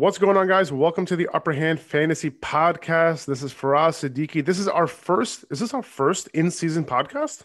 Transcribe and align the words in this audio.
What's 0.00 0.16
going 0.16 0.38
on, 0.38 0.48
guys? 0.48 0.72
Welcome 0.72 1.04
to 1.04 1.14
the 1.14 1.28
Upper 1.34 1.52
Hand 1.52 1.78
Fantasy 1.78 2.30
Podcast. 2.30 3.26
This 3.26 3.42
is 3.42 3.52
Faraz 3.52 4.00
Siddiqui. 4.00 4.42
This 4.42 4.58
is 4.58 4.66
our 4.66 4.86
first. 4.86 5.44
Is 5.50 5.60
this 5.60 5.74
our 5.74 5.82
first 5.82 6.28
in-season 6.28 6.86
podcast? 6.86 7.42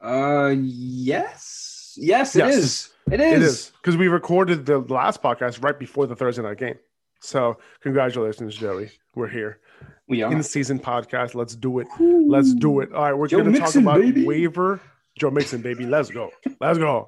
Uh, 0.00 0.56
yes, 0.58 1.94
yes, 1.96 2.34
it 2.34 2.40
Yes. 2.40 2.56
is. 2.56 2.90
It 3.12 3.20
is. 3.20 3.32
It 3.32 3.42
is 3.42 3.72
because 3.80 3.96
we 3.96 4.08
recorded 4.08 4.66
the 4.66 4.80
last 4.80 5.22
podcast 5.22 5.62
right 5.62 5.78
before 5.78 6.08
the 6.08 6.16
Thursday 6.16 6.42
night 6.42 6.58
game. 6.58 6.80
So, 7.20 7.58
congratulations, 7.80 8.56
Joey. 8.56 8.90
We're 9.14 9.28
here. 9.28 9.60
We 10.08 10.22
are. 10.22 10.32
In-season 10.32 10.80
podcast. 10.80 11.36
Let's 11.36 11.54
do 11.54 11.78
it. 11.78 11.86
Let's 12.00 12.54
do 12.54 12.80
it. 12.80 12.92
All 12.92 13.04
right, 13.04 13.12
we're 13.12 13.28
going 13.28 13.52
to 13.52 13.56
talk 13.60 13.76
about 13.76 14.00
baby. 14.00 14.24
waiver. 14.24 14.80
Joe 15.16 15.30
Mixon, 15.30 15.62
baby. 15.62 15.86
Let's 15.86 16.10
go. 16.10 16.32
Let's 16.60 16.78
go. 16.78 17.06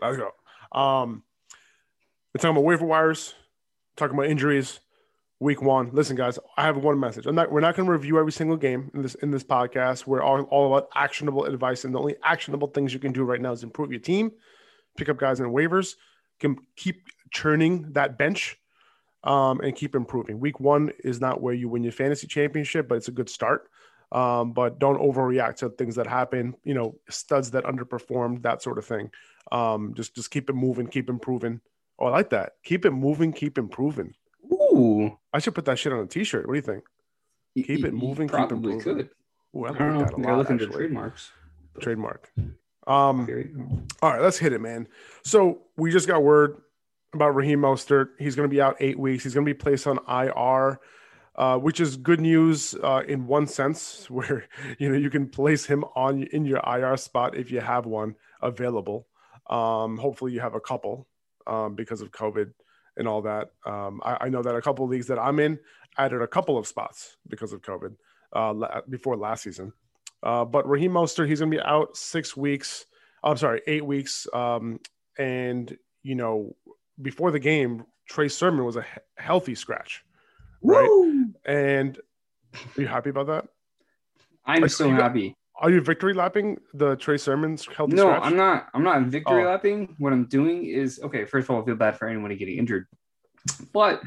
Let's 0.00 0.18
go. 0.18 0.30
Um, 0.78 1.24
we're 2.34 2.40
talking 2.40 2.56
about 2.56 2.64
waiver 2.64 2.84
wires, 2.84 3.34
talking 3.96 4.16
about 4.16 4.28
injuries, 4.28 4.80
week 5.40 5.62
one. 5.62 5.90
Listen, 5.92 6.16
guys, 6.16 6.38
I 6.56 6.64
have 6.64 6.76
one 6.76 7.00
message. 7.00 7.26
I'm 7.26 7.34
not. 7.34 7.50
We're 7.50 7.60
not 7.60 7.76
going 7.76 7.86
to 7.86 7.92
review 7.92 8.18
every 8.18 8.32
single 8.32 8.56
game 8.56 8.90
in 8.94 9.02
this 9.02 9.14
in 9.16 9.30
this 9.30 9.44
podcast. 9.44 10.06
We're 10.06 10.22
all, 10.22 10.42
all 10.42 10.66
about 10.66 10.88
actionable 10.94 11.44
advice, 11.44 11.84
and 11.84 11.94
the 11.94 11.98
only 11.98 12.16
actionable 12.22 12.68
things 12.68 12.92
you 12.92 13.00
can 13.00 13.12
do 13.12 13.24
right 13.24 13.40
now 13.40 13.52
is 13.52 13.62
improve 13.62 13.90
your 13.90 14.00
team, 14.00 14.32
pick 14.96 15.08
up 15.08 15.16
guys 15.16 15.40
in 15.40 15.46
waivers, 15.46 15.94
can 16.38 16.56
keep 16.76 17.02
churning 17.30 17.92
that 17.92 18.18
bench, 18.18 18.58
um, 19.24 19.60
and 19.60 19.74
keep 19.74 19.94
improving. 19.94 20.38
Week 20.38 20.60
one 20.60 20.92
is 21.04 21.20
not 21.20 21.40
where 21.40 21.54
you 21.54 21.68
win 21.68 21.82
your 21.82 21.92
fantasy 21.92 22.26
championship, 22.26 22.88
but 22.88 22.96
it's 22.96 23.08
a 23.08 23.12
good 23.12 23.30
start. 23.30 23.70
Um, 24.10 24.52
but 24.52 24.78
don't 24.78 24.98
overreact 24.98 25.56
to 25.56 25.68
things 25.68 25.96
that 25.96 26.06
happen. 26.06 26.54
You 26.64 26.74
know, 26.74 26.94
studs 27.08 27.50
that 27.52 27.64
underperformed, 27.64 28.42
that 28.42 28.62
sort 28.62 28.78
of 28.78 28.84
thing. 28.84 29.10
Um, 29.50 29.94
just 29.94 30.14
just 30.14 30.30
keep 30.30 30.50
it 30.50 30.54
moving, 30.54 30.88
keep 30.88 31.08
improving. 31.08 31.60
Oh, 31.98 32.06
I 32.06 32.10
like 32.10 32.30
that. 32.30 32.52
Keep 32.64 32.84
it 32.86 32.92
moving, 32.92 33.32
keep 33.32 33.58
improving. 33.58 34.14
Ooh. 34.52 35.18
I 35.32 35.38
should 35.40 35.54
put 35.54 35.64
that 35.66 35.78
shit 35.78 35.92
on 35.92 36.00
a 36.00 36.06
t-shirt. 36.06 36.46
What 36.46 36.54
do 36.54 36.58
you 36.58 36.62
think? 36.62 36.84
You- 37.54 37.64
Keep 37.64 37.84
it 37.86 37.94
moving, 37.94 38.28
keep 38.28 38.34
Probably 38.36 38.74
improving. 38.74 38.80
could. 39.06 39.10
Ooh, 39.56 39.64
I 39.64 39.70
I 39.70 39.72
don't 39.78 39.94
know. 39.94 39.98
that 40.04 40.12
a 40.12 40.16
We 40.16 40.22
gotta 40.22 40.34
lot. 40.36 40.38
look 40.38 40.50
into 40.50 40.66
trademarks. 40.68 41.32
Trademark. 41.80 42.30
Um, 42.86 43.26
you 43.28 43.86
all 44.02 44.10
right, 44.12 44.20
let's 44.22 44.38
hit 44.38 44.52
it, 44.52 44.60
man. 44.60 44.88
So 45.22 45.62
we 45.76 45.90
just 45.90 46.06
got 46.06 46.22
word 46.22 46.58
about 47.14 47.34
Raheem 47.34 47.60
Mostert. 47.60 48.10
He's 48.18 48.34
going 48.36 48.48
to 48.48 48.54
be 48.54 48.60
out 48.60 48.76
eight 48.80 48.98
weeks. 48.98 49.24
He's 49.24 49.34
going 49.34 49.44
to 49.46 49.48
be 49.52 49.58
placed 49.58 49.86
on 49.86 49.98
IR, 50.08 50.78
uh, 51.36 51.58
which 51.58 51.80
is 51.80 51.96
good 51.96 52.20
news 52.20 52.74
uh, 52.82 53.02
in 53.06 53.26
one 53.26 53.46
sense, 53.46 54.08
where 54.10 54.46
you 54.78 54.88
know 54.88 54.96
you 54.96 55.10
can 55.10 55.28
place 55.28 55.66
him 55.66 55.84
on 55.96 56.22
in 56.24 56.44
your 56.46 56.60
IR 56.66 56.96
spot 56.96 57.36
if 57.36 57.50
you 57.50 57.60
have 57.60 57.86
one 57.86 58.14
available. 58.40 59.06
Um, 59.50 59.98
hopefully, 59.98 60.32
you 60.32 60.40
have 60.40 60.54
a 60.54 60.60
couple 60.60 61.06
um, 61.48 61.74
because 61.74 62.00
of 62.00 62.10
COVID 62.12 62.52
and 62.96 63.08
all 63.08 63.22
that. 63.22 63.50
Um, 63.64 64.00
I, 64.04 64.18
I 64.22 64.28
know 64.28 64.42
that 64.42 64.54
a 64.54 64.62
couple 64.62 64.84
of 64.84 64.90
leagues 64.90 65.06
that 65.06 65.18
I'm 65.18 65.40
in 65.40 65.58
added 65.96 66.22
a 66.22 66.26
couple 66.26 66.58
of 66.58 66.66
spots 66.66 67.16
because 67.28 67.52
of 67.52 67.62
COVID 67.62 67.94
uh, 68.36 68.52
la- 68.52 68.80
before 68.88 69.16
last 69.16 69.42
season. 69.44 69.72
Uh, 70.22 70.44
but 70.44 70.68
Raheem 70.68 70.92
Mostert, 70.92 71.28
he's 71.28 71.38
going 71.40 71.50
to 71.50 71.56
be 71.56 71.62
out 71.62 71.96
six 71.96 72.36
weeks. 72.36 72.86
I'm 73.22 73.36
sorry, 73.36 73.62
eight 73.66 73.84
weeks. 73.84 74.26
Um, 74.32 74.80
and 75.18 75.76
you 76.02 76.14
know, 76.14 76.54
before 77.02 77.30
the 77.30 77.38
game, 77.38 77.84
Trey 78.08 78.28
Sermon 78.28 78.64
was 78.64 78.76
a 78.76 78.82
he- 78.82 78.88
healthy 79.16 79.54
scratch, 79.54 80.04
right? 80.62 80.88
Woo! 80.88 81.26
And 81.44 81.98
are 82.76 82.80
you 82.80 82.86
happy 82.88 83.10
about 83.10 83.26
that? 83.28 83.46
I'm 84.44 84.64
Are 84.64 84.68
so 84.68 84.88
you- 84.88 84.94
happy. 84.94 85.36
Are 85.60 85.70
you 85.70 85.80
victory 85.80 86.14
lapping 86.14 86.58
the 86.74 86.94
Trey 86.96 87.16
Sermon's 87.16 87.66
healthy 87.66 87.96
No, 87.96 88.02
scratch? 88.04 88.22
I'm 88.22 88.36
not. 88.36 88.68
I'm 88.74 88.84
not 88.84 89.02
victory 89.02 89.42
Oh. 89.42 89.48
lapping. 89.48 89.96
What 89.98 90.12
I'm 90.12 90.24
doing 90.26 90.64
is 90.66 91.00
okay. 91.02 91.24
First 91.24 91.46
of 91.46 91.50
all, 91.56 91.62
I 91.62 91.64
feel 91.66 91.74
bad 91.74 91.96
for 91.98 92.08
anyone 92.08 92.34
getting 92.36 92.58
injured. 92.58 92.86
But 93.72 94.02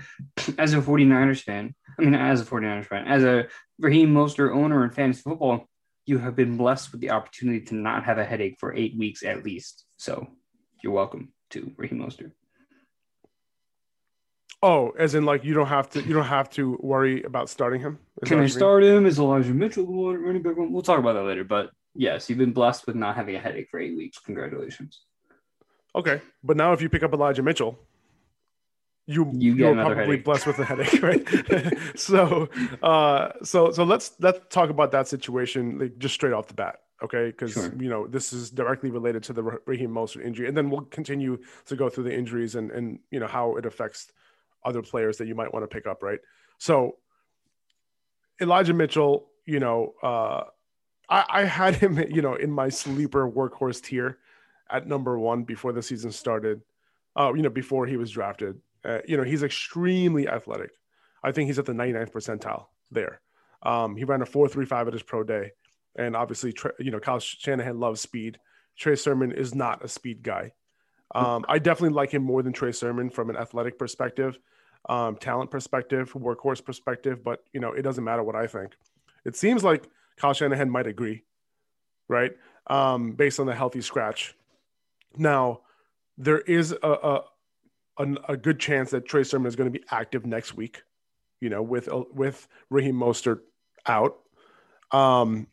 as 0.57 0.73
a 0.73 0.81
49ers 0.81 1.41
fan, 1.41 1.75
I 1.99 2.03
mean, 2.03 2.15
as 2.15 2.41
a 2.41 2.45
49ers 2.45 2.85
fan, 2.85 3.05
as 3.07 3.23
a 3.23 3.47
Raheem 3.79 4.13
Mostert 4.13 4.55
owner 4.55 4.83
in 4.85 4.91
fantasy 4.91 5.21
football, 5.23 5.67
you 6.05 6.19
have 6.19 6.35
been 6.35 6.55
blessed 6.57 6.91
with 6.91 7.01
the 7.01 7.09
opportunity 7.11 7.61
to 7.65 7.75
not 7.75 8.05
have 8.05 8.17
a 8.17 8.25
headache 8.25 8.55
for 8.59 8.73
eight 8.73 8.97
weeks 8.97 9.23
at 9.23 9.43
least. 9.43 9.85
So 9.97 10.27
you're 10.81 10.93
welcome 10.93 11.33
to 11.51 11.71
Raheem 11.77 11.99
Mostert. 11.99 12.31
Oh, 14.63 14.91
as 14.97 15.15
in 15.15 15.25
like 15.25 15.43
you 15.43 15.53
don't 15.55 15.67
have 15.67 15.89
to 15.91 16.01
you 16.03 16.13
don't 16.13 16.25
have 16.25 16.49
to 16.51 16.77
worry 16.81 17.23
about 17.23 17.49
starting 17.49 17.81
him. 17.81 17.97
Is 18.21 18.29
Can 18.29 18.37
I 18.37 18.41
mean? 18.41 18.49
start 18.49 18.83
him? 18.83 19.05
Is 19.07 19.17
Elijah 19.17 19.53
Mitchell 19.53 19.85
the 19.85 20.17
running 20.19 20.43
back? 20.43 20.53
We'll 20.55 20.83
talk 20.83 20.99
about 20.99 21.13
that 21.13 21.23
later. 21.23 21.43
But 21.43 21.71
yes, 21.95 22.29
you've 22.29 22.37
been 22.37 22.53
blessed 22.53 22.85
with 22.85 22.95
not 22.95 23.15
having 23.15 23.35
a 23.35 23.39
headache 23.39 23.69
for 23.71 23.79
eight 23.79 23.95
weeks. 23.97 24.19
Congratulations. 24.19 25.01
Okay, 25.95 26.21
but 26.43 26.57
now 26.57 26.73
if 26.73 26.81
you 26.81 26.89
pick 26.89 27.01
up 27.03 27.11
Elijah 27.11 27.41
Mitchell, 27.41 27.77
you 29.07 29.29
You 29.33 29.55
you're 29.55 29.71
another 29.71 29.95
probably 29.95 30.11
headache. 30.17 30.25
blessed 30.25 30.45
with 30.47 30.59
a 30.59 30.63
headache, 30.65 31.01
right? 31.09 31.77
so, 31.99 32.47
uh, 32.83 33.29
so 33.43 33.71
so 33.71 33.83
let's 33.83 34.11
let's 34.19 34.39
talk 34.49 34.69
about 34.69 34.91
that 34.91 35.07
situation 35.07 35.79
like 35.79 35.97
just 35.97 36.13
straight 36.13 36.33
off 36.33 36.47
the 36.47 36.53
bat, 36.53 36.81
okay? 37.03 37.25
Because 37.31 37.53
Sure. 37.53 37.73
you 37.79 37.89
know 37.89 38.05
this 38.05 38.31
is 38.31 38.51
directly 38.51 38.91
related 38.91 39.23
to 39.23 39.33
the 39.33 39.41
Ra- 39.41 39.57
Raheem 39.65 39.89
Mostert 39.89 40.23
injury, 40.23 40.47
and 40.47 40.55
then 40.55 40.69
we'll 40.69 40.81
continue 40.85 41.39
to 41.65 41.75
go 41.75 41.89
through 41.89 42.03
the 42.05 42.15
injuries 42.15 42.53
and 42.53 42.69
and 42.69 42.99
you 43.09 43.19
know 43.19 43.27
how 43.27 43.55
it 43.55 43.65
affects 43.65 44.11
other 44.63 44.81
players 44.81 45.17
that 45.17 45.27
you 45.27 45.35
might 45.35 45.53
want 45.53 45.63
to 45.63 45.67
pick 45.67 45.87
up, 45.87 46.03
right? 46.03 46.19
So, 46.57 46.97
Elijah 48.39 48.73
Mitchell, 48.73 49.29
you 49.45 49.59
know, 49.59 49.93
uh, 50.01 50.43
I, 51.09 51.25
I 51.29 51.43
had 51.43 51.75
him, 51.75 51.99
you 52.09 52.21
know, 52.21 52.35
in 52.35 52.51
my 52.51 52.69
sleeper 52.69 53.29
workhorse 53.29 53.81
tier 53.81 54.17
at 54.69 54.87
number 54.87 55.19
one 55.19 55.43
before 55.43 55.73
the 55.73 55.81
season 55.81 56.11
started. 56.11 56.61
Uh, 57.15 57.33
you 57.33 57.41
know, 57.41 57.49
before 57.49 57.85
he 57.85 57.97
was 57.97 58.09
drafted. 58.09 58.57
Uh, 58.85 58.99
you 59.05 59.17
know, 59.17 59.23
he's 59.23 59.43
extremely 59.43 60.29
athletic. 60.29 60.71
I 61.21 61.31
think 61.31 61.47
he's 61.47 61.59
at 61.59 61.65
the 61.65 61.73
99th 61.73 62.11
percentile 62.11 62.67
there. 62.89 63.21
Um, 63.63 63.95
he 63.95 64.05
ran 64.05 64.21
a 64.21 64.25
4.35 64.25 64.87
at 64.87 64.93
his 64.93 65.03
pro 65.03 65.23
day, 65.23 65.51
and 65.95 66.15
obviously, 66.15 66.55
you 66.79 66.89
know, 66.89 66.99
Kyle 66.99 67.19
Shanahan 67.19 67.79
loves 67.79 68.01
speed. 68.01 68.39
Trey 68.77 68.95
Sermon 68.95 69.31
is 69.31 69.53
not 69.53 69.83
a 69.83 69.87
speed 69.87 70.23
guy. 70.23 70.53
Um, 71.13 71.45
I 71.47 71.59
definitely 71.59 71.95
like 71.95 72.11
him 72.11 72.23
more 72.23 72.41
than 72.41 72.53
Trey 72.53 72.71
Sermon 72.71 73.09
from 73.09 73.29
an 73.29 73.35
athletic 73.35 73.77
perspective, 73.77 74.39
um, 74.89 75.15
talent 75.17 75.51
perspective, 75.51 76.13
workhorse 76.13 76.63
perspective. 76.63 77.23
But 77.23 77.43
you 77.53 77.59
know, 77.59 77.71
it 77.71 77.81
doesn't 77.81 78.03
matter 78.03 78.23
what 78.23 78.35
I 78.35 78.47
think. 78.47 78.73
It 79.25 79.35
seems 79.35 79.63
like 79.63 79.87
Kyle 80.17 80.33
Shanahan 80.33 80.69
might 80.69 80.87
agree, 80.87 81.23
right? 82.07 82.31
Um, 82.67 83.11
based 83.13 83.39
on 83.39 83.45
the 83.45 83.55
healthy 83.55 83.81
scratch. 83.81 84.35
Now, 85.17 85.61
there 86.17 86.39
is 86.39 86.71
a 86.71 86.89
a, 86.89 87.23
a, 87.97 88.15
a 88.29 88.37
good 88.37 88.59
chance 88.59 88.91
that 88.91 89.05
Trey 89.05 89.23
Sermon 89.23 89.47
is 89.47 89.55
going 89.55 89.71
to 89.71 89.79
be 89.79 89.85
active 89.89 90.25
next 90.25 90.55
week. 90.55 90.83
You 91.39 91.49
know, 91.49 91.61
with 91.61 91.89
with 92.13 92.47
Raheem 92.69 92.95
Mostert 92.95 93.41
out. 93.85 94.17
Um, 94.91 95.47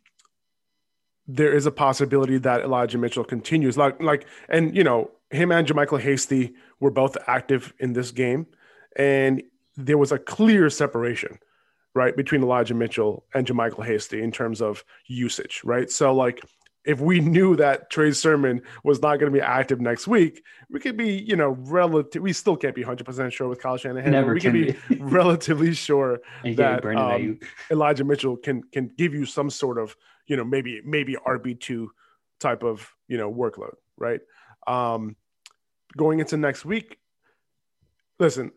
there 1.28 1.52
is 1.52 1.66
a 1.66 1.70
possibility 1.70 2.38
that 2.38 2.62
Elijah 2.62 2.96
Mitchell 2.96 3.22
continues. 3.22 3.76
Like, 3.76 4.02
like, 4.02 4.26
and 4.48 4.74
you 4.74 4.82
know, 4.82 5.10
him 5.30 5.52
and 5.52 5.68
JaMycal 5.68 6.00
Hasty 6.00 6.54
were 6.80 6.90
both 6.90 7.16
active 7.26 7.74
in 7.78 7.92
this 7.92 8.10
game, 8.10 8.46
and 8.96 9.42
there 9.76 9.98
was 9.98 10.12
a 10.12 10.18
clear 10.18 10.70
separation, 10.70 11.38
right, 11.94 12.16
between 12.16 12.42
Elijah 12.42 12.74
Mitchell 12.74 13.24
and 13.34 13.46
JaMycal 13.46 13.84
Hasty 13.84 14.22
in 14.22 14.32
terms 14.32 14.60
of 14.60 14.84
usage, 15.06 15.60
right? 15.64 15.90
So, 15.90 16.14
like, 16.14 16.42
if 16.84 17.00
we 17.00 17.20
knew 17.20 17.54
that 17.56 17.90
Trey 17.90 18.12
Sermon 18.12 18.62
was 18.82 19.02
not 19.02 19.18
going 19.18 19.30
to 19.30 19.36
be 19.38 19.42
active 19.42 19.80
next 19.80 20.06
week, 20.06 20.42
we 20.70 20.80
could 20.80 20.96
be, 20.96 21.18
you 21.18 21.36
know, 21.36 21.50
relative. 21.50 22.22
We 22.22 22.32
still 22.32 22.56
can't 22.56 22.74
be 22.74 22.82
100% 22.82 23.30
sure 23.30 23.46
with 23.46 23.60
Kyle 23.60 23.76
Shanahan. 23.76 24.10
Never 24.10 24.32
we 24.32 24.40
can 24.40 24.52
be 24.52 24.76
be. 24.88 24.96
relatively 25.00 25.74
sure 25.74 26.20
that 26.44 26.84
um, 26.86 27.38
Elijah 27.70 28.04
Mitchell 28.04 28.36
can 28.36 28.62
can 28.72 28.88
give 28.96 29.12
you 29.12 29.26
some 29.26 29.50
sort 29.50 29.78
of, 29.78 29.94
you 30.26 30.36
know, 30.36 30.44
maybe 30.44 30.80
maybe 30.82 31.16
RB 31.26 31.60
two 31.60 31.90
type 32.40 32.62
of 32.62 32.90
you 33.06 33.18
know 33.18 33.30
workload, 33.30 33.74
right? 33.98 34.20
Um, 34.66 35.16
going 35.94 36.20
into 36.20 36.38
next 36.38 36.64
week, 36.64 36.98
listen, 38.18 38.52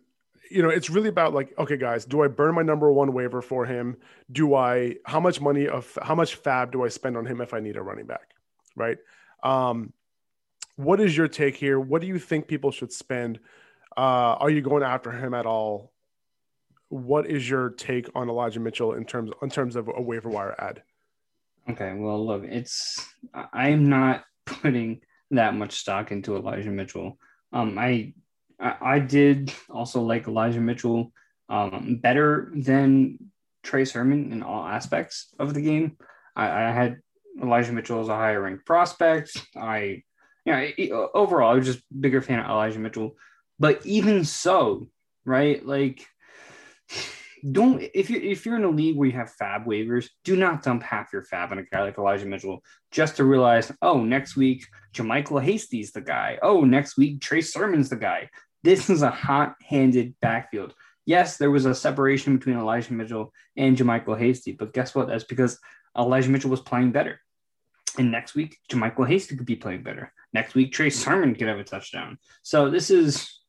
you 0.51 0.61
know, 0.61 0.69
it's 0.69 0.89
really 0.89 1.09
about 1.09 1.33
like, 1.33 1.53
okay, 1.57 1.77
guys, 1.77 2.05
do 2.05 2.23
I 2.23 2.27
burn 2.27 2.55
my 2.55 2.61
number 2.61 2.91
one 2.91 3.13
waiver 3.13 3.41
for 3.41 3.65
him? 3.65 3.97
Do 4.31 4.55
I? 4.55 4.95
How 5.05 5.19
much 5.19 5.39
money 5.39 5.67
of 5.67 5.97
how 6.01 6.15
much 6.15 6.35
fab 6.35 6.71
do 6.71 6.83
I 6.83 6.89
spend 6.89 7.17
on 7.17 7.25
him 7.25 7.41
if 7.41 7.53
I 7.53 7.59
need 7.59 7.77
a 7.77 7.81
running 7.81 8.05
back, 8.05 8.33
right? 8.75 8.97
Um, 9.43 9.93
what 10.75 10.99
is 10.99 11.15
your 11.15 11.27
take 11.27 11.55
here? 11.55 11.79
What 11.79 12.01
do 12.01 12.07
you 12.07 12.19
think 12.19 12.47
people 12.47 12.71
should 12.71 12.91
spend? 12.91 13.39
Uh, 13.95 14.35
are 14.39 14.49
you 14.49 14.61
going 14.61 14.83
after 14.83 15.11
him 15.11 15.33
at 15.33 15.45
all? 15.45 15.91
What 16.89 17.27
is 17.27 17.49
your 17.49 17.69
take 17.69 18.09
on 18.15 18.29
Elijah 18.29 18.59
Mitchell 18.59 18.93
in 18.93 19.05
terms 19.05 19.31
in 19.41 19.49
terms 19.49 19.75
of 19.75 19.89
a 19.93 20.01
waiver 20.01 20.29
wire 20.29 20.55
ad? 20.59 20.83
Okay, 21.69 21.93
well, 21.95 22.25
look, 22.25 22.43
it's 22.43 23.05
I'm 23.33 23.87
not 23.87 24.23
putting 24.45 25.01
that 25.31 25.55
much 25.55 25.73
stock 25.73 26.11
into 26.11 26.35
Elijah 26.35 26.71
Mitchell. 26.71 27.17
Um, 27.53 27.77
I 27.77 28.13
I, 28.61 28.99
did 28.99 29.53
also 29.69 30.01
like 30.01 30.27
Elijah 30.27 30.61
Mitchell 30.61 31.11
um, 31.49 31.99
better 32.01 32.51
than 32.55 33.17
Trey 33.63 33.85
Sermon 33.85 34.31
in 34.31 34.43
all 34.43 34.65
aspects 34.65 35.33
of 35.39 35.53
the 35.53 35.61
game. 35.61 35.97
I, 36.35 36.45
I 36.45 36.71
had 36.71 36.97
Elijah 37.41 37.71
Mitchell 37.71 38.01
as 38.01 38.09
a 38.09 38.15
higher 38.15 38.41
ranked 38.41 38.65
prospect. 38.65 39.31
I, 39.55 40.03
you 40.45 40.53
know, 40.89 41.09
overall, 41.13 41.51
I 41.51 41.55
was 41.55 41.65
just 41.65 41.81
bigger 41.99 42.21
fan 42.21 42.39
of 42.39 42.45
Elijah 42.45 42.79
Mitchell. 42.79 43.15
But 43.59 43.85
even 43.85 44.25
so, 44.25 44.89
right, 45.25 45.65
like 45.65 46.05
don't 47.49 47.81
if 47.95 48.09
you 48.09 48.19
if 48.19 48.45
you're 48.45 48.55
in 48.55 48.63
a 48.63 48.69
league 48.69 48.95
where 48.95 49.07
you 49.07 49.15
have 49.15 49.33
fab 49.33 49.65
waivers, 49.65 50.09
do 50.23 50.35
not 50.35 50.63
dump 50.63 50.83
half 50.83 51.11
your 51.11 51.23
fab 51.23 51.51
on 51.51 51.59
a 51.59 51.63
guy 51.63 51.81
like 51.81 51.97
Elijah 51.97 52.25
Mitchell 52.25 52.63
just 52.91 53.17
to 53.17 53.23
realize, 53.23 53.71
oh, 53.81 54.03
next 54.03 54.35
week 54.35 54.65
JaMycal 54.93 55.43
Hasty's 55.43 55.91
the 55.91 56.01
guy. 56.01 56.37
Oh, 56.41 56.61
next 56.61 56.97
week 56.97 57.21
Trey 57.21 57.41
Sermon's 57.41 57.89
the 57.89 57.95
guy. 57.95 58.29
This 58.63 58.89
is 58.89 59.01
a 59.01 59.09
hot-handed 59.09 60.15
backfield. 60.21 60.73
Yes, 61.05 61.37
there 61.37 61.51
was 61.51 61.65
a 61.65 61.73
separation 61.73 62.37
between 62.37 62.57
Elijah 62.57 62.93
Mitchell 62.93 63.33
and 63.57 63.75
JaMycal 63.75 64.19
Hasty, 64.19 64.51
but 64.51 64.73
guess 64.73 64.93
what? 64.93 65.07
That's 65.07 65.23
because 65.23 65.59
Elijah 65.97 66.29
Mitchell 66.29 66.51
was 66.51 66.61
playing 66.61 66.91
better. 66.91 67.19
And 67.97 68.11
next 68.11 68.35
week, 68.35 68.57
JaMycal 68.69 69.07
Hasty 69.07 69.35
could 69.35 69.45
be 69.45 69.55
playing 69.55 69.83
better. 69.83 70.13
Next 70.33 70.53
week, 70.53 70.71
Trey 70.71 70.89
Sermon 70.89 71.35
could 71.35 71.47
have 71.47 71.59
a 71.59 71.63
touchdown. 71.63 72.17
So 72.43 72.69
this 72.69 72.89
is 72.89 73.39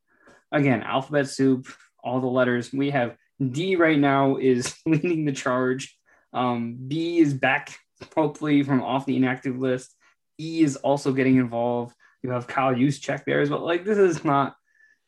again 0.51 0.83
alphabet 0.83 1.29
soup, 1.29 1.69
all 2.03 2.21
the 2.21 2.27
letters. 2.27 2.73
We 2.73 2.91
have 2.91 3.17
D 3.51 3.77
right 3.77 3.99
now 3.99 4.37
is 4.37 4.75
leading 4.87 5.25
the 5.25 5.33
charge. 5.33 5.97
Um, 6.33 6.77
B 6.89 7.19
is 7.19 7.35
back, 7.35 7.77
hopefully, 8.15 8.63
from 8.63 8.83
off 8.83 9.07
the 9.07 9.17
inactive 9.17 9.59
list. 9.59 9.95
E 10.41 10.63
is 10.63 10.77
also 10.77 11.13
getting 11.13 11.37
involved. 11.37 11.95
You 12.23 12.31
have 12.31 12.47
Kyle 12.47 12.75
Juszczyk 12.75 13.25
there 13.25 13.41
as 13.41 13.51
well. 13.51 13.65
Like, 13.65 13.85
this 13.85 13.99
is 13.99 14.25
not, 14.25 14.57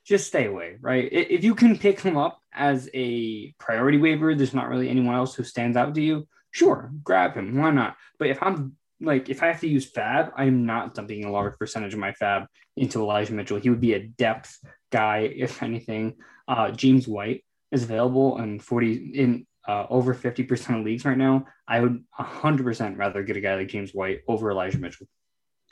just 0.05 0.27
stay 0.27 0.47
away, 0.47 0.77
right? 0.81 1.09
If 1.11 1.45
you 1.45 1.55
can 1.55 1.79
pick 1.79 2.01
him 2.01 2.17
up 2.17 2.39
as 2.53 2.89
a 2.95 3.53
priority 3.59 3.99
waiver, 3.99 4.35
there's 4.35 4.55
not 4.55 4.69
really 4.69 4.89
anyone 4.89 5.15
else 5.15 5.35
who 5.35 5.45
stands 5.45 5.77
out 5.77 5.95
to 5.95 6.03
you. 6.03 6.29
Sure, 6.51 6.91
grab 7.03 7.35
him. 7.35 7.57
Why 7.57 7.71
not? 7.71 7.97
But 8.19 8.29
if 8.29 8.43
I'm 8.43 8.77
like, 9.01 9.29
if 9.29 9.43
I 9.43 9.47
have 9.47 9.61
to 9.61 9.69
use 9.69 9.91
Fab, 9.91 10.33
I'm 10.37 10.67
not 10.67 10.95
dumping 10.95 11.25
a 11.25 11.31
large 11.31 11.59
percentage 11.59 11.95
of 11.95 12.01
my 12.01 12.13
Fab 12.13 12.45
into 12.77 13.01
Elijah 13.01 13.33
Mitchell. 13.33 13.59
He 13.59 13.71
would 13.71 13.81
be 13.81 13.95
a 13.95 14.07
depth 14.07 14.59
guy, 14.93 15.33
if 15.35 15.63
anything. 15.63 16.17
Uh, 16.47 16.71
James 16.71 17.09
White 17.09 17.45
is 17.73 17.83
available 17.83 18.39
in 18.39 18.61
40 18.61 19.13
in 19.15 19.47
uh, 19.67 19.87
over 19.89 20.15
50% 20.15 20.79
of 20.79 20.85
leagues 20.85 21.05
right 21.05 21.17
now. 21.17 21.47
I 21.67 21.81
would 21.81 22.05
100% 22.19 22.99
rather 22.99 23.23
get 23.23 23.39
a 23.39 23.41
guy 23.41 23.57
like 23.57 23.69
James 23.69 23.93
White 23.93 24.21
over 24.29 24.51
Elijah 24.51 24.79
Mitchell. 24.79 25.07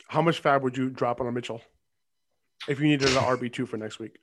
How 0.08 0.22
much 0.22 0.40
fab 0.40 0.62
would 0.62 0.76
you 0.76 0.88
drop 0.88 1.20
on 1.20 1.26
a 1.26 1.32
Mitchell 1.32 1.60
if 2.68 2.80
you 2.80 2.86
needed 2.86 3.08
an 3.08 3.14
RB 3.16 3.52
two 3.52 3.66
for 3.66 3.76
next 3.76 3.98
week? 3.98 4.16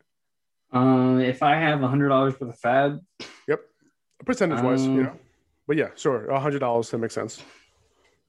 Uh, 0.74 1.18
if 1.22 1.42
I 1.42 1.56
have 1.56 1.80
$100 1.80 2.38
for 2.38 2.46
the 2.46 2.54
Fab, 2.54 3.00
Yep, 3.48 3.60
percentage 4.26 4.62
wise, 4.64 4.86
Um, 4.86 4.96
you 4.96 5.04
know. 5.04 5.18
But 5.68 5.78
yeah, 5.78 5.90
sure, 5.96 6.28
a 6.30 6.40
hundred 6.40 6.60
dollars 6.60 6.90
that 6.90 6.98
makes 6.98 7.14
sense. 7.14 7.44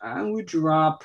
I 0.01 0.23
would 0.23 0.47
drop 0.47 1.05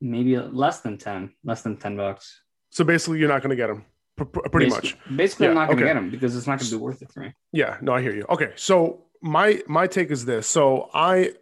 maybe 0.00 0.36
less 0.38 0.80
than 0.80 0.98
10, 0.98 1.32
less 1.44 1.62
than 1.62 1.76
10 1.76 1.96
bucks. 1.96 2.42
So 2.70 2.84
basically, 2.84 3.18
you're 3.18 3.28
not 3.28 3.42
going 3.42 3.50
to 3.50 3.56
get 3.56 3.66
them, 3.68 3.84
pr- 4.16 4.24
pr- 4.24 4.48
pretty 4.48 4.70
much. 4.70 4.82
Basically- 4.82 5.16
Basically, 5.16 5.48
I'm 5.48 5.54
not 5.54 5.66
going 5.66 5.78
to 5.78 5.84
okay. 5.84 5.88
get 5.90 5.94
them 6.00 6.10
because 6.10 6.36
it's 6.36 6.46
not 6.46 6.58
going 6.58 6.70
to 6.70 6.76
be 6.76 6.80
worth 6.82 7.02
it 7.02 7.12
for 7.12 7.20
me. 7.20 7.32
Yeah, 7.52 7.76
no, 7.80 7.92
I 7.92 8.02
hear 8.02 8.14
you. 8.14 8.24
Okay, 8.30 8.52
so 8.56 9.04
my 9.20 9.62
my 9.68 9.86
take 9.86 10.10
is 10.10 10.24
this. 10.24 10.46
So 10.46 10.90
I, 10.94 11.32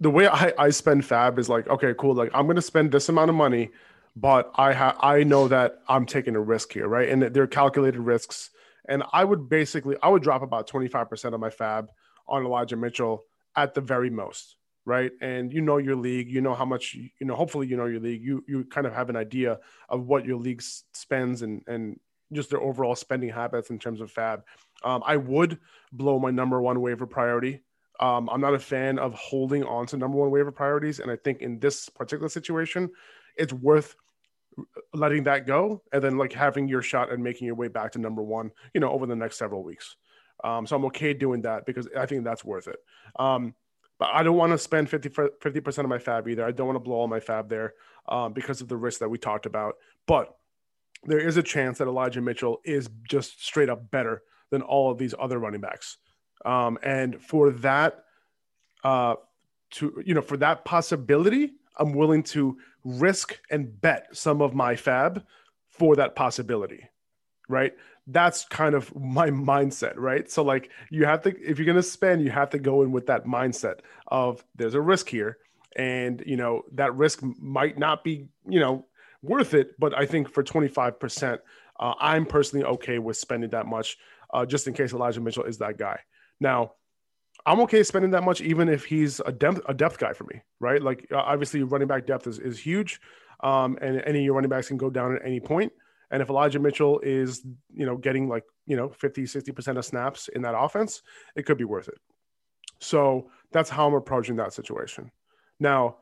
the 0.00 0.10
way 0.10 0.28
I 0.28 0.52
I 0.58 0.70
spend 0.70 1.04
Fab 1.04 1.38
is 1.38 1.48
like, 1.48 1.66
okay, 1.68 1.94
cool. 1.98 2.14
Like 2.14 2.30
I'm 2.34 2.44
going 2.46 2.56
to 2.56 2.62
spend 2.62 2.92
this 2.92 3.08
amount 3.08 3.30
of 3.30 3.36
money, 3.36 3.70
but 4.14 4.50
I 4.54 4.72
have 4.72 4.96
I 5.00 5.22
know 5.24 5.48
that 5.48 5.78
I'm 5.88 6.06
taking 6.06 6.36
a 6.36 6.40
risk 6.40 6.72
here, 6.72 6.86
right? 6.88 7.08
And 7.08 7.22
they're 7.22 7.46
calculated 7.46 8.00
risks. 8.00 8.50
And 8.88 9.02
I 9.12 9.24
would 9.24 9.48
basically 9.48 9.96
I 10.02 10.08
would 10.08 10.22
drop 10.22 10.42
about 10.42 10.66
25 10.66 11.08
percent 11.08 11.34
of 11.34 11.40
my 11.40 11.50
Fab 11.50 11.88
on 12.28 12.44
Elijah 12.44 12.76
Mitchell 12.76 13.24
at 13.56 13.74
the 13.74 13.80
very 13.80 14.10
most, 14.10 14.56
right? 14.84 15.12
And 15.20 15.52
you 15.52 15.60
know 15.60 15.78
your 15.78 15.96
league, 15.96 16.30
you 16.30 16.40
know 16.40 16.54
how 16.54 16.64
much 16.64 16.94
you 16.94 17.26
know. 17.26 17.34
Hopefully, 17.34 17.66
you 17.66 17.76
know 17.76 17.86
your 17.86 18.00
league. 18.00 18.22
You 18.22 18.44
you 18.46 18.64
kind 18.64 18.86
of 18.86 18.92
have 18.92 19.08
an 19.08 19.16
idea 19.16 19.58
of 19.88 20.06
what 20.06 20.24
your 20.24 20.36
league 20.36 20.62
spends 20.62 21.42
and 21.42 21.62
and 21.66 21.98
just 22.32 22.50
their 22.50 22.60
overall 22.60 22.94
spending 22.94 23.28
habits 23.28 23.70
in 23.70 23.78
terms 23.78 24.00
of 24.00 24.10
Fab. 24.10 24.42
Um, 24.84 25.02
I 25.06 25.16
would 25.16 25.58
blow 25.92 26.18
my 26.18 26.30
number 26.30 26.60
one 26.60 26.80
waiver 26.80 27.06
priority. 27.06 27.60
Um, 28.00 28.28
I'm 28.30 28.40
not 28.40 28.54
a 28.54 28.58
fan 28.58 28.98
of 28.98 29.14
holding 29.14 29.64
on 29.64 29.86
to 29.86 29.96
number 29.96 30.16
one 30.16 30.30
waiver 30.30 30.50
priorities, 30.50 30.98
and 30.98 31.10
I 31.10 31.16
think 31.16 31.40
in 31.40 31.60
this 31.60 31.88
particular 31.88 32.28
situation, 32.28 32.90
it's 33.36 33.52
worth 33.52 33.96
letting 34.92 35.24
that 35.24 35.46
go 35.46 35.82
and 35.92 36.02
then 36.02 36.18
like 36.18 36.32
having 36.32 36.68
your 36.68 36.82
shot 36.82 37.10
and 37.10 37.22
making 37.22 37.46
your 37.46 37.54
way 37.54 37.68
back 37.68 37.92
to 37.92 37.98
number 37.98 38.22
one, 38.22 38.50
you 38.74 38.80
know, 38.80 38.90
over 38.90 39.06
the 39.06 39.16
next 39.16 39.38
several 39.38 39.62
weeks. 39.62 39.96
Um, 40.44 40.66
so 40.66 40.76
I'm 40.76 40.84
okay 40.86 41.14
doing 41.14 41.42
that 41.42 41.66
because 41.66 41.88
I 41.96 42.06
think 42.06 42.24
that's 42.24 42.44
worth 42.44 42.68
it. 42.68 42.78
Um, 43.16 43.54
but 43.98 44.10
I 44.12 44.22
don't 44.22 44.36
want 44.36 44.52
to 44.52 44.58
spend 44.58 44.90
50 44.90 45.10
50% 45.10 45.78
of 45.78 45.88
my 45.88 45.98
fab 45.98 46.28
either. 46.28 46.44
I 46.44 46.50
don't 46.50 46.66
want 46.66 46.76
to 46.76 46.80
blow 46.80 46.96
all 46.96 47.08
my 47.08 47.20
fab 47.20 47.48
there 47.48 47.74
um, 48.08 48.32
because 48.32 48.60
of 48.60 48.68
the 48.68 48.76
risk 48.76 49.00
that 49.00 49.08
we 49.08 49.18
talked 49.18 49.46
about. 49.46 49.76
But 50.06 50.34
there 51.04 51.20
is 51.20 51.36
a 51.36 51.42
chance 51.42 51.78
that 51.78 51.88
Elijah 51.88 52.20
Mitchell 52.20 52.60
is 52.64 52.88
just 53.08 53.44
straight 53.44 53.68
up 53.68 53.90
better 53.90 54.22
than 54.50 54.62
all 54.62 54.90
of 54.90 54.98
these 54.98 55.14
other 55.18 55.38
running 55.38 55.60
backs. 55.60 55.98
Um, 56.44 56.78
and 56.82 57.20
for 57.22 57.50
that, 57.50 58.04
uh, 58.82 59.14
to 59.72 60.02
you 60.04 60.14
know, 60.14 60.20
for 60.20 60.36
that 60.38 60.64
possibility, 60.64 61.52
I'm 61.76 61.92
willing 61.92 62.22
to 62.24 62.58
risk 62.84 63.38
and 63.50 63.80
bet 63.80 64.08
some 64.12 64.42
of 64.42 64.54
my 64.54 64.76
fab 64.76 65.24
for 65.68 65.96
that 65.96 66.14
possibility, 66.14 66.88
right? 67.48 67.72
That's 68.06 68.44
kind 68.44 68.74
of 68.74 68.94
my 68.94 69.30
mindset, 69.30 69.94
right? 69.96 70.30
So 70.30 70.42
like, 70.42 70.70
you 70.90 71.04
have 71.04 71.22
to, 71.22 71.30
if 71.40 71.58
you're 71.58 71.66
gonna 71.66 71.82
spend, 71.82 72.22
you 72.22 72.30
have 72.30 72.50
to 72.50 72.58
go 72.58 72.82
in 72.82 72.92
with 72.92 73.06
that 73.06 73.24
mindset 73.24 73.80
of 74.08 74.44
there's 74.56 74.74
a 74.74 74.80
risk 74.80 75.08
here, 75.08 75.38
and 75.76 76.22
you 76.26 76.36
know 76.36 76.62
that 76.72 76.94
risk 76.94 77.22
might 77.40 77.78
not 77.78 78.04
be, 78.04 78.28
you 78.46 78.60
know, 78.60 78.86
worth 79.22 79.54
it. 79.54 79.78
But 79.78 79.96
I 79.96 80.06
think 80.06 80.28
for 80.28 80.42
25%, 80.42 81.38
uh, 81.80 81.94
I'm 81.98 82.26
personally 82.26 82.64
okay 82.64 82.98
with 82.98 83.16
spending 83.16 83.50
that 83.50 83.66
much, 83.66 83.96
uh, 84.34 84.44
just 84.44 84.66
in 84.66 84.74
case 84.74 84.92
Elijah 84.92 85.20
Mitchell 85.20 85.44
is 85.44 85.58
that 85.58 85.78
guy. 85.78 86.00
Now, 86.40 86.72
I'm 87.44 87.60
okay 87.60 87.82
spending 87.82 88.12
that 88.12 88.22
much, 88.22 88.40
even 88.40 88.68
if 88.68 88.84
he's 88.84 89.20
a 89.20 89.32
depth 89.32 89.60
a 89.66 89.74
depth 89.74 89.98
guy 89.98 90.12
for 90.12 90.24
me, 90.24 90.42
right? 90.60 90.80
Like 90.80 91.08
uh, 91.10 91.16
obviously, 91.16 91.62
running 91.62 91.88
back 91.88 92.06
depth 92.06 92.26
is 92.26 92.38
is 92.38 92.58
huge, 92.58 93.00
um, 93.40 93.78
and 93.80 94.02
any 94.06 94.20
of 94.20 94.24
your 94.24 94.34
running 94.34 94.50
backs 94.50 94.68
can 94.68 94.76
go 94.76 94.90
down 94.90 95.16
at 95.16 95.22
any 95.24 95.40
point. 95.40 95.72
And 96.10 96.22
if 96.22 96.28
Elijah 96.28 96.58
Mitchell 96.58 97.00
is, 97.00 97.44
you 97.74 97.86
know, 97.86 97.96
getting 97.96 98.28
like 98.28 98.44
you 98.66 98.76
know 98.76 98.90
50, 98.90 99.26
60 99.26 99.52
percent 99.52 99.78
of 99.78 99.84
snaps 99.84 100.28
in 100.28 100.42
that 100.42 100.56
offense, 100.56 101.02
it 101.34 101.44
could 101.44 101.58
be 101.58 101.64
worth 101.64 101.88
it. 101.88 101.98
So 102.78 103.30
that's 103.50 103.70
how 103.70 103.88
I'm 103.88 103.94
approaching 103.94 104.36
that 104.36 104.52
situation. 104.52 105.10
Now, 105.58 105.96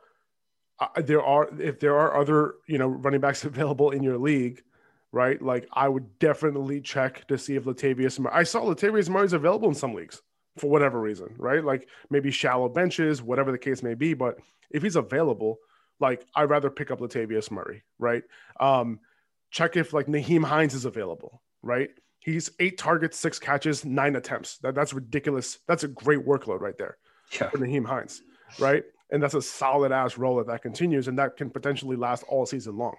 uh, 0.79 0.89
there 0.97 1.23
are 1.23 1.49
if 1.59 1.81
there 1.81 1.99
are 1.99 2.21
other 2.21 2.57
you 2.67 2.77
know 2.77 2.89
running 2.89 3.21
backs 3.21 3.45
available 3.45 3.93
in 3.93 4.03
your 4.03 4.19
league, 4.19 4.63
right? 5.11 5.41
Like 5.41 5.69
I 5.73 5.89
would 5.89 6.19
definitely 6.19 6.83
check 6.83 7.27
to 7.29 7.39
see 7.39 7.57
if 7.57 7.65
Latavius. 7.65 8.23
I 8.31 8.43
saw 8.43 8.61
Latavius 8.61 9.09
Murray 9.09 9.25
is 9.25 9.33
available 9.33 9.69
in 9.69 9.75
some 9.75 9.95
leagues 9.95 10.21
for 10.61 10.71
whatever 10.71 11.01
reason, 11.01 11.35
right? 11.39 11.65
Like 11.65 11.89
maybe 12.11 12.31
shallow 12.31 12.69
benches, 12.69 13.23
whatever 13.23 13.51
the 13.51 13.59
case 13.59 13.83
may 13.83 13.95
be. 13.95 14.15
But 14.15 14.39
if 14.71 14.83
he's 14.83 14.97
available, 14.97 15.59
like 15.99 16.25
I'd 16.35 16.51
rather 16.51 16.71
pick 16.71 16.91
up 16.91 17.01
Latavius 17.01 17.51
Murray, 17.51 17.83
right? 17.99 18.23
Um, 18.61 19.01
check 19.51 19.77
if 19.77 19.93
like 19.93 20.07
Nyheim 20.07 20.45
Hines 20.45 20.75
is 20.75 20.85
available, 20.85 21.43
right? 21.63 21.91
He's 22.21 22.51
eight 22.61 22.77
targets, 22.79 23.19
six 23.19 23.39
catches, 23.39 23.85
nine 23.85 24.15
attempts. 24.17 24.59
That, 24.59 24.75
that's 24.75 24.93
ridiculous. 24.93 25.59
That's 25.67 25.85
a 25.85 25.89
great 25.89 26.25
workload 26.27 26.61
right 26.61 26.77
there 26.77 26.99
Yeah. 27.33 27.49
for 27.51 27.59
Nyheim 27.59 27.87
Hines, 27.87 28.23
right? 28.59 28.85
and 29.13 29.21
that's 29.21 29.35
a 29.35 29.43
solid 29.43 29.91
ass 29.91 30.17
role 30.17 30.39
if 30.39 30.47
that 30.47 30.63
continues, 30.63 31.09
and 31.09 31.19
that 31.19 31.37
can 31.37 31.51
potentially 31.51 31.97
last 31.97 32.23
all 32.29 32.47
season 32.47 32.77
long, 32.79 32.95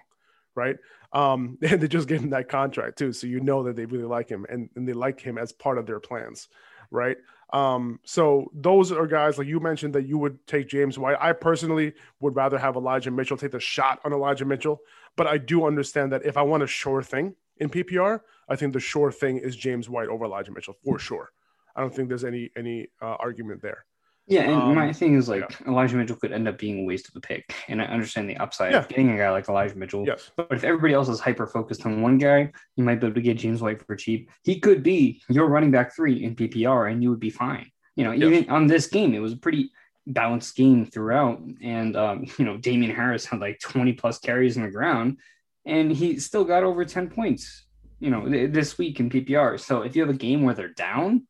right? 0.54 0.76
Um, 1.14 1.56
and 1.62 1.80
they 1.80 1.88
just 1.88 2.06
gave 2.06 2.20
him 2.20 2.28
that 2.30 2.50
contract 2.50 2.98
too, 2.98 3.14
so 3.14 3.26
you 3.26 3.40
know 3.40 3.62
that 3.62 3.76
they 3.76 3.86
really 3.86 4.04
like 4.04 4.28
him 4.28 4.44
and, 4.50 4.68
and 4.76 4.86
they 4.86 4.92
like 4.92 5.20
him 5.20 5.38
as 5.38 5.52
part 5.52 5.78
of 5.78 5.86
their 5.86 6.00
plans, 6.00 6.48
right? 6.90 7.16
Um, 7.52 8.00
so 8.04 8.50
those 8.54 8.90
are 8.92 9.06
guys 9.06 9.36
like 9.36 9.46
you 9.46 9.60
mentioned 9.60 9.94
that 9.94 10.06
you 10.06 10.16
would 10.16 10.46
take 10.46 10.68
James 10.68 10.98
White. 10.98 11.18
I 11.20 11.32
personally 11.32 11.92
would 12.20 12.34
rather 12.34 12.58
have 12.58 12.76
Elijah 12.76 13.10
Mitchell 13.10 13.36
take 13.36 13.50
the 13.50 13.60
shot 13.60 14.00
on 14.04 14.12
Elijah 14.12 14.46
Mitchell, 14.46 14.80
but 15.16 15.26
I 15.26 15.36
do 15.36 15.66
understand 15.66 16.12
that 16.12 16.24
if 16.24 16.36
I 16.38 16.42
want 16.42 16.62
a 16.62 16.66
sure 16.66 17.02
thing 17.02 17.34
in 17.58 17.68
PPR, 17.68 18.20
I 18.48 18.56
think 18.56 18.72
the 18.72 18.80
sure 18.80 19.12
thing 19.12 19.36
is 19.36 19.54
James 19.54 19.88
White 19.88 20.08
over 20.08 20.24
Elijah 20.24 20.50
Mitchell 20.50 20.76
for 20.82 20.98
sure. 20.98 21.32
I 21.76 21.80
don't 21.80 21.94
think 21.94 22.08
there's 22.08 22.24
any 22.24 22.50
any 22.56 22.88
uh, 23.00 23.16
argument 23.18 23.62
there. 23.62 23.84
Yeah, 24.28 24.42
and 24.42 24.52
um, 24.52 24.74
my 24.74 24.92
thing 24.92 25.16
is 25.16 25.28
like 25.28 25.40
yeah. 25.40 25.68
Elijah 25.68 25.96
Mitchell 25.96 26.16
could 26.16 26.32
end 26.32 26.46
up 26.46 26.56
being 26.56 26.80
a 26.80 26.84
waste 26.84 27.08
of 27.08 27.16
a 27.16 27.20
pick, 27.20 27.52
and 27.68 27.82
I 27.82 27.86
understand 27.86 28.30
the 28.30 28.36
upside 28.36 28.72
yeah. 28.72 28.78
of 28.78 28.88
getting 28.88 29.10
a 29.10 29.16
guy 29.16 29.30
like 29.30 29.48
Elijah 29.48 29.76
Mitchell. 29.76 30.04
Yes, 30.06 30.30
but 30.36 30.46
if 30.52 30.62
everybody 30.62 30.94
else 30.94 31.08
is 31.08 31.18
hyper 31.18 31.46
focused 31.46 31.84
on 31.86 32.02
one 32.02 32.18
guy, 32.18 32.52
you 32.76 32.84
might 32.84 33.00
be 33.00 33.06
able 33.08 33.16
to 33.16 33.20
get 33.20 33.38
James 33.38 33.60
White 33.60 33.84
for 33.84 33.96
cheap. 33.96 34.30
He 34.44 34.60
could 34.60 34.84
be 34.84 35.20
your 35.28 35.48
running 35.48 35.72
back 35.72 35.94
three 35.94 36.22
in 36.22 36.36
PPR, 36.36 36.90
and 36.90 37.02
you 37.02 37.10
would 37.10 37.20
be 37.20 37.30
fine. 37.30 37.70
You 37.96 38.04
know, 38.04 38.14
even 38.14 38.48
on 38.48 38.68
this 38.68 38.86
game, 38.86 39.12
it 39.12 39.18
was 39.18 39.32
a 39.32 39.36
pretty 39.36 39.70
balanced 40.06 40.54
game 40.54 40.86
throughout, 40.86 41.42
and 41.60 41.96
um, 41.96 42.24
you 42.38 42.44
know, 42.44 42.56
Damien 42.56 42.94
Harris 42.94 43.26
had 43.26 43.40
like 43.40 43.58
twenty 43.58 43.92
plus 43.92 44.18
carries 44.18 44.56
on 44.56 44.62
the 44.62 44.70
ground, 44.70 45.18
and 45.66 45.90
he 45.90 46.20
still 46.20 46.44
got 46.44 46.62
over 46.62 46.84
ten 46.84 47.10
points. 47.10 47.64
You 47.98 48.10
know, 48.10 48.28
th- 48.28 48.52
this 48.52 48.78
week 48.78 49.00
in 49.00 49.10
PPR. 49.10 49.58
So 49.58 49.82
if 49.82 49.96
you 49.96 50.02
have 50.02 50.14
a 50.14 50.18
game 50.18 50.42
where 50.42 50.54
they're 50.54 50.72
down, 50.72 51.26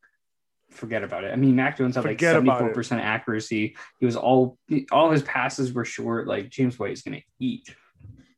forget 0.73 1.05
about 1.05 1.25
it. 1.25 1.33
I 1.33 1.37
mean, 1.37 1.57
Mac 1.57 1.79
Jones 1.79 1.97
had 1.97 2.05
like 2.05 2.21
seventy 2.21 2.51
four 2.51 2.73
percent 2.73 3.01
accuracy. 3.01 3.77
He 3.99 4.07
was 4.07 4.17
all 4.17 4.59
all 4.91 5.11
his 5.11 5.23
passes 5.23 5.73
were 5.73 5.85
short. 5.85 6.27
Like 6.27 6.49
James 6.51 6.79
White 6.79 6.93
is 6.93 7.03
going 7.03 7.19
to 7.19 7.25
eat. 7.39 7.75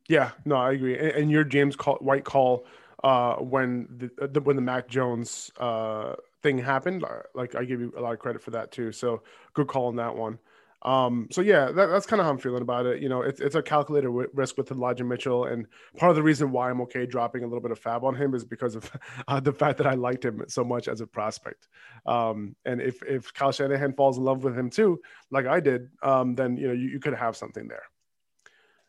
Yeah, 0.07 0.31
no, 0.45 0.55
I 0.55 0.73
agree. 0.73 0.97
And, 0.97 1.11
and 1.11 1.31
your 1.31 1.43
James 1.43 1.75
call, 1.75 1.95
White 1.95 2.25
call 2.25 2.65
uh, 3.03 3.35
when 3.35 3.87
the, 4.17 4.27
the, 4.27 4.41
when 4.41 4.55
the 4.55 4.61
Mac 4.61 4.87
Jones 4.87 5.51
uh, 5.59 6.13
thing 6.43 6.59
happened, 6.59 7.03
uh, 7.03 7.21
like 7.33 7.55
I 7.55 7.65
give 7.65 7.79
you 7.79 7.93
a 7.97 8.01
lot 8.01 8.13
of 8.13 8.19
credit 8.19 8.41
for 8.41 8.51
that 8.51 8.71
too. 8.71 8.91
So 8.91 9.23
good 9.53 9.67
call 9.67 9.87
on 9.87 9.95
that 9.95 10.15
one. 10.15 10.37
Um, 10.85 11.27
so 11.31 11.41
yeah, 11.41 11.71
that, 11.71 11.87
that's 11.87 12.05
kind 12.05 12.19
of 12.19 12.25
how 12.25 12.31
I'm 12.31 12.37
feeling 12.37 12.61
about 12.61 12.85
it. 12.85 13.01
You 13.01 13.09
know, 13.09 13.23
it's, 13.23 13.41
it's 13.41 13.55
a 13.55 13.61
calculated 13.63 14.07
w- 14.07 14.29
risk 14.33 14.55
with 14.55 14.69
Elijah 14.69 15.03
Mitchell, 15.03 15.45
and 15.45 15.65
part 15.97 16.11
of 16.11 16.15
the 16.15 16.21
reason 16.21 16.51
why 16.51 16.69
I'm 16.69 16.79
okay 16.81 17.07
dropping 17.07 17.43
a 17.43 17.47
little 17.47 17.59
bit 17.59 17.71
of 17.71 17.79
fab 17.79 18.03
on 18.03 18.15
him 18.15 18.35
is 18.35 18.45
because 18.45 18.75
of 18.75 18.91
uh, 19.27 19.39
the 19.39 19.51
fact 19.51 19.79
that 19.79 19.87
I 19.87 19.95
liked 19.95 20.23
him 20.23 20.43
so 20.47 20.63
much 20.63 20.87
as 20.87 21.01
a 21.01 21.07
prospect. 21.07 21.67
Um, 22.05 22.55
and 22.65 22.79
if 22.81 23.01
if 23.01 23.33
Kyle 23.33 23.51
Shanahan 23.51 23.93
falls 23.93 24.19
in 24.19 24.23
love 24.23 24.43
with 24.43 24.55
him 24.57 24.69
too, 24.69 25.01
like 25.31 25.47
I 25.47 25.59
did, 25.59 25.89
um, 26.03 26.35
then 26.35 26.55
you 26.55 26.67
know 26.67 26.73
you, 26.73 26.89
you 26.89 26.99
could 26.99 27.15
have 27.15 27.35
something 27.35 27.67
there. 27.67 27.83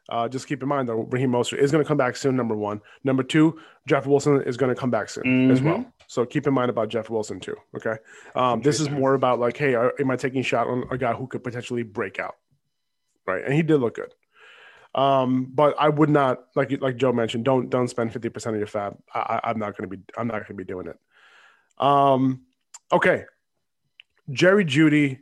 Uh, 0.08 0.28
just 0.28 0.46
keep 0.46 0.62
in 0.62 0.68
mind 0.68 0.88
though, 0.88 1.02
Raheem 1.10 1.32
Mostert 1.32 1.58
is 1.58 1.72
going 1.72 1.82
to 1.82 1.88
come 1.88 1.96
back 1.96 2.16
soon. 2.16 2.36
Number 2.36 2.54
one, 2.54 2.80
number 3.02 3.22
two, 3.22 3.58
Jeff 3.88 4.06
Wilson 4.06 4.42
is 4.42 4.56
going 4.56 4.74
to 4.74 4.80
come 4.80 4.90
back 4.90 5.08
soon 5.08 5.24
mm-hmm. 5.24 5.50
as 5.50 5.60
well. 5.60 5.84
So 6.06 6.24
keep 6.24 6.46
in 6.46 6.54
mind 6.54 6.70
about 6.70 6.88
Jeff 6.88 7.10
Wilson 7.10 7.40
too. 7.40 7.56
Okay, 7.74 7.96
um, 8.34 8.62
this 8.62 8.80
is 8.80 8.88
more 8.88 9.14
about 9.14 9.40
like, 9.40 9.56
hey, 9.56 9.74
am 9.74 10.10
I 10.10 10.16
taking 10.16 10.40
a 10.40 10.44
shot 10.44 10.68
on 10.68 10.84
a 10.90 10.98
guy 10.98 11.12
who 11.12 11.26
could 11.26 11.42
potentially 11.42 11.82
break 11.82 12.20
out, 12.20 12.36
right? 13.26 13.44
And 13.44 13.52
he 13.52 13.62
did 13.62 13.78
look 13.78 13.96
good. 13.96 14.14
Um, 14.94 15.50
but 15.52 15.74
I 15.78 15.88
would 15.88 16.08
not 16.08 16.44
like 16.54 16.70
like 16.80 16.96
Joe 16.96 17.12
mentioned. 17.12 17.44
Don't 17.44 17.68
don't 17.68 17.88
spend 17.88 18.12
fifty 18.12 18.28
percent 18.28 18.54
of 18.54 18.60
your 18.60 18.66
fab. 18.66 18.96
I, 19.12 19.40
am 19.44 19.58
not 19.58 19.76
going 19.76 19.90
to 19.90 19.96
be. 19.96 20.02
I'm 20.16 20.28
not 20.28 20.34
going 20.34 20.46
to 20.46 20.54
be 20.54 20.64
doing 20.64 20.86
it. 20.86 20.98
Um, 21.78 22.42
okay, 22.90 23.24
Jerry 24.30 24.64
Jeudy 24.64 25.18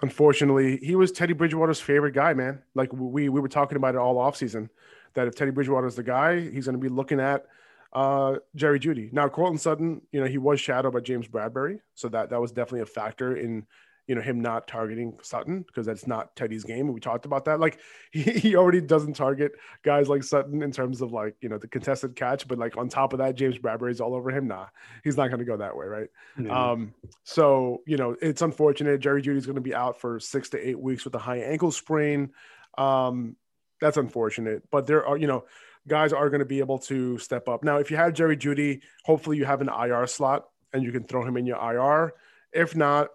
unfortunately, 0.00 0.78
he 0.78 0.94
was 0.94 1.12
Teddy 1.12 1.32
Bridgewater's 1.32 1.80
favorite 1.80 2.14
guy, 2.14 2.34
man. 2.34 2.62
Like 2.74 2.92
we 2.92 3.28
we 3.28 3.40
were 3.40 3.48
talking 3.48 3.76
about 3.76 3.94
it 3.94 3.98
all 3.98 4.16
offseason, 4.16 4.68
that 5.14 5.26
if 5.26 5.34
Teddy 5.34 5.50
Bridgewater 5.50 5.86
is 5.86 5.96
the 5.96 6.02
guy, 6.02 6.40
he's 6.40 6.66
going 6.66 6.78
to 6.78 6.82
be 6.82 6.88
looking 6.88 7.20
at 7.20 7.46
uh, 7.92 8.36
Jerry 8.54 8.78
Jeudy. 8.78 9.12
Now, 9.12 9.28
Courtland 9.28 9.60
Sutton, 9.60 10.02
you 10.12 10.20
know, 10.20 10.26
he 10.26 10.38
was 10.38 10.60
shadowed 10.60 10.92
by 10.92 11.00
James 11.00 11.26
Bradberry, 11.28 11.80
so 11.94 12.08
that 12.08 12.30
that 12.30 12.40
was 12.40 12.52
definitely 12.52 12.82
a 12.82 12.86
factor 12.86 13.36
in 13.36 13.66
you 14.08 14.14
know 14.14 14.22
him 14.22 14.40
not 14.40 14.66
targeting 14.66 15.16
Sutton 15.22 15.62
because 15.62 15.86
that's 15.86 16.06
not 16.06 16.34
Teddy's 16.34 16.64
game. 16.64 16.90
We 16.92 16.98
talked 16.98 17.26
about 17.26 17.44
that. 17.44 17.60
Like 17.60 17.78
he, 18.10 18.22
he 18.22 18.56
already 18.56 18.80
doesn't 18.80 19.12
target 19.12 19.52
guys 19.82 20.08
like 20.08 20.24
Sutton 20.24 20.62
in 20.62 20.72
terms 20.72 21.02
of 21.02 21.12
like 21.12 21.36
you 21.40 21.48
know 21.48 21.58
the 21.58 21.68
contested 21.68 22.16
catch, 22.16 22.48
but 22.48 22.58
like 22.58 22.76
on 22.76 22.88
top 22.88 23.12
of 23.12 23.18
that, 23.18 23.34
James 23.34 23.58
Bradberry's 23.58 24.00
all 24.00 24.14
over 24.14 24.30
him. 24.30 24.48
Nah, 24.48 24.66
he's 25.04 25.16
not 25.16 25.28
going 25.28 25.40
to 25.40 25.44
go 25.44 25.58
that 25.58 25.76
way, 25.76 25.86
right? 25.86 26.08
Mm-hmm. 26.38 26.50
Um, 26.50 26.94
so 27.22 27.82
you 27.86 27.98
know 27.98 28.16
it's 28.20 28.42
unfortunate. 28.42 29.00
Jerry 29.00 29.22
Jeudy's 29.22 29.46
going 29.46 29.56
to 29.56 29.60
be 29.60 29.74
out 29.74 30.00
for 30.00 30.18
six 30.18 30.48
to 30.50 30.68
eight 30.68 30.80
weeks 30.80 31.04
with 31.04 31.14
a 31.14 31.18
high 31.18 31.40
ankle 31.40 31.70
sprain. 31.70 32.30
Um, 32.78 33.36
that's 33.80 33.98
unfortunate, 33.98 34.62
but 34.70 34.86
there 34.86 35.06
are 35.06 35.18
you 35.18 35.26
know 35.26 35.44
guys 35.86 36.12
are 36.12 36.30
going 36.30 36.40
to 36.40 36.46
be 36.46 36.60
able 36.60 36.78
to 36.78 37.18
step 37.18 37.46
up. 37.48 37.62
Now, 37.62 37.76
if 37.76 37.90
you 37.90 37.98
have 37.98 38.14
Jerry 38.14 38.36
Jeudy, 38.36 38.80
hopefully 39.04 39.36
you 39.36 39.44
have 39.44 39.60
an 39.60 39.68
IR 39.68 40.06
slot 40.06 40.46
and 40.72 40.82
you 40.82 40.92
can 40.92 41.04
throw 41.04 41.26
him 41.26 41.36
in 41.36 41.46
your 41.46 41.56
IR. 41.56 42.12
If 42.52 42.76
not, 42.76 43.08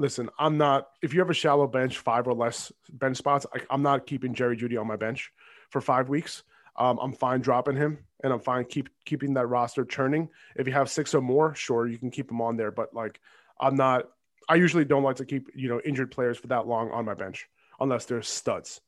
listen, 0.00 0.30
I'm 0.38 0.56
not. 0.56 0.88
If 1.02 1.12
you 1.12 1.20
have 1.20 1.30
a 1.30 1.34
shallow 1.34 1.66
bench, 1.66 1.98
five 1.98 2.26
or 2.26 2.32
less 2.32 2.72
bench 2.90 3.18
spots, 3.18 3.46
I, 3.54 3.72
am 3.72 3.82
not 3.82 4.06
keeping 4.06 4.34
Jerry 4.34 4.56
Jeudy 4.56 4.80
on 4.80 4.86
my 4.86 4.96
bench 4.96 5.30
for 5.68 5.80
five 5.80 6.08
weeks. 6.08 6.42
Um, 6.76 6.98
I'm 7.00 7.12
fine 7.12 7.40
dropping 7.40 7.76
him, 7.76 7.98
and 8.24 8.32
I'm 8.32 8.40
fine 8.40 8.64
keep 8.64 8.88
keeping 9.04 9.34
that 9.34 9.46
roster 9.46 9.84
churning. 9.84 10.30
If 10.56 10.66
you 10.66 10.72
have 10.72 10.90
six 10.90 11.14
or 11.14 11.20
more, 11.20 11.54
sure, 11.54 11.86
you 11.86 11.98
can 11.98 12.10
keep 12.10 12.30
him 12.30 12.40
on 12.40 12.56
there. 12.56 12.70
But 12.70 12.94
like, 12.94 13.20
I'm 13.60 13.76
not. 13.76 14.08
I 14.48 14.54
usually 14.54 14.86
don't 14.86 15.02
like 15.02 15.16
to 15.16 15.26
keep 15.26 15.48
you 15.54 15.68
know 15.68 15.80
injured 15.84 16.10
players 16.10 16.38
for 16.38 16.46
that 16.48 16.66
long 16.66 16.90
on 16.90 17.04
my 17.04 17.14
bench 17.14 17.46
unless 17.78 18.06
they're 18.06 18.22
studs. 18.22 18.80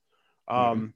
Um, 0.49 0.57
mm-hmm. 0.57 0.87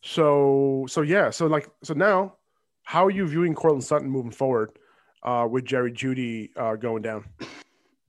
So 0.00 0.86
so 0.88 1.02
yeah. 1.02 1.28
So 1.30 1.46
like 1.46 1.68
so 1.82 1.92
now, 1.92 2.36
how 2.82 3.04
are 3.04 3.10
you 3.10 3.26
viewing 3.28 3.54
Courtland 3.54 3.84
Sutton 3.84 4.08
moving 4.08 4.32
forward 4.32 4.78
uh, 5.22 5.46
with 5.50 5.66
Jerry 5.66 5.92
Jeudy 5.92 6.50
uh, 6.56 6.76
going 6.76 7.02
down? 7.02 7.26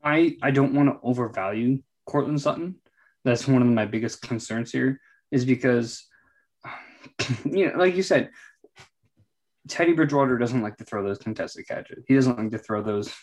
I 0.08 0.38
I 0.42 0.52
don't 0.52 0.74
want 0.74 0.90
to 0.90 1.00
overvalue 1.04 1.80
Courtland 2.06 2.42
Sutton. 2.42 2.76
That's 3.26 3.48
one 3.48 3.62
of 3.62 3.68
my 3.68 3.86
biggest 3.86 4.22
concerns 4.22 4.72
here, 4.72 5.02
is 5.32 5.44
because, 5.44 6.08
you 7.46 7.68
know, 7.68 7.78
like 7.78 7.96
you 7.96 8.04
said, 8.04 8.30
Teddy 9.68 9.92
Bridgewater 9.92 10.38
doesn't 10.38 10.62
like 10.62 10.78
to 10.78 10.86
throw 10.86 11.04
those 11.04 11.18
contested 11.18 11.68
catches. 11.68 12.06
He 12.08 12.16
doesn't 12.16 12.38
like 12.38 12.52
to 12.52 12.58
throw 12.58 12.82
those 12.82 13.14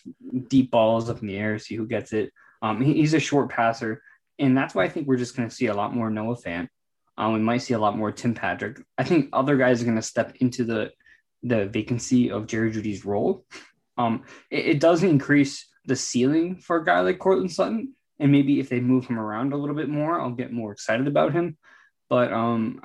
deep 0.48 0.70
balls 0.70 1.08
up 1.08 1.22
in 1.22 1.28
the 1.28 1.38
air, 1.38 1.58
see 1.58 1.74
who 1.74 1.86
gets 1.86 2.12
it. 2.12 2.32
Um, 2.60 2.82
he, 2.82 2.94
he's 2.94 3.14
a 3.14 3.20
short 3.20 3.48
passer, 3.48 4.02
and 4.38 4.56
that's 4.56 4.74
why 4.74 4.84
I 4.84 4.88
think 4.90 5.06
we're 5.06 5.16
just 5.16 5.36
going 5.36 5.48
to 5.48 5.54
see 5.54 5.66
a 5.66 5.74
lot 5.74 5.94
more 5.94 6.10
Noah 6.10 6.36
Fant. 6.36 6.68
Um, 7.16 7.32
we 7.32 7.40
might 7.40 7.62
see 7.62 7.74
a 7.74 7.78
lot 7.78 7.96
more 7.96 8.12
Tim 8.12 8.34
Patrick. 8.34 8.82
I 8.98 9.04
think 9.04 9.30
other 9.32 9.56
guys 9.56 9.80
are 9.80 9.86
going 9.86 9.96
to 9.96 10.02
step 10.02 10.36
into 10.40 10.64
the 10.64 10.90
the 11.42 11.66
vacancy 11.66 12.30
of 12.30 12.46
Jerry 12.46 12.72
Jeudy's 12.72 13.04
role. 13.04 13.46
Um, 13.96 14.24
it, 14.50 14.66
it 14.66 14.80
does 14.80 15.02
increase 15.02 15.66
the 15.84 15.96
ceiling 15.96 16.56
for 16.56 16.76
a 16.76 16.84
guy 16.84 17.00
like 17.00 17.18
Courtland 17.18 17.52
Sutton. 17.52 17.94
And 18.18 18.30
maybe 18.30 18.60
if 18.60 18.68
they 18.68 18.80
move 18.80 19.06
him 19.06 19.18
around 19.18 19.52
a 19.52 19.56
little 19.56 19.74
bit 19.74 19.88
more, 19.88 20.20
I'll 20.20 20.30
get 20.30 20.52
more 20.52 20.72
excited 20.72 21.06
about 21.08 21.32
him. 21.32 21.56
But 22.08 22.32
um, 22.32 22.82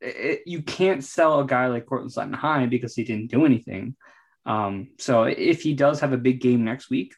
it, 0.00 0.42
you 0.46 0.62
can't 0.62 1.04
sell 1.04 1.40
a 1.40 1.46
guy 1.46 1.68
like 1.68 1.86
Courtland 1.86 2.12
Sutton 2.12 2.32
high 2.32 2.66
because 2.66 2.94
he 2.94 3.04
didn't 3.04 3.30
do 3.30 3.44
anything. 3.44 3.96
Um, 4.46 4.90
so 4.98 5.24
if 5.24 5.62
he 5.62 5.74
does 5.74 6.00
have 6.00 6.12
a 6.12 6.18
big 6.18 6.40
game 6.40 6.64
next 6.64 6.90
week 6.90 7.14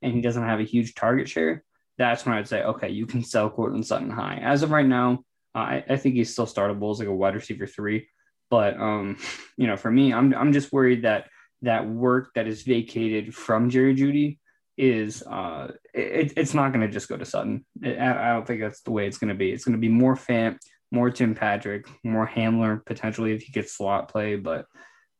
and 0.00 0.14
he 0.14 0.20
doesn't 0.20 0.44
have 0.44 0.60
a 0.60 0.64
huge 0.64 0.94
target 0.94 1.28
share, 1.28 1.64
that's 1.98 2.24
when 2.24 2.36
I'd 2.36 2.48
say, 2.48 2.62
okay, 2.62 2.88
you 2.88 3.06
can 3.06 3.24
sell 3.24 3.50
Courtland 3.50 3.86
Sutton 3.86 4.10
high. 4.10 4.40
As 4.42 4.62
of 4.62 4.70
right 4.70 4.86
now, 4.86 5.24
I, 5.54 5.84
I 5.88 5.96
think 5.96 6.14
he's 6.14 6.32
still 6.32 6.46
startable 6.46 6.92
as 6.92 7.00
like 7.00 7.08
a 7.08 7.14
wide 7.14 7.34
receiver 7.34 7.66
three. 7.66 8.08
But 8.50 8.78
um, 8.78 9.18
you 9.56 9.66
know, 9.66 9.76
for 9.76 9.90
me, 9.90 10.12
I'm 10.12 10.32
I'm 10.34 10.52
just 10.52 10.72
worried 10.72 11.02
that 11.02 11.28
that 11.62 11.88
work 11.88 12.34
that 12.34 12.46
is 12.46 12.62
vacated 12.62 13.34
from 13.34 13.70
Jerry 13.70 13.94
Jeudy 13.94 14.38
is 14.76 15.22
uh, 15.24 15.72
it, 15.92 16.32
it's 16.36 16.54
not 16.54 16.72
going 16.72 16.86
to 16.86 16.92
just 16.92 17.08
go 17.08 17.16
to 17.16 17.24
Sutton. 17.24 17.64
It, 17.82 17.98
I 17.98 18.32
don't 18.32 18.46
think 18.46 18.60
that's 18.60 18.82
the 18.82 18.92
way 18.92 19.06
it's 19.06 19.18
going 19.18 19.28
to 19.28 19.34
be. 19.34 19.50
It's 19.50 19.64
going 19.64 19.72
to 19.72 19.80
be 19.80 19.88
more 19.88 20.14
Fant, 20.14 20.58
more 20.92 21.10
Tim 21.10 21.34
Patrick, 21.34 21.86
more 22.04 22.28
Hamler 22.28 22.84
potentially 22.86 23.32
if 23.32 23.42
he 23.42 23.52
gets 23.52 23.72
slot 23.72 24.08
play. 24.08 24.36
But 24.36 24.66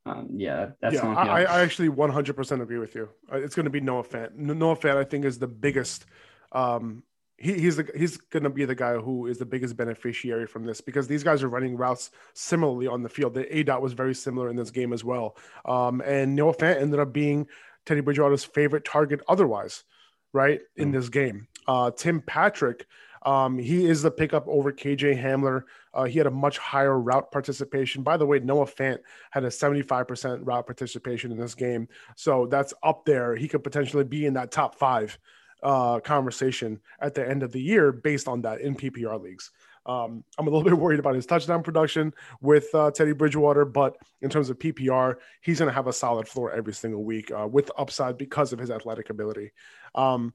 um, 0.07 0.29
yeah, 0.37 0.71
that's 0.81 0.95
yeah. 0.95 1.09
I, 1.09 1.43
I, 1.43 1.61
actually 1.61 1.89
100% 1.89 2.63
agree 2.63 2.79
with 2.79 2.95
you. 2.95 3.09
Uh, 3.31 3.39
it's 3.39 3.55
going 3.55 3.65
to 3.65 3.71
be 3.71 3.81
Noah 3.81 4.05
Fant. 4.05 4.35
Noah 4.35 4.77
Fant, 4.77 4.97
I 4.97 5.05
think, 5.05 5.25
is 5.25 5.39
the 5.39 5.49
biggest 5.49 6.07
um, 6.53 7.03
he, 7.39 7.55
he's 7.55 7.77
the, 7.77 7.89
he's 7.97 8.17
going 8.17 8.43
to 8.43 8.51
be 8.51 8.65
the 8.65 8.75
guy 8.75 8.95
who 8.95 9.27
is 9.27 9.39
the 9.39 9.47
biggest 9.47 9.77
beneficiary 9.77 10.47
from 10.47 10.65
this 10.65 10.81
because 10.81 11.07
these 11.07 11.23
guys 11.23 11.43
are 11.43 11.49
running 11.49 11.77
routes 11.77 12.11
similarly 12.35 12.87
on 12.87 13.03
the 13.03 13.09
field. 13.09 13.35
The 13.35 13.57
A 13.57 13.63
dot 13.63 13.81
was 13.81 13.93
very 13.93 14.15
similar 14.15 14.49
in 14.49 14.57
this 14.57 14.71
game 14.71 14.93
as 14.93 15.05
well. 15.05 15.37
Um, 15.65 16.03
and 16.05 16.35
Noah 16.35 16.55
Fant 16.55 16.81
ended 16.81 16.99
up 16.99 17.13
being 17.13 17.47
Teddy 17.87 18.01
Bridgewater's 18.01 18.45
favorite 18.45 18.85
target 18.85 19.21
otherwise, 19.29 19.85
right, 20.33 20.61
in 20.77 20.91
mm. 20.91 20.95
this 20.95 21.09
game. 21.09 21.47
Uh, 21.67 21.91
Tim 21.93 22.21
Patrick, 22.21 22.87
um, 23.23 23.57
he 23.57 23.87
is 23.87 24.03
the 24.03 24.11
pickup 24.11 24.47
over 24.49 24.73
KJ 24.73 25.23
Hamler. 25.23 25.63
Uh, 25.95 26.05
he 26.05 26.19
had 26.19 26.27
a 26.27 26.33
much 26.33 26.59
higher 26.59 26.99
route 26.99 27.31
participation. 27.31 28.03
By 28.03 28.17
the 28.17 28.27
way, 28.27 28.41
Noah 28.41 28.67
Fant 28.67 28.99
had 29.31 29.45
a 29.45 29.49
75% 29.49 30.41
route 30.43 30.67
participation 30.67 31.31
in 31.31 31.39
this 31.39 31.55
game. 31.55 31.89
So 32.17 32.47
that's 32.47 32.75
up 32.83 33.05
there. 33.05 33.37
He 33.37 33.47
could 33.47 33.63
potentially 33.63 34.05
be 34.05 34.27
in 34.27 34.35
that 34.35 34.51
top 34.51 34.75
five 34.75 35.19
uh, 35.63 36.01
conversation 36.01 36.81
at 37.01 37.15
the 37.15 37.29
end 37.29 37.43
of 37.43 37.53
the 37.53 37.61
year 37.61 37.93
based 37.93 38.29
on 38.29 38.43
that 38.43 38.61
in 38.61 38.75
PPR 38.75 39.21
leagues. 39.21 39.51
Um, 39.87 40.23
I'm 40.37 40.47
a 40.47 40.51
little 40.51 40.65
bit 40.71 40.79
worried 40.79 41.01
about 41.01 41.15
his 41.15 41.27
touchdown 41.27 41.63
production 41.63 42.13
with 42.41 42.73
uh, 42.75 42.91
Teddy 42.91 43.13
Bridgewater, 43.13 43.65
but 43.65 43.97
in 44.21 44.31
terms 44.31 44.51
of 44.51 44.59
PPR, 44.59 45.17
he's 45.41 45.59
going 45.59 45.69
to 45.69 45.75
have 45.75 45.87
a 45.87 45.93
solid 45.93 46.29
floor 46.29 46.53
every 46.53 46.75
single 46.75 47.03
week 47.03 47.31
uh, 47.33 47.47
with 47.47 47.71
upside 47.77 48.19
because 48.19 48.53
of 48.53 48.59
his 48.59 48.71
athletic 48.71 49.11
ability. 49.11 49.53
Um, 49.95 50.33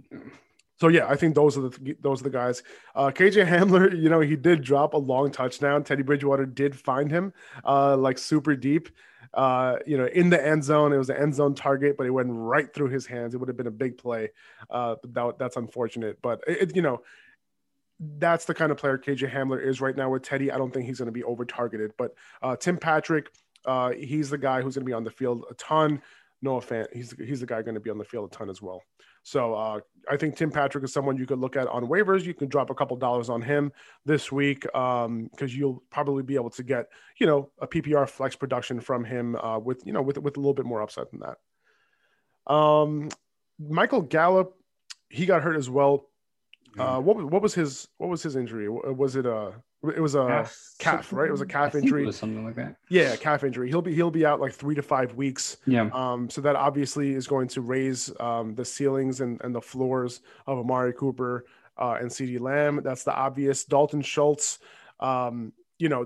so 0.80 0.88
yeah, 0.88 1.08
I 1.08 1.16
think 1.16 1.36
those 1.36 1.58
are 1.58 1.70
the 1.70 1.96
those 2.02 2.22
are 2.22 2.26
the 2.26 2.30
guys. 2.30 2.64
Uh, 2.96 3.12
KJ 3.12 3.48
Hamler, 3.48 3.98
you 4.02 4.10
know, 4.10 4.20
he 4.20 4.36
did 4.36 4.64
drop 4.64 4.96
a 4.96 4.98
long 4.98 5.32
touchdown. 5.32 5.84
Teddy 5.84 6.04
Bridgewater 6.04 6.46
did 6.46 6.76
find 6.76 7.12
him 7.12 7.32
uh, 7.64 7.96
like 7.96 8.18
super 8.18 8.56
deep. 8.56 8.90
Uh, 9.34 9.78
you 9.86 9.98
know, 9.98 10.06
in 10.06 10.30
the 10.30 10.46
end 10.46 10.64
zone, 10.64 10.94
it 10.94 10.98
was 10.98 11.10
an 11.10 11.18
end 11.18 11.36
zone 11.36 11.56
target, 11.56 11.98
but 11.98 12.06
it 12.06 12.12
went 12.12 12.30
right 12.32 12.74
through 12.74 12.90
his 12.90 13.06
hands. 13.06 13.34
It 13.34 13.38
would 13.38 13.50
have 13.50 13.58
been 13.58 13.68
a 13.68 13.72
big 13.72 13.98
play. 13.98 14.30
Uh, 14.70 14.96
that, 15.04 15.38
that's 15.38 15.58
unfortunate, 15.58 16.20
but 16.22 16.44
it, 16.48 16.76
you 16.76 16.82
know, 16.82 17.02
that's 18.18 18.46
the 18.46 18.54
kind 18.54 18.72
of 18.72 18.78
player 18.78 18.98
KJ 18.98 19.32
Hamler 19.32 19.64
is 19.64 19.82
right 19.82 19.96
now 19.96 20.10
with 20.10 20.24
Teddy. 20.24 20.52
I 20.52 20.58
don't 20.58 20.74
think 20.74 20.86
he's 20.86 20.98
going 20.98 21.08
to 21.08 21.12
be 21.12 21.24
over 21.24 21.46
targeted, 21.46 21.94
but 21.98 22.14
uh, 22.42 22.56
Tim 22.56 22.78
Patrick, 22.78 23.32
uh, 23.66 23.92
he's 23.92 24.30
the 24.30 24.38
guy 24.38 24.62
who's 24.62 24.76
going 24.76 24.86
to 24.86 24.90
be 24.90 24.94
on 24.94 25.04
the 25.04 25.12
field 25.12 25.46
a 25.50 25.54
ton. 25.56 26.02
Noah 26.42 26.62
Fant, 26.62 26.88
he's 26.94 27.16
he's 27.18 27.40
the 27.40 27.46
guy 27.46 27.62
going 27.62 27.76
to 27.76 27.80
be 27.80 27.90
on 27.90 27.98
the 27.98 28.04
field 28.04 28.32
a 28.34 28.36
ton 28.36 28.50
as 28.50 28.62
well. 28.62 28.84
So 29.24 29.54
uh, 29.54 29.80
I 30.10 30.18
think 30.18 30.36
Tim 30.36 30.52
Patrick 30.52 30.84
is 30.84 30.94
someone 30.94 31.18
you 31.18 31.26
could 31.26 31.40
look 31.40 31.56
at 31.56 31.68
on 31.68 31.88
waivers. 31.88 32.26
You 32.26 32.34
can 32.34 32.50
drop 32.50 32.70
a 32.70 32.76
couple 32.76 32.98
dollars 32.98 33.30
on 33.30 33.42
him 33.42 33.72
this 34.06 34.32
week 34.32 34.62
because 34.62 35.06
um, 35.06 35.30
you'll 35.40 35.82
probably 35.90 36.24
be 36.24 36.36
able 36.36 36.50
to 36.52 36.64
get 36.64 36.88
you 37.18 37.26
know 37.26 37.50
a 37.60 37.68
PPR 37.68 38.08
flex 38.08 38.36
production 38.36 38.80
from 38.82 39.06
him 39.06 39.36
uh, 39.38 39.60
with 39.60 39.82
you 39.86 39.94
know 39.94 40.02
with 40.02 40.18
with 40.18 40.36
a 40.36 40.40
little 40.40 40.54
bit 40.54 40.66
more 40.66 40.82
upside 40.82 41.06
than 41.12 41.22
that. 41.22 42.54
Um, 42.54 43.10
Michael 43.60 44.02
Gallup, 44.02 44.58
he 45.10 45.26
got 45.26 45.42
hurt 45.42 45.56
as 45.56 45.70
well. 45.70 46.10
Uh, 46.78 47.00
what 47.00 47.24
what 47.24 47.42
was 47.42 47.54
his 47.54 47.88
what 47.98 48.10
was 48.10 48.24
his 48.24 48.36
injury? 48.36 48.68
Was 48.70 49.16
it 49.16 49.26
a 49.26 49.54
it 49.84 50.00
was 50.00 50.16
a 50.16 50.28
calf, 50.28 50.58
calf 50.80 51.14
right? 51.14 51.28
It 51.28 51.32
was 51.32 51.42
a 51.42 51.46
calf 51.46 51.76
injury, 51.76 52.12
something 52.12 52.46
like 52.46 52.56
that. 52.56 52.78
Yeah, 52.90 53.16
calf 53.16 53.44
injury. 53.44 53.70
He'll 53.70 53.82
be 53.82 53.94
he'll 53.94 54.12
be 54.12 54.26
out 54.26 54.40
like 54.40 54.54
three 54.54 54.76
to 54.76 54.82
five 54.82 55.14
weeks. 55.14 55.58
Yeah. 55.66 55.90
Um. 55.94 56.30
So 56.30 56.42
that 56.42 56.56
obviously 56.56 57.14
is 57.14 57.28
going 57.28 57.48
to 57.50 57.62
raise 57.62 58.12
um 58.20 58.56
the 58.56 58.66
ceilings 58.66 59.22
and 59.22 59.40
and 59.44 59.54
the 59.54 59.62
floors 59.62 60.22
of 60.48 60.58
Amari 60.58 60.94
Cooper 60.94 61.46
uh, 61.78 61.98
and 62.00 62.10
CeeDee 62.10 62.40
Lamb. 62.40 62.82
That's 62.84 63.04
the 63.04 63.14
obvious. 63.14 63.66
Dalton 63.66 64.02
Schultz. 64.02 64.60
Um. 65.00 65.54
You 65.78 65.90
know, 65.90 66.06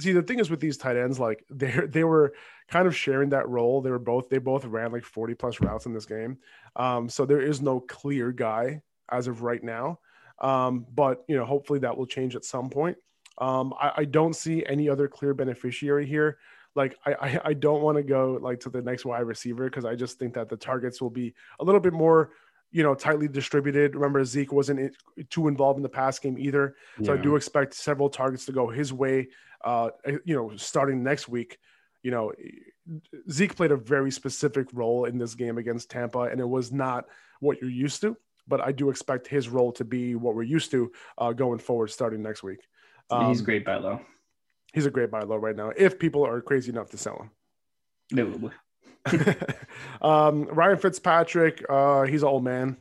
see 0.00 0.12
the 0.12 0.22
thing 0.22 0.38
is 0.38 0.50
with 0.50 0.60
these 0.60 0.78
tight 0.78 0.96
ends, 0.96 1.20
like 1.20 1.44
they 1.50 1.72
they 1.86 2.04
were 2.04 2.32
kind 2.68 2.88
of 2.88 2.96
sharing 2.96 3.28
that 3.30 3.48
role. 3.48 3.80
They 3.80 3.90
were 3.90 3.98
both 3.98 4.28
they 4.28 4.38
both 4.38 4.64
ran 4.64 4.92
like 4.92 5.04
forty 5.04 5.34
plus 5.34 5.60
routes 5.60 5.86
in 5.86 5.92
this 5.92 6.06
game. 6.06 6.38
Um. 6.74 7.08
So 7.08 7.26
there 7.26 7.42
is 7.42 7.60
no 7.60 7.80
clear 7.80 8.32
guy 8.32 8.82
as 9.10 9.26
of 9.26 9.42
right 9.42 9.62
now. 9.62 9.98
Um, 10.40 10.86
but 10.94 11.24
you 11.28 11.36
know, 11.36 11.44
hopefully 11.44 11.80
that 11.80 11.96
will 11.96 12.06
change 12.06 12.34
at 12.34 12.44
some 12.44 12.70
point. 12.70 12.96
Um, 13.38 13.74
I, 13.78 13.92
I, 13.98 14.04
don't 14.04 14.34
see 14.34 14.64
any 14.66 14.88
other 14.88 15.08
clear 15.08 15.34
beneficiary 15.34 16.06
here. 16.06 16.38
Like 16.74 16.96
I, 17.06 17.12
I, 17.12 17.40
I 17.46 17.52
don't 17.54 17.82
want 17.82 17.96
to 17.96 18.02
go 18.02 18.38
like 18.40 18.60
to 18.60 18.70
the 18.70 18.82
next 18.82 19.04
wide 19.04 19.20
receiver 19.20 19.64
because 19.64 19.84
I 19.84 19.94
just 19.94 20.18
think 20.18 20.34
that 20.34 20.48
the 20.48 20.56
targets 20.56 21.00
will 21.00 21.10
be 21.10 21.34
a 21.58 21.64
little 21.64 21.80
bit 21.80 21.92
more, 21.92 22.32
you 22.70 22.82
know, 22.82 22.94
tightly 22.94 23.28
distributed. 23.28 23.94
Remember, 23.94 24.24
Zeke 24.24 24.52
wasn't 24.52 24.94
too 25.30 25.48
involved 25.48 25.78
in 25.78 25.82
the 25.82 25.88
pass 25.88 26.18
game 26.18 26.38
either, 26.38 26.76
so 27.02 27.12
yeah. 27.12 27.18
I 27.18 27.22
do 27.22 27.36
expect 27.36 27.74
several 27.74 28.08
targets 28.08 28.44
to 28.46 28.52
go 28.52 28.68
his 28.68 28.92
way. 28.92 29.28
Uh, 29.62 29.90
you 30.24 30.34
know, 30.34 30.56
starting 30.56 31.02
next 31.02 31.28
week. 31.28 31.58
You 32.02 32.10
know, 32.12 32.32
Zeke 33.30 33.56
played 33.56 33.72
a 33.72 33.76
very 33.76 34.10
specific 34.10 34.68
role 34.72 35.04
in 35.04 35.18
this 35.18 35.34
game 35.34 35.58
against 35.58 35.90
Tampa, 35.90 36.20
and 36.20 36.40
it 36.40 36.48
was 36.48 36.72
not 36.72 37.06
what 37.40 37.60
you're 37.60 37.70
used 37.70 38.00
to 38.02 38.16
but 38.50 38.60
I 38.60 38.72
do 38.72 38.90
expect 38.90 39.26
his 39.26 39.48
role 39.48 39.72
to 39.72 39.84
be 39.84 40.14
what 40.14 40.34
we're 40.34 40.42
used 40.42 40.70
to 40.72 40.92
uh, 41.16 41.32
going 41.32 41.60
forward 41.60 41.88
starting 41.88 42.22
next 42.22 42.42
week. 42.42 42.60
Um, 43.08 43.28
he's 43.28 43.40
great 43.40 43.64
buy 43.64 43.76
low. 43.76 44.00
He's 44.74 44.84
a 44.84 44.90
great 44.90 45.10
buy 45.10 45.22
low 45.22 45.36
right 45.36 45.56
now 45.56 45.72
if 45.76 45.98
people 45.98 46.26
are 46.26 46.40
crazy 46.42 46.70
enough 46.70 46.90
to 46.90 46.98
sell 46.98 47.16
him. 47.16 47.30
No. 48.12 48.50
um, 50.02 50.44
Ryan 50.44 50.76
Fitzpatrick, 50.76 51.64
uh, 51.70 52.02
he's 52.02 52.22
an 52.22 52.28
old 52.28 52.44
man, 52.44 52.76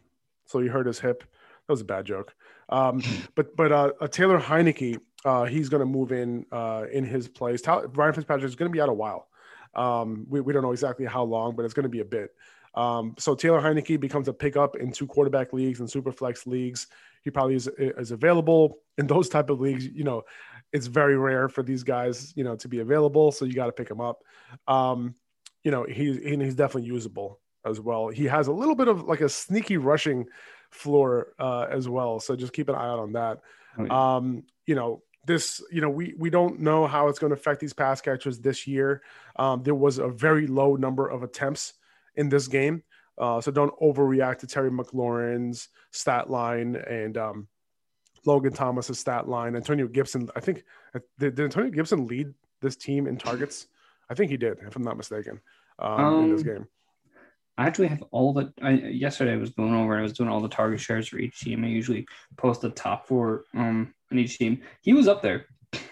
so 0.46 0.60
he 0.60 0.68
hurt 0.68 0.88
his 0.88 1.00
hip. 1.00 1.22
That 1.22 1.74
was 1.74 1.82
a 1.82 1.86
bad 1.86 2.06
joke. 2.06 2.36
Um, 2.68 3.02
but 3.36 3.56
but 3.56 3.72
uh, 3.72 3.92
Taylor 4.10 4.40
Heinicke, 4.40 5.00
uh, 5.24 5.46
he's 5.46 5.70
going 5.70 5.82
to 5.82 5.86
move 5.86 6.12
in 6.12 6.46
uh, 6.52 6.86
in 6.92 7.06
his 7.06 7.28
place. 7.28 7.62
Ryan 7.66 8.14
Fitzpatrick 8.14 8.46
is 8.46 8.56
going 8.56 8.70
to 8.70 8.76
be 8.76 8.82
out 8.82 8.90
a 8.90 8.94
while. 8.94 9.28
Um, 9.76 10.26
we, 10.28 10.42
we 10.42 10.52
don't 10.52 10.64
know 10.64 10.72
exactly 10.72 11.06
how 11.06 11.24
long, 11.24 11.56
but 11.56 11.64
it's 11.64 11.76
going 11.76 11.84
to 11.84 11.90
be 11.90 12.00
a 12.00 12.06
bit. 12.06 12.32
Um, 12.76 13.16
so 13.18 13.36
Taylor 13.36 13.62
Heinicke 13.62 14.00
becomes 14.00 14.28
a 14.28 14.34
pickup 14.34 14.76
in 14.76 14.92
two 14.92 15.08
quarterback 15.08 15.54
leagues 15.54 15.80
and 15.80 15.90
super 15.90 16.12
flex 16.12 16.46
leagues. 16.46 16.88
He 17.24 17.32
probably 17.32 17.56
is, 17.56 17.68
is 17.78 18.12
available 18.12 18.78
in 18.98 19.08
those 19.08 19.30
type 19.30 19.50
of 19.50 19.60
leagues. 19.60 19.86
You 19.86 20.04
know, 20.04 20.24
it's 20.72 20.88
very 20.88 21.18
rare 21.18 21.50
for 21.50 21.64
these 21.64 21.84
guys, 21.84 22.34
you 22.36 22.44
know, 22.44 22.56
to 22.58 22.68
be 22.68 22.80
available. 22.80 23.32
So 23.32 23.46
you 23.46 23.54
got 23.54 23.66
to 23.66 23.72
pick 23.72 23.90
him 23.90 24.02
up. 24.02 24.24
Um, 24.68 25.16
you 25.64 25.72
know, 25.72 25.84
he's 25.84 26.18
he's 26.18 26.56
definitely 26.56 26.88
usable 26.88 27.40
as 27.66 27.80
well. 27.80 28.08
He 28.08 28.26
has 28.26 28.48
a 28.48 28.54
little 28.54 28.76
bit 28.76 28.88
of 28.88 29.04
like 29.04 29.22
a 29.22 29.30
sneaky 29.30 29.78
rushing 29.78 30.28
floor 30.70 31.34
uh, 31.40 31.68
as 31.70 31.90
well. 31.90 32.20
So 32.20 32.36
just 32.36 32.54
keep 32.54 32.70
an 32.70 32.76
eye 32.76 32.88
out 32.88 33.00
on 33.00 33.14
that. 33.14 33.42
Oh, 33.78 33.86
yeah. 33.86 34.16
um, 34.16 34.44
you 34.66 34.76
know, 34.76 35.04
this, 35.26 35.62
you 35.72 35.82
know, 35.82 35.90
we 35.90 36.14
we 36.18 36.30
don't 36.30 36.60
know 36.60 36.88
how 36.88 37.08
it's 37.08 37.20
going 37.20 37.32
to 37.32 37.40
affect 37.40 37.60
these 37.60 37.74
pass 37.74 38.00
catchers 38.02 38.40
this 38.40 38.68
year. 38.68 39.02
Um, 39.36 39.64
there 39.64 39.76
was 39.76 39.98
a 39.98 40.08
very 40.08 40.48
low 40.48 40.76
number 40.76 41.08
of 41.08 41.24
attempts 41.24 41.74
in 42.16 42.30
this 42.30 42.48
game. 42.48 42.84
Uh, 43.18 43.42
so 43.42 43.52
don't 43.52 43.78
overreact 43.82 44.40
to 44.40 44.48
Terry 44.48 44.72
McLaurin's 44.72 45.68
stat 45.92 46.30
line 46.30 46.76
and 46.76 47.18
um, 47.18 47.48
Logan 48.26 48.54
Thomas's 48.54 49.00
stat 49.00 49.28
line. 49.28 49.56
Antonio 49.56 49.88
Gibson, 49.88 50.30
I 50.36 50.40
think, 50.40 50.64
did, 51.20 51.36
did, 51.36 51.40
Antonio 51.40 51.70
Gibson 51.70 52.08
lead 52.08 52.34
this 52.62 52.78
team 52.78 53.08
in 53.08 53.18
targets? 53.18 53.68
I 54.10 54.14
think 54.14 54.32
he 54.32 54.38
did, 54.38 54.60
if 54.66 54.76
I'm 54.76 54.84
not 54.84 54.98
mistaken, 54.98 55.42
um, 55.80 55.92
um, 55.92 56.24
in 56.24 56.32
this 56.32 56.42
um, 56.42 56.48
game. 56.48 56.68
I 57.58 57.68
actually 57.68 57.90
have 57.90 58.04
all 58.12 58.32
the. 58.32 58.54
I, 58.62 58.72
yesterday 58.72 59.34
I 59.34 59.38
was 59.38 59.50
going 59.50 59.74
over 59.74 59.92
and 59.92 60.00
I 60.00 60.04
was 60.04 60.14
doing 60.14 60.30
all 60.30 60.40
the 60.40 60.48
target 60.48 60.80
shares 60.80 61.10
for 61.10 61.18
each 61.18 61.42
team. 61.42 61.66
I 61.66 61.68
usually 61.68 62.08
post 62.38 62.62
the 62.62 62.70
top 62.70 63.06
four 63.06 63.44
um 63.54 63.94
in 64.12 64.20
each 64.20 64.38
team. 64.38 64.62
He 64.82 64.94
was 64.94 65.10
up 65.10 65.22
there 65.22 65.46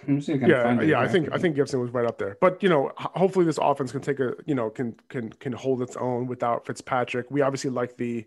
yeah, 0.07 0.81
yeah. 0.81 0.99
I 0.99 1.07
think 1.07 1.29
I 1.31 1.37
think 1.37 1.55
Gibson 1.55 1.79
was 1.79 1.91
right 1.91 2.05
up 2.05 2.17
there. 2.17 2.37
But 2.39 2.63
you 2.63 2.69
know, 2.69 2.91
hopefully 2.97 3.45
this 3.45 3.59
offense 3.61 3.91
can 3.91 4.01
take 4.01 4.19
a 4.19 4.33
you 4.45 4.55
know 4.55 4.69
can 4.69 4.95
can 5.09 5.29
can 5.31 5.53
hold 5.53 5.81
its 5.81 5.95
own 5.97 6.27
without 6.27 6.65
Fitzpatrick. 6.65 7.29
We 7.29 7.41
obviously 7.41 7.69
like 7.69 7.97
the 7.97 8.25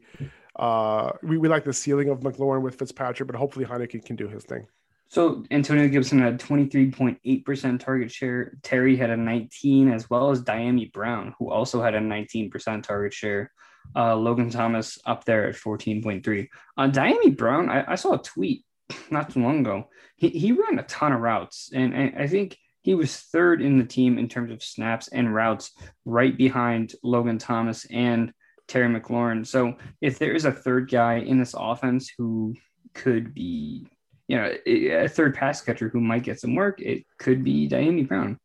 uh 0.56 1.12
we, 1.22 1.38
we 1.38 1.48
like 1.48 1.64
the 1.64 1.72
ceiling 1.72 2.08
of 2.10 2.20
McLaurin 2.20 2.62
with 2.62 2.78
Fitzpatrick, 2.78 3.26
but 3.26 3.36
hopefully 3.36 3.64
Heinicke 3.64 4.04
can 4.04 4.16
do 4.16 4.28
his 4.28 4.44
thing. 4.44 4.66
So 5.08 5.44
Antonio 5.50 5.88
Gibson 5.88 6.20
had 6.20 6.38
23.8% 6.38 7.80
target 7.80 8.12
share. 8.12 8.52
Terry 8.62 8.96
had 8.96 9.10
a 9.10 9.16
19, 9.16 9.90
as 9.90 10.08
well 10.08 10.30
as 10.30 10.40
Dyami 10.40 10.92
Brown, 10.92 11.34
who 11.36 11.50
also 11.50 11.82
had 11.82 11.96
a 11.96 11.98
19% 11.98 12.84
target 12.84 13.12
share. 13.12 13.50
Uh, 13.96 14.14
Logan 14.14 14.50
Thomas 14.50 15.00
up 15.06 15.24
there 15.24 15.48
at 15.48 15.56
14.3. 15.56 16.46
Uh, 16.76 16.88
Dyami 16.88 17.36
Brown, 17.36 17.68
I, 17.68 17.90
I 17.90 17.94
saw 17.96 18.14
a 18.14 18.22
tweet 18.22 18.64
not 19.10 19.30
too 19.30 19.40
long 19.40 19.60
ago. 19.60 19.88
He, 20.16 20.28
he 20.28 20.52
ran 20.52 20.78
a 20.78 20.84
ton 20.84 21.12
of 21.12 21.20
routes, 21.20 21.70
and, 21.72 21.94
and 21.94 22.18
I 22.18 22.26
think 22.26 22.56
he 22.82 22.94
was 22.94 23.16
third 23.16 23.60
in 23.60 23.78
the 23.78 23.84
team 23.84 24.18
in 24.18 24.28
terms 24.28 24.50
of 24.50 24.62
snaps 24.62 25.08
and 25.08 25.34
routes, 25.34 25.72
right 26.04 26.36
behind 26.36 26.94
Logan 27.02 27.38
Thomas 27.38 27.86
and 27.90 28.32
Terry 28.68 28.88
McLaurin. 28.88 29.46
So 29.46 29.74
if 30.00 30.18
there 30.18 30.32
is 30.32 30.44
a 30.44 30.52
third 30.52 30.90
guy 30.90 31.16
in 31.16 31.38
this 31.38 31.54
offense 31.56 32.10
who 32.16 32.54
could 32.94 33.34
be, 33.34 33.86
you 34.28 34.36
know, 34.36 34.54
a 34.66 35.08
third 35.08 35.34
pass 35.34 35.60
catcher 35.60 35.88
who 35.88 36.00
might 36.00 36.22
get 36.22 36.40
some 36.40 36.54
work, 36.54 36.80
it 36.80 37.04
could 37.18 37.44
be 37.44 37.68
Dyami 37.68 38.06
Brown. 38.06 38.38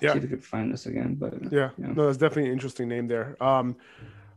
Yeah, 0.00 0.12
See 0.12 0.18
if 0.18 0.24
I 0.24 0.28
could 0.28 0.44
find 0.44 0.72
this 0.72 0.86
again, 0.86 1.14
but 1.14 1.34
yeah, 1.52 1.70
yeah. 1.78 1.92
no, 1.92 2.06
that's 2.06 2.18
definitely 2.18 2.46
an 2.46 2.54
interesting 2.54 2.88
name 2.88 3.06
there. 3.06 3.40
Um, 3.40 3.76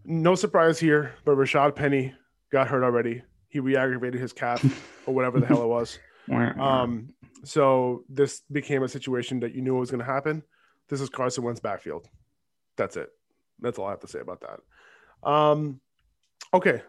no 0.04 0.36
surprise 0.36 0.78
here, 0.78 1.16
but 1.24 1.38
Rashad 1.38 1.76
Penny 1.76 2.14
got 2.52 2.68
hurt 2.68 2.84
already 2.84 3.24
he 3.56 3.62
re-aggravated 3.62 4.20
his 4.20 4.34
calf 4.34 4.62
or 5.06 5.14
whatever 5.14 5.40
the 5.40 5.46
hell 5.46 5.64
it 5.64 5.68
was. 5.68 5.98
Um, 6.28 7.10
so 7.44 8.04
this 8.10 8.42
became 8.52 8.82
a 8.82 8.88
situation 8.88 9.42
that 9.42 9.54
you 9.54 9.62
knew 9.62 9.76
was 9.76 9.92
going 9.92 10.00
to 10.00 10.12
happen. 10.12 10.42
This 10.90 11.02
is 11.02 11.08
Carson 11.08 11.44
Wentz 11.44 11.60
backfield. 11.60 12.10
That's 12.78 12.98
it. 12.98 13.10
That's 13.60 13.78
all 13.78 13.86
I 13.86 13.92
have 13.92 14.00
to 14.00 14.08
say 14.08 14.22
about 14.22 14.42
that. 14.42 15.30
Um, 15.30 15.80
okay, 16.52 16.82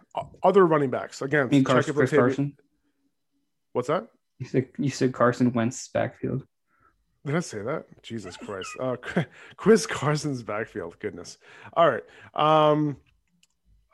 other 0.42 0.66
running 0.66 0.88
backs 0.88 1.20
again. 1.20 1.50
You 1.52 1.62
Carson, 1.64 1.92
Chris 1.92 2.10
Carson. 2.12 2.56
What's 3.74 3.88
that? 3.88 4.08
You 4.38 4.46
said 4.46 4.68
you 4.78 4.88
said 4.88 5.12
Carson 5.12 5.52
Wentz 5.52 5.88
backfield. 5.88 6.46
Did 7.26 7.36
I 7.36 7.40
say 7.40 7.60
that? 7.60 7.84
Jesus 8.02 8.38
Christ. 8.38 8.70
Uh, 8.80 8.96
Chris 9.58 9.86
Carson's 9.86 10.42
backfield. 10.42 10.98
Goodness. 10.98 11.36
All 11.74 11.90
right. 11.90 12.04
Um, 12.34 12.96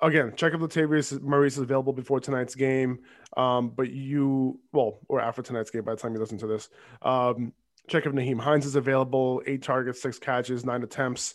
again, 0.03 0.33
check 0.37 0.53
if 0.53 0.61
Latavius 0.61 1.21
Murray 1.23 1.47
is 1.47 1.59
available 1.59 1.93
before 1.93 2.21
tonight's 2.21 2.55
game. 2.55 2.99
Um, 3.37 3.71
but 3.71 3.91
you, 3.91 4.61
well, 4.73 4.99
or 5.09 5.21
after 5.21 5.43
tonight's 5.43 5.71
game 5.71 5.85
by 5.85 5.93
the 5.95 6.01
time 6.01 6.13
you 6.13 6.21
listen 6.21 6.39
to 6.39 6.47
this. 6.47 6.69
Um, 7.01 7.53
check 7.89 8.05
if 8.05 8.13
Nyheim 8.13 8.41
Hines 8.41 8.67
is 8.67 8.77
available. 8.77 9.43
Eight 9.47 9.63
targets, 9.63 10.03
six 10.03 10.19
catches, 10.19 10.65
nine 10.65 10.83
attempts. 10.83 11.35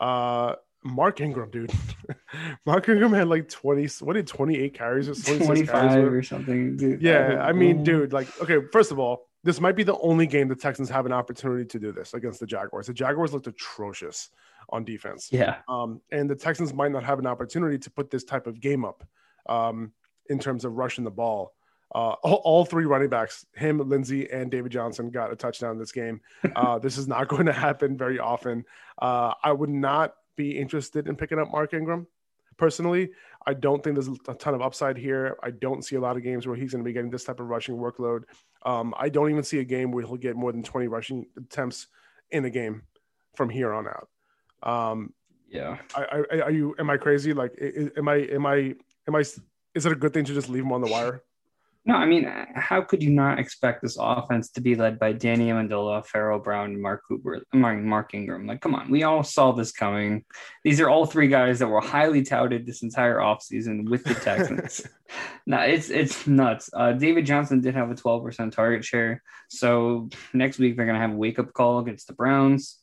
Uh, 0.00 0.54
Mark 0.82 1.20
Ingram, 1.20 1.50
dude. 1.50 1.72
Mark 2.66 2.88
Ingram 2.88 3.12
had 3.12 3.28
like 3.28 3.48
20, 3.48 3.86
what 4.00 4.14
did 4.14 4.26
28 4.26 4.74
carries 4.74 5.08
or 5.08 5.14
25 5.14 5.66
carries 5.66 6.04
or 6.04 6.22
something. 6.22 6.76
Dude. 6.76 7.02
Yeah, 7.02 7.42
I 7.42 7.52
mean, 7.52 7.82
dude, 7.82 8.12
like, 8.12 8.28
okay, 8.40 8.58
first 8.72 8.92
of 8.92 8.98
all, 8.98 9.28
this 9.46 9.60
might 9.60 9.76
be 9.76 9.84
the 9.84 9.96
only 9.98 10.26
game 10.26 10.48
the 10.48 10.56
Texans 10.56 10.90
have 10.90 11.06
an 11.06 11.12
opportunity 11.12 11.64
to 11.64 11.78
do 11.78 11.92
this 11.92 12.14
against 12.14 12.40
the 12.40 12.46
Jaguars. 12.46 12.88
The 12.88 12.92
Jaguars 12.92 13.32
looked 13.32 13.46
atrocious 13.46 14.30
on 14.70 14.84
defense. 14.84 15.28
Yeah. 15.30 15.58
Um, 15.68 16.00
and 16.10 16.28
the 16.28 16.34
Texans 16.34 16.74
might 16.74 16.90
not 16.90 17.04
have 17.04 17.20
an 17.20 17.26
opportunity 17.26 17.78
to 17.78 17.90
put 17.90 18.10
this 18.10 18.24
type 18.24 18.48
of 18.48 18.60
game 18.60 18.84
up 18.84 19.04
um, 19.48 19.92
in 20.28 20.40
terms 20.40 20.64
of 20.64 20.72
rushing 20.72 21.04
the 21.04 21.12
ball. 21.12 21.54
Uh, 21.94 22.14
all, 22.24 22.42
all, 22.44 22.64
three 22.64 22.86
running 22.86 23.08
backs, 23.08 23.46
him, 23.54 23.88
Lindsay, 23.88 24.28
and 24.28 24.50
David 24.50 24.72
Johnson, 24.72 25.10
got 25.10 25.32
a 25.32 25.36
touchdown 25.36 25.78
this 25.78 25.92
game. 25.92 26.20
Uh, 26.56 26.78
this 26.80 26.98
is 26.98 27.06
not 27.06 27.28
going 27.28 27.46
to 27.46 27.52
happen 27.52 27.96
very 27.96 28.18
often. 28.18 28.64
Uh, 29.00 29.32
I 29.44 29.52
would 29.52 29.70
not 29.70 30.14
be 30.34 30.58
interested 30.58 31.06
in 31.06 31.14
picking 31.14 31.38
up 31.38 31.52
Mark 31.52 31.72
Ingram. 31.72 32.08
Personally, 32.56 33.10
I 33.46 33.54
don't 33.54 33.82
think 33.82 33.96
there's 33.96 34.08
a 34.28 34.34
ton 34.34 34.54
of 34.54 34.62
upside 34.62 34.96
here. 34.96 35.36
I 35.42 35.50
don't 35.50 35.84
see 35.84 35.96
a 35.96 36.00
lot 36.00 36.16
of 36.16 36.22
games 36.22 36.46
where 36.46 36.56
he's 36.56 36.72
going 36.72 36.82
to 36.82 36.88
be 36.88 36.92
getting 36.92 37.10
this 37.10 37.24
type 37.24 37.40
of 37.40 37.46
rushing 37.46 37.76
workload. 37.76 38.24
Um, 38.64 38.94
I 38.98 39.08
don't 39.08 39.30
even 39.30 39.44
see 39.44 39.58
a 39.58 39.64
game 39.64 39.92
where 39.92 40.04
he'll 40.04 40.16
get 40.16 40.36
more 40.36 40.52
than 40.52 40.62
20 40.62 40.88
rushing 40.88 41.26
attempts 41.36 41.86
in 42.30 42.44
a 42.44 42.50
game 42.50 42.82
from 43.36 43.50
here 43.50 43.72
on 43.72 43.86
out. 43.86 44.08
Um, 44.62 45.12
yeah. 45.48 45.78
I, 45.94 46.24
I, 46.30 46.40
are 46.40 46.50
you? 46.50 46.74
Am 46.78 46.90
I 46.90 46.96
crazy? 46.96 47.32
Like, 47.32 47.52
am 47.96 48.08
I? 48.08 48.16
Am 48.16 48.46
I? 48.46 48.74
Am 49.06 49.14
I? 49.14 49.20
Is 49.20 49.86
it 49.86 49.92
a 49.92 49.94
good 49.94 50.12
thing 50.12 50.24
to 50.24 50.34
just 50.34 50.48
leave 50.48 50.64
him 50.64 50.72
on 50.72 50.80
the 50.80 50.90
wire? 50.90 51.22
No, 51.88 51.94
I 51.94 52.04
mean, 52.04 52.24
how 52.56 52.82
could 52.82 53.00
you 53.00 53.10
not 53.10 53.38
expect 53.38 53.80
this 53.80 53.96
offense 53.98 54.50
to 54.50 54.60
be 54.60 54.74
led 54.74 54.98
by 54.98 55.12
Danny 55.12 55.50
Amendola, 55.50 56.04
Pharaoh 56.04 56.40
Brown, 56.40 56.72
and 56.72 56.82
Mark 56.82 57.02
Cooper, 57.06 57.44
Mark 57.52 58.12
Ingram? 58.12 58.44
Like, 58.44 58.60
come 58.60 58.74
on, 58.74 58.90
we 58.90 59.04
all 59.04 59.22
saw 59.22 59.52
this 59.52 59.70
coming. 59.70 60.24
These 60.64 60.80
are 60.80 60.88
all 60.88 61.06
three 61.06 61.28
guys 61.28 61.60
that 61.60 61.68
were 61.68 61.80
highly 61.80 62.24
touted 62.24 62.66
this 62.66 62.82
entire 62.82 63.18
offseason 63.18 63.88
with 63.88 64.02
the 64.02 64.14
Texans. 64.14 64.84
no, 65.46 65.60
it's 65.60 65.88
it's 65.88 66.26
nuts. 66.26 66.68
Uh, 66.72 66.90
David 66.90 67.24
Johnson 67.24 67.60
did 67.60 67.76
have 67.76 67.88
a 67.88 67.94
12% 67.94 68.50
target 68.50 68.84
share. 68.84 69.22
So 69.48 70.08
next 70.34 70.58
week 70.58 70.76
they're 70.76 70.86
gonna 70.86 70.98
have 70.98 71.12
a 71.12 71.16
wake 71.16 71.38
up 71.38 71.52
call 71.52 71.78
against 71.78 72.08
the 72.08 72.14
Browns. 72.14 72.80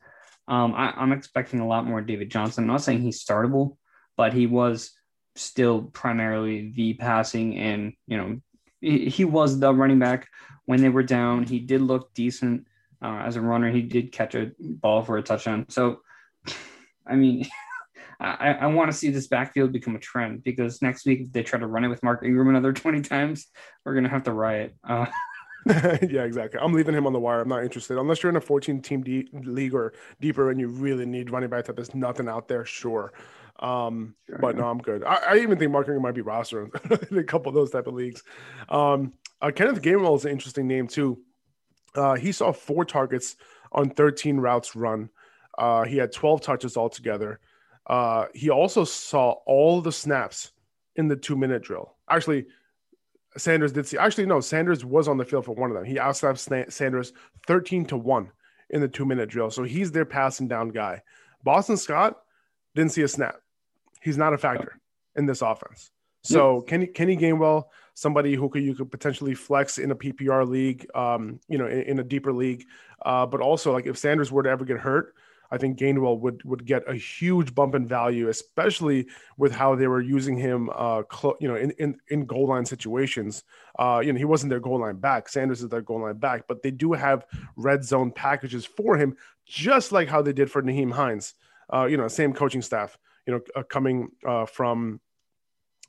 Um, 0.48 0.74
I, 0.74 0.94
I'm 0.96 1.12
expecting 1.12 1.60
a 1.60 1.68
lot 1.68 1.86
more 1.86 2.00
David 2.00 2.32
Johnson. 2.32 2.64
I'm 2.64 2.70
not 2.70 2.82
saying 2.82 3.02
he's 3.02 3.22
startable, 3.22 3.76
but 4.16 4.32
he 4.32 4.48
was 4.48 4.92
still 5.36 5.82
primarily 5.82 6.72
the 6.74 6.94
passing 6.94 7.58
and 7.58 7.94
you 8.08 8.18
know 8.18 8.40
he, 8.84 9.26
was 9.26 9.60
the 9.60 9.74
running 9.74 10.00
back 10.00 10.28
when 10.66 10.82
they 10.82 10.90
were 10.90 11.04
down. 11.04 11.44
He 11.44 11.60
did 11.60 11.82
look 11.82 12.14
decent 12.14 12.68
uh, 13.02 13.24
as 13.26 13.36
a 13.36 13.42
runner. 13.42 13.72
He 13.72 13.82
did 13.82 14.12
catch 14.12 14.36
a 14.36 14.52
ball 14.60 15.04
for 15.04 15.18
a 15.18 15.24
touchdown. 15.24 15.66
So, 15.70 16.02
I 17.08 17.16
mean, 17.16 17.48
I, 18.20 18.54
I 18.54 18.68
want 18.68 18.92
to 18.92 18.98
see 18.98 19.10
this 19.10 19.28
backfield 19.28 19.74
become 19.74 19.96
a 19.96 20.00
trend 20.00 20.44
because 20.44 20.82
next 20.82 21.06
week, 21.06 21.22
if 21.22 21.34
they 21.34 21.44
try 21.44 21.60
to 21.60 21.68
run 21.68 21.84
it 21.84 21.90
with 21.90 22.04
Mark 22.04 22.24
Ingram 22.24 22.50
another 22.50 22.72
20 22.72 23.02
times, 23.02 23.48
we're 23.84 24.00
to 24.02 24.10
have 24.10 24.24
to 24.24 24.32
riot. 24.32 24.76
Uh, 24.88 25.08
yeah, 26.10 26.24
exactly. 26.24 26.60
I'm 26.60 26.74
leaving 26.74 26.96
him 26.96 27.08
on 27.08 27.14
the 27.14 27.20
wire. 27.20 27.42
I'm 27.42 27.50
not 27.50 27.64
interested 27.64 27.98
unless 27.98 28.22
you're 28.22 28.30
in 28.30 28.36
a 28.36 28.42
14 28.42 28.82
team 28.82 29.02
D- 29.02 29.30
league 29.32 29.74
or 29.74 29.94
deeper 30.20 30.52
and 30.52 30.60
you 30.60 30.68
really 30.68 31.06
need 31.06 31.30
running 31.30 31.50
back 31.50 31.66
that 31.66 31.76
there's 31.76 31.96
nothing 31.96 32.28
out 32.28 32.48
there. 32.48 32.66
Sure, 32.66 33.14
um, 33.60 34.16
sure, 34.28 34.40
but 34.40 34.58
no, 34.58 34.68
I'm 34.70 34.80
good. 34.80 35.04
I, 35.04 35.16
I, 35.32 35.38
even 35.38 35.58
think 35.58 35.72
Mark 35.72 35.88
Ingram 35.88 36.04
might 36.04 36.16
be 36.16 36.22
roster 36.22 36.70
in 37.12 37.18
a 37.18 37.24
couple 37.24 37.50
of 37.50 37.56
those 37.56 37.72
type 37.72 37.88
of 37.88 37.94
leagues. 37.94 38.24
Um, 38.70 39.14
uh, 39.42 39.52
Kenneth 39.52 39.82
Gainwell 39.82 40.16
is 40.18 40.26
an 40.26 40.32
interesting 40.32 40.68
name 40.68 40.88
too. 40.88 41.20
Uh, 41.96 42.16
he 42.16 42.32
saw 42.32 42.52
four 42.52 42.84
targets 42.84 43.36
on 43.72 43.90
13 43.90 44.38
routes 44.38 44.76
run. 44.76 45.10
Uh, 45.58 45.84
he 45.84 45.98
had 45.98 46.12
12 46.12 46.42
touches 46.42 46.78
altogether. 46.78 47.40
Uh, 47.88 48.26
he 48.34 48.50
also 48.50 48.84
saw 48.84 49.32
all 49.46 49.82
the 49.82 49.92
snaps 49.92 50.52
in 50.96 51.08
the 51.08 51.16
two 51.16 51.36
minute 51.36 51.64
drill. 51.64 51.96
Actually, 52.10 52.46
Sanders 53.38 53.72
did 53.72 53.88
see. 53.88 53.98
Actually, 53.98 54.26
no, 54.26 54.40
Sanders 54.40 54.86
was 54.86 55.08
on 55.08 55.18
the 55.18 55.26
field 55.26 55.46
for 55.46 55.56
one 55.56 55.70
of 55.70 55.76
them. 55.76 55.86
He 55.86 55.96
outsnapped 55.96 56.72
Sanders 56.72 57.14
13 57.48 57.86
to 57.86 57.98
1 57.98 58.32
in 58.70 58.82
the 58.82 58.88
two 58.88 59.06
minute 59.06 59.30
drill. 59.30 59.52
So 59.52 59.64
he's 59.64 59.92
their 59.92 60.06
passing 60.06 60.48
down 60.48 60.70
guy. 60.70 61.02
Boston 61.44 61.78
Scott 61.78 62.20
didn't 62.76 62.92
see 62.92 63.02
a 63.02 63.08
snap 63.08 63.36
he's 64.04 64.18
not 64.18 64.34
a 64.34 64.38
factor 64.38 64.80
in 65.16 65.26
this 65.26 65.42
offense. 65.42 65.90
So 66.24 66.58
yep. 66.58 66.68
Kenny 66.68 66.88
Kenny 66.88 67.18
Gainwell, 67.18 67.64
somebody 67.96 68.36
who 68.36 68.50
could 68.50 68.64
you 68.64 68.76
could 68.76 68.92
potentially 68.92 69.34
flex 69.34 69.78
in 69.78 69.92
a 69.92 69.96
PPR 69.96 70.48
league, 70.48 70.86
um, 70.96 71.40
you 71.48 71.58
know, 71.58 71.68
in, 71.68 71.82
in 71.82 72.00
a 72.00 72.04
deeper 72.04 72.32
league, 72.32 72.66
uh, 73.06 73.26
but 73.26 73.42
also 73.42 73.74
like 73.74 73.88
if 73.88 73.98
Sanders 73.98 74.32
were 74.32 74.44
to 74.44 74.50
ever 74.50 74.64
get 74.64 74.78
hurt, 74.78 75.16
I 75.54 75.58
think 75.58 75.78
Gainwell 75.78 76.20
would 76.20 76.44
would 76.44 76.66
get 76.66 76.84
a 76.90 76.96
huge 76.96 77.54
bump 77.56 77.76
in 77.76 77.88
value, 77.88 78.28
especially 78.28 79.08
with 79.38 79.54
how 79.54 79.76
they 79.76 79.88
were 79.88 80.02
using 80.02 80.36
him, 80.36 80.70
uh, 80.74 81.04
you 81.40 81.48
know, 81.48 81.56
in, 81.56 81.72
in 81.72 81.98
in 82.10 82.26
goal 82.26 82.48
line 82.48 82.66
situations. 82.66 83.44
Uh, 83.78 84.02
you 84.04 84.12
know, 84.12 84.18
he 84.18 84.26
wasn't 84.26 84.50
their 84.50 84.60
goal 84.60 84.80
line 84.80 84.98
back. 84.98 85.30
Sanders 85.30 85.62
is 85.62 85.70
their 85.70 85.82
goal 85.82 86.02
line 86.02 86.18
back, 86.18 86.46
but 86.48 86.64
they 86.64 86.72
do 86.72 86.94
have 86.94 87.26
red 87.56 87.86
zone 87.86 88.12
packages 88.12 88.66
for 88.66 88.98
him, 88.98 89.16
just 89.46 89.92
like 89.92 90.10
how 90.10 90.22
they 90.22 90.34
did 90.34 90.52
for 90.52 90.62
Nyheim 90.62 90.92
Hines. 90.92 91.36
Uh, 91.74 91.86
you 91.86 91.98
know, 91.98 92.08
same 92.08 92.34
coaching 92.34 92.62
staff 92.62 92.98
you 93.26 93.34
know, 93.34 93.42
uh, 93.56 93.64
coming 93.64 94.10
uh, 94.28 94.46
from 94.46 95.00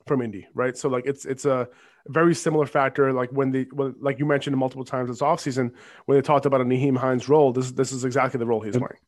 from 0.07 0.22
Indy, 0.22 0.46
right? 0.55 0.77
So 0.77 0.88
like 0.88 1.07
it's 1.07 1.24
it's 1.24 1.44
a 1.44 1.68
very 2.07 2.35
similar 2.35 2.66
factor. 2.66 3.12
Like 3.12 3.31
when 3.31 3.50
they 3.50 3.66
when, 3.72 3.94
like 4.00 4.18
you 4.18 4.27
mentioned 4.27 4.57
multiple 4.57 4.85
times 4.85 5.09
this 5.09 5.20
offseason 5.20 5.72
when 6.07 6.18
they 6.18 6.22
talked 6.22 6.46
about 6.46 6.61
a 6.61 6.64
Nyheim 6.64 6.96
Hines 6.96 7.29
role, 7.29 7.53
this 7.53 7.72
this 7.72 7.92
is 7.92 8.05
exactly 8.05 8.38
the 8.38 8.46
role 8.46 8.61
he's 8.61 8.77
playing. 8.77 9.00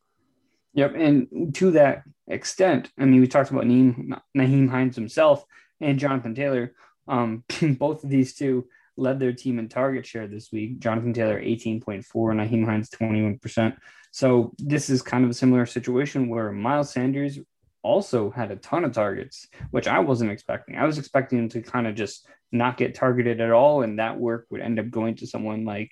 Yep, 0.77 0.93
and 0.95 1.55
to 1.55 1.71
that 1.71 2.03
extent, 2.27 2.91
I 2.99 3.05
mean, 3.05 3.19
we 3.19 3.27
talked 3.27 3.49
about 3.49 3.63
Nyheim, 3.63 4.21
Nyheim 4.37 4.69
Hines 4.69 4.95
himself 4.95 5.43
and 5.81 5.97
Jonathan 5.97 6.35
Taylor. 6.35 6.75
Um, 7.07 7.43
both 7.79 8.03
of 8.03 8.11
these 8.11 8.35
two 8.35 8.67
led 8.95 9.19
their 9.19 9.33
team 9.33 9.57
in 9.57 9.69
target 9.69 10.05
share 10.05 10.27
this 10.27 10.51
week. 10.51 10.77
Jonathan 10.77 11.13
Taylor 11.13 11.41
18.4, 11.41 12.05
Nyheim 12.05 12.63
Hines 12.63 12.91
21%. 12.91 13.75
So 14.11 14.53
this 14.59 14.91
is 14.91 15.01
kind 15.01 15.23
of 15.23 15.31
a 15.31 15.33
similar 15.33 15.65
situation 15.65 16.29
where 16.29 16.51
Miles 16.51 16.91
Sanders 16.91 17.39
also 17.81 18.29
had 18.29 18.51
a 18.51 18.55
ton 18.57 18.83
of 18.83 18.93
targets, 18.93 19.47
which 19.71 19.87
I 19.87 19.97
wasn't 19.97 20.31
expecting. 20.31 20.75
I 20.75 20.85
was 20.85 20.99
expecting 20.99 21.39
him 21.39 21.49
to 21.49 21.61
kind 21.63 21.87
of 21.87 21.95
just 21.95 22.27
not 22.51 22.77
get 22.77 22.93
targeted 22.93 23.41
at 23.41 23.51
all, 23.51 23.81
and 23.81 23.97
that 23.97 24.19
work 24.19 24.45
would 24.51 24.61
end 24.61 24.79
up 24.79 24.91
going 24.91 25.15
to 25.17 25.27
someone 25.27 25.65
like 25.65 25.89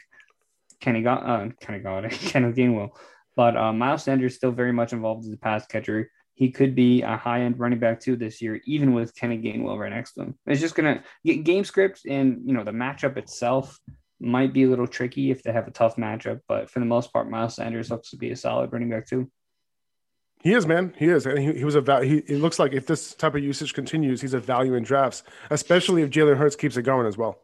Kenny 0.79 1.01
God, 1.01 1.23
uh, 1.25 1.49
Kenny 1.59 1.79
God, 1.79 2.07
Kenneth 2.11 2.55
Gainwell. 2.55 2.91
But 3.35 3.57
uh, 3.57 3.73
Miles 3.73 4.03
Sanders 4.03 4.35
still 4.35 4.51
very 4.51 4.71
much 4.71 4.93
involved 4.93 5.25
as 5.25 5.33
a 5.33 5.37
pass 5.37 5.65
catcher. 5.65 6.09
He 6.33 6.51
could 6.51 6.75
be 6.75 7.01
a 7.01 7.15
high 7.15 7.41
end 7.41 7.59
running 7.59 7.79
back 7.79 7.99
too 7.99 8.15
this 8.15 8.41
year, 8.41 8.61
even 8.65 8.93
with 8.93 9.15
Kenny 9.15 9.37
Gainwell 9.37 9.77
right 9.77 9.91
next 9.91 10.13
to 10.13 10.23
him. 10.23 10.35
It's 10.45 10.61
just 10.61 10.75
gonna 10.75 11.03
get 11.25 11.43
game 11.43 11.63
script 11.63 12.01
and 12.09 12.41
you 12.45 12.53
know 12.53 12.63
the 12.63 12.71
matchup 12.71 13.17
itself 13.17 13.79
might 14.19 14.53
be 14.53 14.63
a 14.63 14.69
little 14.69 14.87
tricky 14.87 15.31
if 15.31 15.43
they 15.43 15.51
have 15.51 15.67
a 15.67 15.71
tough 15.71 15.97
matchup, 15.97 16.41
but 16.47 16.69
for 16.69 16.79
the 16.79 16.85
most 16.85 17.11
part, 17.11 17.29
Miles 17.29 17.55
Sanders 17.55 17.91
looks 17.91 18.09
to 18.11 18.17
be 18.17 18.31
a 18.31 18.35
solid 18.35 18.71
running 18.71 18.89
back 18.89 19.07
too. 19.07 19.29
He 20.41 20.53
is, 20.53 20.67
man. 20.67 20.93
He 20.97 21.07
is, 21.07 21.25
and 21.25 21.39
he, 21.39 21.53
he 21.53 21.63
was 21.63 21.75
a 21.75 21.81
value. 21.81 22.21
He, 22.27 22.33
it 22.33 22.39
looks 22.39 22.59
like 22.59 22.73
if 22.73 22.85
this 22.85 23.15
type 23.15 23.35
of 23.35 23.43
usage 23.43 23.73
continues, 23.73 24.21
he's 24.21 24.33
a 24.33 24.39
value 24.39 24.75
in 24.75 24.83
drafts, 24.83 25.23
especially 25.49 26.03
if 26.03 26.09
Jalen 26.09 26.37
Hurts 26.37 26.55
keeps 26.55 26.77
it 26.77 26.83
going 26.83 27.07
as 27.07 27.17
well. 27.17 27.39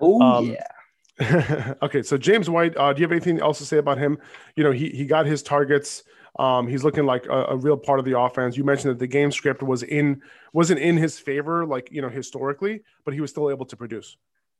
Oh 0.00 0.20
um, 0.20 0.46
yeah. 0.50 0.62
okay, 1.82 2.02
so 2.02 2.16
James 2.16 2.48
White, 2.48 2.76
uh, 2.76 2.92
do 2.92 3.00
you 3.00 3.04
have 3.04 3.12
anything 3.12 3.40
else 3.40 3.58
to 3.58 3.64
say 3.64 3.78
about 3.78 3.98
him? 3.98 4.18
You 4.56 4.64
know, 4.64 4.72
he 4.72 4.88
he 4.90 5.04
got 5.04 5.26
his 5.26 5.42
targets. 5.42 6.02
Um, 6.38 6.68
he's 6.68 6.84
looking 6.84 7.04
like 7.04 7.26
a, 7.26 7.46
a, 7.46 7.56
real 7.56 7.76
part 7.76 7.98
of 7.98 8.04
the 8.04 8.18
offense. 8.18 8.56
You 8.56 8.64
mentioned 8.64 8.92
that 8.92 8.98
the 9.00 9.06
game 9.06 9.32
script 9.32 9.62
was 9.62 9.82
in 9.82 10.22
wasn't 10.52 10.80
in 10.80 10.96
his 10.96 11.18
favor, 11.18 11.66
like 11.66 11.90
you 11.90 12.00
know 12.00 12.08
historically, 12.08 12.82
but 13.04 13.14
he 13.14 13.20
was 13.20 13.30
still 13.30 13.50
able 13.50 13.66
to 13.66 13.76
produce. 13.76 14.16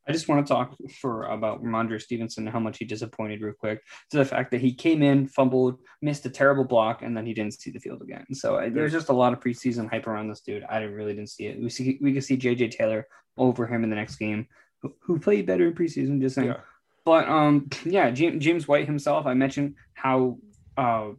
I 0.09 0.13
just 0.13 0.29
want 0.29 0.45
to 0.47 0.53
talk 0.53 0.75
for 1.01 1.25
about 1.25 1.63
Rhamondre 1.63 2.01
Stevenson 2.01 2.45
and 2.45 2.53
how 2.53 2.59
much 2.59 2.79
he 2.79 2.85
disappointed 2.85 3.43
real 3.43 3.55
quick 3.55 3.83
to 4.11 4.17
the 4.17 4.25
fact 4.25 4.51
that 4.51 4.61
he 4.61 4.73
came 4.75 5.03
in, 5.03 5.27
fumbled, 5.27 5.79
missed 6.03 6.27
a 6.27 6.31
terrible 6.31 6.65
block, 6.65 7.03
and 7.03 7.17
then 7.17 7.27
he 7.27 7.35
didn't 7.35 7.55
see 7.55 7.71
the 7.71 7.79
field 7.79 8.03
again. 8.03 8.25
So 8.33 8.57
uh, 8.57 8.71
there's 8.71 8.93
just 8.93 9.11
a 9.11 9.13
lot 9.13 9.33
of 9.33 9.41
preseason 9.41 9.89
hype 9.89 10.07
around 10.07 10.29
this 10.29 10.41
dude. 10.41 10.65
I 10.69 10.81
really 10.81 11.15
didn't 11.15 11.31
see 11.31 11.47
it. 11.47 11.61
We 11.61 11.69
see 11.71 11.99
we 12.01 12.13
could 12.13 12.25
see 12.25 12.37
JJ 12.37 12.73
Taylor 12.73 13.07
over 13.37 13.67
him 13.67 13.85
in 13.85 13.91
the 13.91 13.97
next 13.97 14.17
game, 14.17 14.49
who, 14.83 15.19
played 15.19 15.47
better 15.47 15.67
in 15.67 15.75
preseason. 15.75 16.21
Just 16.21 16.35
saying. 16.35 16.49
Yeah. 16.49 16.61
But 17.05 17.29
um, 17.29 17.69
yeah, 17.85 18.11
James 18.11 18.69
White 18.69 18.87
himself. 18.87 19.27
I 19.27 19.35
mentioned 19.35 19.75
how 19.95 20.39
uh, 20.77 21.11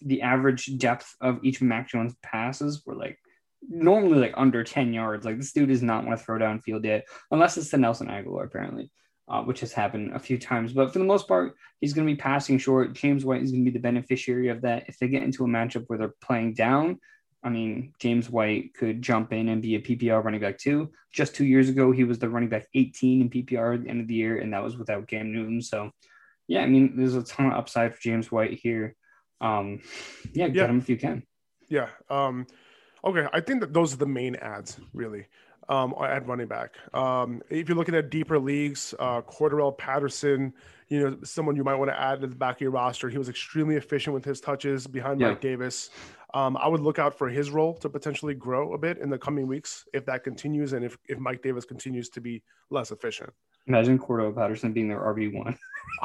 the 0.00 0.22
average 0.22 0.78
depth 0.78 1.14
of 1.20 1.40
each 1.42 1.60
Mac 1.60 1.88
Jones 1.88 2.14
passes 2.22 2.84
were 2.84 2.94
like 2.94 3.18
normally 3.68 4.18
like 4.18 4.34
under 4.36 4.64
10 4.64 4.92
yards. 4.92 5.24
Like 5.24 5.38
this 5.38 5.52
dude 5.52 5.68
does 5.68 5.82
not 5.82 6.04
want 6.04 6.18
to 6.18 6.24
throw 6.24 6.38
downfield 6.38 6.84
yet, 6.84 7.06
unless 7.30 7.56
it's 7.56 7.70
to 7.70 7.78
Nelson 7.78 8.08
Agholor 8.08 8.44
apparently, 8.44 8.90
uh, 9.28 9.42
which 9.42 9.60
has 9.60 9.72
happened 9.72 10.14
a 10.14 10.18
few 10.18 10.38
times. 10.38 10.72
But 10.72 10.92
for 10.92 10.98
the 10.98 11.04
most 11.04 11.28
part, 11.28 11.54
he's 11.80 11.92
going 11.92 12.06
to 12.06 12.12
be 12.12 12.20
passing 12.20 12.58
short. 12.58 12.94
James 12.94 13.24
White 13.24 13.42
is 13.42 13.52
going 13.52 13.64
to 13.64 13.70
be 13.70 13.76
the 13.76 13.82
beneficiary 13.82 14.48
of 14.48 14.62
that. 14.62 14.84
If 14.88 14.98
they 14.98 15.08
get 15.08 15.22
into 15.22 15.44
a 15.44 15.48
matchup 15.48 15.84
where 15.86 15.98
they're 15.98 16.14
playing 16.20 16.54
down, 16.54 16.98
I 17.44 17.48
mean, 17.48 17.92
James 17.98 18.30
White 18.30 18.74
could 18.74 19.02
jump 19.02 19.32
in 19.32 19.48
and 19.48 19.60
be 19.60 19.74
a 19.74 19.80
PPR 19.80 20.22
running 20.22 20.40
back 20.40 20.58
too. 20.58 20.92
Just 21.12 21.34
two 21.34 21.44
years 21.44 21.68
ago, 21.68 21.90
he 21.90 22.04
was 22.04 22.18
the 22.18 22.28
running 22.28 22.48
back 22.48 22.66
18 22.74 23.22
in 23.22 23.30
PPR 23.30 23.74
at 23.74 23.82
the 23.82 23.90
end 23.90 24.00
of 24.00 24.06
the 24.06 24.14
year, 24.14 24.38
and 24.38 24.52
that 24.52 24.62
was 24.62 24.76
without 24.76 25.08
Cam 25.08 25.32
Newton. 25.32 25.60
So, 25.60 25.90
yeah, 26.46 26.60
I 26.60 26.66
mean, 26.66 26.96
there's 26.96 27.16
a 27.16 27.22
ton 27.22 27.46
of 27.46 27.52
upside 27.54 27.94
for 27.94 28.00
James 28.00 28.30
White 28.30 28.60
here. 28.62 28.94
Um, 29.40 29.80
yeah, 30.32 30.46
get 30.46 30.56
yeah. 30.56 30.66
him 30.66 30.78
if 30.78 30.88
you 30.88 30.96
can. 30.96 31.24
Yeah. 31.68 31.88
Um, 32.08 32.46
okay. 33.04 33.26
I 33.32 33.40
think 33.40 33.60
that 33.60 33.72
those 33.72 33.92
are 33.92 33.98
the 33.98 34.06
main 34.06 34.36
ads, 34.36 34.78
really, 34.92 35.26
um, 35.72 35.94
at 35.98 36.26
running 36.26 36.46
back. 36.46 36.74
Um, 36.92 37.42
if 37.48 37.66
you're 37.66 37.76
looking 37.76 37.94
at 37.94 38.10
deeper 38.10 38.38
leagues, 38.38 38.94
uh, 38.98 39.22
Cordarrelle 39.22 39.76
Patterson, 39.76 40.52
you 40.88 41.00
know, 41.00 41.16
someone 41.24 41.56
you 41.56 41.64
might 41.64 41.76
want 41.76 41.90
to 41.90 41.98
add 41.98 42.20
to 42.20 42.26
the 42.26 42.36
back 42.36 42.56
of 42.56 42.60
your 42.60 42.72
roster. 42.72 43.08
He 43.08 43.16
was 43.16 43.30
extremely 43.30 43.76
efficient 43.76 44.12
with 44.12 44.24
his 44.24 44.40
touches 44.40 44.86
behind 44.86 45.18
Yeah. 45.18 45.28
Mike 45.28 45.40
Davis. 45.40 45.88
Um, 46.34 46.58
I 46.58 46.68
would 46.68 46.80
look 46.80 46.98
out 46.98 47.16
for 47.16 47.28
his 47.28 47.50
role 47.50 47.74
to 47.78 47.88
potentially 47.88 48.34
grow 48.34 48.74
a 48.74 48.78
bit 48.78 48.98
in 48.98 49.08
the 49.08 49.18
coming 49.18 49.46
weeks 49.46 49.86
if 49.94 50.04
that 50.06 50.24
continues 50.24 50.74
and 50.74 50.84
if, 50.84 50.98
if 51.08 51.18
Mike 51.18 51.42
Davis 51.42 51.64
continues 51.64 52.10
to 52.10 52.20
be 52.20 52.42
less 52.70 52.90
efficient. 52.90 53.30
Imagine 53.66 53.98
Cordarrelle 53.98 54.34
Patterson 54.34 54.72
being 54.72 54.88
their 54.88 55.00
RB 55.00 55.32
one. 55.32 55.56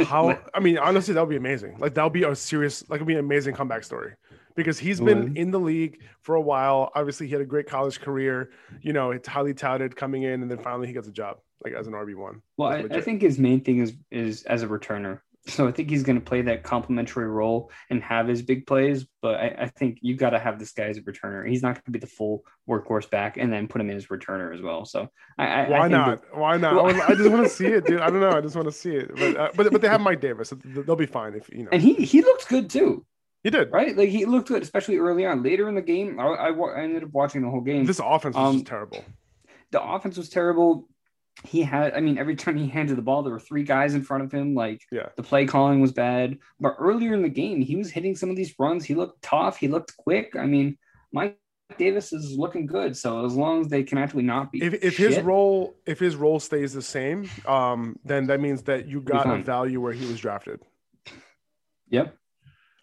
How 0.06 0.38
I 0.54 0.60
mean, 0.62 0.78
honestly, 0.78 1.14
that 1.14 1.22
would 1.22 1.30
be 1.30 1.38
amazing. 1.38 1.78
Like 1.80 1.94
that 1.96 2.04
would 2.04 2.14
be 2.14 2.24
a 2.24 2.36
serious, 2.36 2.88
like 2.90 3.00
it'd 3.00 3.08
be 3.08 3.14
an 3.14 3.20
amazing 3.20 3.54
comeback 3.56 3.84
story 3.84 4.14
because 4.58 4.78
he's 4.78 5.00
been 5.00 5.24
Would. 5.24 5.38
in 5.38 5.52
the 5.52 5.60
league 5.60 6.02
for 6.22 6.36
a 6.36 6.42
while. 6.42 6.92
Obviously, 6.96 7.28
he 7.28 7.32
had 7.32 7.42
a 7.42 7.46
great 7.46 7.68
college 7.68 8.02
career. 8.02 8.50
You 8.82 8.92
know, 8.92 9.12
it's 9.12 9.28
highly 9.28 9.54
touted 9.54 9.96
coming 9.96 10.24
in, 10.24 10.42
and 10.42 10.52
then 10.52 10.58
finally 10.58 10.88
he 10.88 10.94
gets 10.94 11.08
a 11.08 11.12
job 11.12 11.38
like 11.64 11.74
as 11.74 11.88
an 11.88 11.94
RB 11.94 12.16
one. 12.16 12.42
Well, 12.58 12.70
I, 12.70 12.86
I 12.92 13.00
think 13.02 13.22
his 13.22 13.40
main 13.40 13.62
thing 13.64 13.80
is 13.80 13.94
is 14.12 14.44
as 14.44 14.64
a 14.64 14.68
returner. 14.68 15.22
So 15.48 15.66
I 15.66 15.72
think 15.72 15.90
he's 15.90 16.04
going 16.04 16.20
to 16.20 16.26
play 16.26 16.42
that 16.42 16.64
complementary 16.64 17.26
role 17.30 17.72
and 17.90 18.04
have 18.04 18.28
his 18.28 18.42
big 18.42 18.68
plays. 18.68 19.06
But 19.22 19.36
I, 19.36 19.56
I 19.60 19.68
think 19.68 20.00
you 20.02 20.14
got 20.18 20.32
to 20.32 20.40
have 20.40 20.60
this 20.60 20.74
guy 20.74 20.86
as 20.88 20.98
a 20.98 21.02
returner. 21.04 21.48
He's 21.48 21.62
not 21.62 21.76
going 21.76 21.84
to 21.86 21.92
be 21.92 22.00
the 22.00 22.06
full 22.06 22.44
workhorse 22.68 23.10
back 23.10 23.38
and 23.38 23.54
then 23.54 23.66
put 23.70 23.80
him 23.80 23.90
in 23.90 23.96
as 23.96 24.08
returner 24.08 24.54
as 24.54 24.62
well. 24.62 24.84
So 24.84 25.08
I, 25.38 25.46
I 25.48 25.64
I 25.64 25.70
Why 25.70 25.80
think 25.84 25.92
not? 25.92 26.22
that- 26.22 26.38
Why 26.38 26.58
not? 26.58 26.74
I, 26.78 26.82
would- 26.82 26.96
I 26.98 27.16
just 27.16 27.30
want 27.30 27.44
to 27.44 27.50
see 27.50 27.68
it, 27.68 27.86
dude. 27.86 28.02
I 28.02 28.10
don't 28.10 28.20
know. 28.20 28.32
I 28.32 28.42
just 28.42 28.58
want 28.58 28.68
to 28.68 28.74
see 28.74 28.96
it. 28.98 29.10
But 29.16 29.38
uh, 29.38 29.50
but 29.56 29.72
but 29.72 29.82
they 29.82 29.88
have 29.88 30.02
Mike 30.02 30.20
Davis. 30.20 30.50
So 30.50 30.56
they'll 30.66 30.98
be 30.98 31.06
fine 31.06 31.34
if 31.34 31.48
you 31.50 31.64
know. 31.64 31.70
and 31.72 31.82
he 31.82 31.94
he 31.94 32.22
looked 32.24 32.50
good 32.50 32.70
too, 32.70 33.06
he 33.48 33.52
did. 33.52 33.72
right? 33.72 33.96
Like 33.96 34.10
he 34.10 34.26
looked 34.26 34.50
good, 34.50 34.62
especially 34.62 34.98
early 34.98 35.26
on. 35.26 35.42
Later 35.42 35.70
in 35.70 35.76
the 35.76 35.82
game, 35.82 36.20
I, 36.20 36.26
I, 36.26 36.50
I 36.52 36.82
ended 36.84 37.04
up 37.04 37.12
watching 37.14 37.42
the 37.42 37.50
whole 37.50 37.62
game. 37.62 37.86
This 37.86 38.00
offense 38.04 38.36
was 38.36 38.50
Um, 38.50 38.54
just 38.56 38.66
terrible. 38.68 39.04
the 39.72 39.82
offense 39.82 40.18
was 40.18 40.30
terrible. 40.30 40.88
He 41.46 41.62
had, 41.62 41.94
I 41.94 42.00
mean, 42.02 42.18
every 42.18 42.36
time 42.36 42.58
he 42.58 42.68
handed 42.68 42.98
the 42.98 43.02
ball, 43.04 43.22
there 43.24 43.32
were 43.32 43.40
three 43.40 43.64
guys 43.64 43.94
in 43.94 44.04
front 44.04 44.24
of 44.24 44.32
him. 44.32 44.54
Like 44.56 44.82
Yeah. 44.92 45.10
the 45.16 45.24
play 45.24 45.46
calling 45.46 45.80
was 45.82 45.92
bad. 45.94 46.40
But 46.60 46.76
earlier 46.80 47.14
in 47.14 47.22
the 47.22 47.30
game, 47.30 47.62
he 47.62 47.76
was 47.76 47.90
hitting 47.92 48.16
some 48.16 48.30
of 48.30 48.36
these 48.36 48.54
runs. 48.60 48.84
He 48.86 48.96
looked 48.96 49.22
tough. 49.22 49.58
He 49.58 49.68
looked 49.68 49.96
quick. 49.98 50.36
I 50.36 50.46
mean, 50.46 50.78
Mike 51.14 51.38
Davis 51.78 52.12
is 52.12 52.36
looking 52.38 52.66
good. 52.66 52.98
So 52.98 53.24
as 53.26 53.36
long 53.36 53.62
as 53.62 53.68
they 53.68 53.84
can 53.84 53.98
actually 54.00 54.24
not 54.24 54.52
be, 54.52 54.64
If, 54.64 54.74
if 54.84 54.98
his 54.98 55.20
role 55.20 55.76
if 55.86 56.00
his 56.00 56.16
role 56.16 56.40
stays 56.40 56.74
the 56.74 56.82
same, 56.82 57.30
um, 57.46 58.00
then 58.04 58.28
that 58.28 58.40
means 58.40 58.64
that 58.64 58.88
you 58.88 59.00
got 59.02 59.30
a 59.30 59.42
value 59.44 59.80
where 59.80 59.94
he 59.94 60.06
was 60.08 60.20
drafted. 60.20 60.62
yep, 61.90 62.16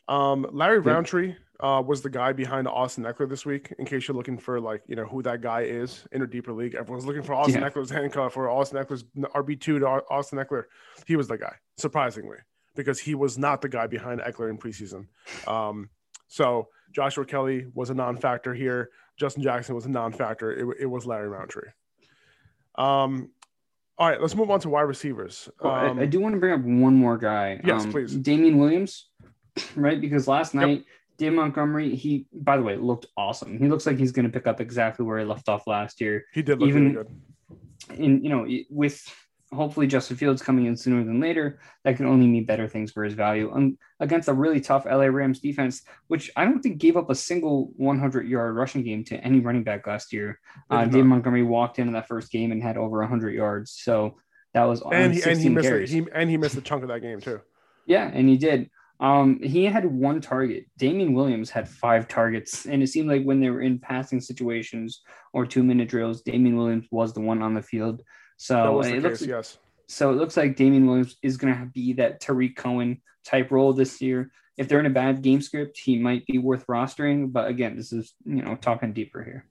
Um, 0.08 0.46
Larry. 0.52 0.80
Rountree 0.80 1.34
uh, 1.60 1.82
was 1.86 2.02
the 2.02 2.10
guy 2.10 2.32
behind 2.32 2.68
Austin 2.68 3.04
Ekeler 3.04 3.28
this 3.28 3.46
week. 3.46 3.72
In 3.78 3.86
case 3.86 4.06
you're 4.06 4.16
looking 4.16 4.36
for 4.38 4.60
like 4.60 4.82
you 4.86 4.96
know 4.96 5.04
who 5.06 5.22
that 5.22 5.40
guy 5.40 5.62
is 5.62 6.04
in 6.12 6.22
a 6.22 6.26
deeper 6.26 6.52
league, 6.52 6.74
everyone's 6.74 7.06
looking 7.06 7.22
for 7.22 7.34
Austin 7.34 7.62
Yeah. 7.62 7.70
Ekeler's 7.70 7.90
handcuff 7.90 8.36
or 8.36 8.48
Austin 8.50 8.78
Ekeler's 8.84 9.04
RB 9.34 9.58
two 9.60 9.78
to 9.78 9.86
Austin 9.86 10.38
Ekeler. 10.38 10.64
He 11.06 11.16
was 11.16 11.28
the 11.28 11.38
guy, 11.38 11.54
surprisingly, 11.76 12.38
because 12.74 12.98
he 13.00 13.14
was 13.14 13.38
not 13.38 13.62
the 13.62 13.68
guy 13.68 13.86
behind 13.86 14.20
Ekeler 14.20 14.50
in 14.50 14.58
preseason. 14.58 15.06
Um, 15.48 15.88
so 16.28 16.68
Joshua 16.92 17.24
Kelly 17.24 17.66
was 17.74 17.90
a 17.90 17.94
non-factor 17.94 18.52
here. 18.54 18.90
Justin 19.16 19.42
Jackson 19.42 19.74
was 19.74 19.86
a 19.86 19.90
non-factor. 19.90 20.52
It, 20.52 20.76
it 20.80 20.86
was 20.86 21.06
Larry 21.06 21.28
Rountree. 21.28 21.68
Um, 22.76 23.30
all 23.96 24.08
right, 24.08 24.20
let's 24.20 24.34
move 24.34 24.50
on 24.50 24.58
to 24.60 24.68
wide 24.68 24.82
receivers. 24.82 25.48
Well, 25.60 25.72
I- 25.72 25.86
Um, 25.88 25.98
I, 26.00 26.06
do 26.06 26.18
want 26.18 26.34
to 26.34 26.40
bring 26.40 26.52
up 26.52 26.60
one 26.62 26.96
more 26.96 27.16
guy. 27.16 27.60
Yes, 27.64 27.84
um, 27.84 27.92
please. 27.92 28.14
Damian 28.16 28.58
Williams, 28.58 29.06
right? 29.76 30.00
Because 30.00 30.26
last 30.28 30.54
Yep. 30.54 30.62
night, 30.66 30.84
David 31.16 31.36
Montgomery, 31.36 31.94
he, 31.94 32.26
by 32.32 32.56
the 32.56 32.62
way, 32.62 32.76
looked 32.76 33.06
awesome. 33.16 33.58
He 33.58 33.68
looks 33.68 33.86
like 33.86 33.98
he's 33.98 34.12
going 34.12 34.26
to 34.26 34.32
pick 34.32 34.46
up 34.46 34.60
exactly 34.60 35.06
where 35.06 35.18
he 35.18 35.24
left 35.24 35.48
off 35.48 35.66
last 35.66 36.00
year. 36.00 36.24
he 36.32 36.42
did 36.42 36.58
look 36.60 36.68
even- 36.68 36.94
really 36.94 37.04
good. 37.88 37.98
and 38.00 38.22
you 38.24 38.30
know, 38.30 38.46
with 38.70 39.00
hopefully 39.52 39.86
Justin 39.86 40.16
Fields 40.16 40.42
coming 40.42 40.66
in 40.66 40.76
sooner 40.76 41.04
than 41.04 41.20
later, 41.20 41.60
that 41.84 41.96
can 41.96 42.06
only 42.06 42.26
mean 42.26 42.44
better 42.44 42.66
things 42.66 42.90
for 42.90 43.04
his 43.04 43.14
value. 43.14 43.52
Um, 43.54 43.78
against 44.00 44.26
a 44.28 44.32
really 44.32 44.60
tough 44.60 44.84
LA 44.86 45.04
Rams 45.04 45.38
defense, 45.38 45.82
which 46.08 46.28
I 46.34 46.44
don't 46.44 46.60
think 46.60 46.78
gave 46.78 46.96
up 46.96 47.08
a 47.10 47.14
single 47.14 47.70
100 47.76 48.26
yard 48.26 48.56
rushing 48.56 48.82
game 48.82 49.04
to 49.04 49.16
any 49.18 49.38
running 49.38 49.62
back 49.62 49.86
last 49.86 50.12
year. 50.12 50.40
Uh, 50.70 50.86
not. 50.86 51.04
Montgomery 51.04 51.44
walked 51.44 51.78
in 51.78 51.92
that 51.92 52.08
first 52.08 52.32
game 52.32 52.50
and 52.50 52.60
had 52.60 52.76
over 52.76 52.98
100 52.98 53.30
yards. 53.32 53.70
So 53.70 54.16
that 54.54 54.64
was 54.64 54.82
and 54.90 55.14
he 55.14 55.22
and 55.22 55.38
he 55.38 55.44
16 55.50 55.54
missed 55.54 55.68
a, 55.70 55.86
he 55.86 56.06
and 56.12 56.28
he 56.30 56.36
missed 56.36 56.56
a 56.56 56.60
chunk 56.60 56.82
of 56.82 56.88
that 56.88 57.00
game 57.02 57.20
too. 57.20 57.40
Yeah, 57.86 58.10
and 58.12 58.28
he 58.28 58.36
did. 58.36 58.70
Um, 59.00 59.40
he 59.42 59.64
had 59.64 59.84
one 59.84 60.20
target. 60.20 60.66
Damien 60.78 61.14
Williams 61.14 61.50
had 61.50 61.68
five 61.68 62.06
targets, 62.08 62.66
and 62.66 62.82
it 62.82 62.86
seemed 62.86 63.08
like 63.08 63.24
when 63.24 63.40
they 63.40 63.50
were 63.50 63.60
in 63.60 63.78
passing 63.78 64.20
situations 64.20 65.02
or 65.32 65.44
two 65.46 65.62
minute 65.62 65.88
drills, 65.88 66.22
Damien 66.22 66.56
Williams 66.56 66.86
was 66.90 67.12
the 67.12 67.20
one 67.20 67.42
on 67.42 67.54
the 67.54 67.62
field. 67.62 68.02
So 68.36 68.80
it 68.80 68.92
case. 68.92 69.02
looks 69.02 69.22
yes. 69.22 69.58
so 69.88 70.10
it 70.10 70.16
looks 70.16 70.36
like 70.36 70.56
Damien 70.56 70.86
Williams 70.86 71.16
is 71.22 71.36
going 71.36 71.54
to 71.54 71.66
be 71.66 71.94
that 71.94 72.20
Tarik 72.20 72.56
Cohen 72.56 73.02
type 73.24 73.50
role 73.50 73.72
this 73.72 74.00
year. 74.00 74.30
If 74.56 74.68
they're 74.68 74.80
in 74.80 74.86
a 74.86 74.90
bad 74.90 75.22
game 75.22 75.40
script, 75.40 75.78
he 75.78 75.98
might 75.98 76.24
be 76.26 76.38
worth 76.38 76.66
rostering. 76.68 77.32
But 77.32 77.48
again, 77.48 77.76
this 77.76 77.92
is 77.92 78.14
you 78.24 78.42
know 78.42 78.54
talking 78.54 78.92
deeper 78.92 79.22
here. 79.22 79.46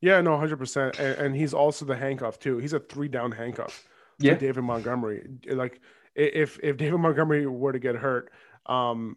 Yeah, 0.00 0.20
no, 0.20 0.36
hundred 0.36 0.58
percent. 0.58 0.98
And, 0.98 1.18
and 1.18 1.36
he's 1.36 1.52
also 1.52 1.84
the 1.84 1.96
handcuff 1.96 2.38
too. 2.38 2.58
He's 2.58 2.72
a 2.72 2.80
three 2.80 3.08
down 3.08 3.32
handcuff. 3.32 3.84
To 4.20 4.26
Yeah. 4.26 4.34
David 4.34 4.62
Montgomery. 4.64 5.26
Like 5.48 5.80
if 6.14 6.58
if 6.62 6.76
David 6.76 6.98
Montgomery 6.98 7.46
were 7.46 7.72
to 7.72 7.78
get 7.78 7.94
hurt, 7.94 8.32
um, 8.66 9.16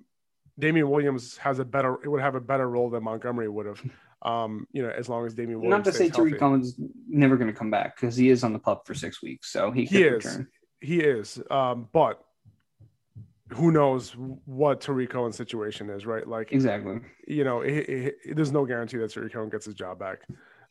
Damien 0.60 0.90
Williams 0.90 1.38
has 1.38 1.60
a 1.60 1.66
better. 1.66 1.98
It 2.04 2.08
would 2.08 2.22
have 2.22 2.36
a 2.36 2.42
better 2.42 2.70
role 2.70 2.90
than 2.90 3.04
Montgomery 3.04 3.50
would 3.50 3.66
have. 3.66 3.82
Um, 4.24 4.68
you 4.72 4.84
know, 4.84 4.90
as 4.92 5.10
long 5.10 5.26
as 5.26 5.34
Damien 5.34 5.60
Williams 5.62 5.72
Not 5.84 5.86
to 5.86 5.92
say 5.92 6.06
stays 6.06 6.16
healthy. 6.16 6.30
Tarik 6.34 6.40
Cohen's 6.40 6.76
never 7.10 7.38
going 7.38 7.48
to 7.52 7.58
come 7.58 7.72
back 7.72 7.96
because 8.00 8.16
he 8.16 8.30
is 8.30 8.44
on 8.44 8.54
the 8.54 8.60
pup 8.60 8.86
for 8.86 8.94
six 8.94 9.20
weeks, 9.24 9.52
so 9.52 9.72
he 9.72 9.88
could 9.88 9.98
He 9.98 10.04
is. 10.04 10.14
return. 10.26 10.48
He 10.80 11.00
is, 11.00 11.42
um, 11.50 11.90
but 11.92 12.24
who 13.50 13.72
knows 13.72 14.12
what 14.46 14.80
Tarik 14.80 15.10
Cohen's 15.10 15.36
situation 15.36 15.90
is, 15.90 16.06
right? 16.06 16.28
Like 16.28 16.52
Exactly. 16.52 17.00
you 17.28 17.44
know, 17.44 17.62
it, 17.62 17.72
it, 17.90 18.16
it- 18.24 18.36
there's 18.36 18.52
no 18.52 18.64
guarantee 18.64 18.98
that 18.98 19.12
Tarik 19.12 19.34
Cohen 19.34 19.50
gets 19.50 19.66
his 19.66 19.74
job 19.74 19.98
back. 19.98 20.20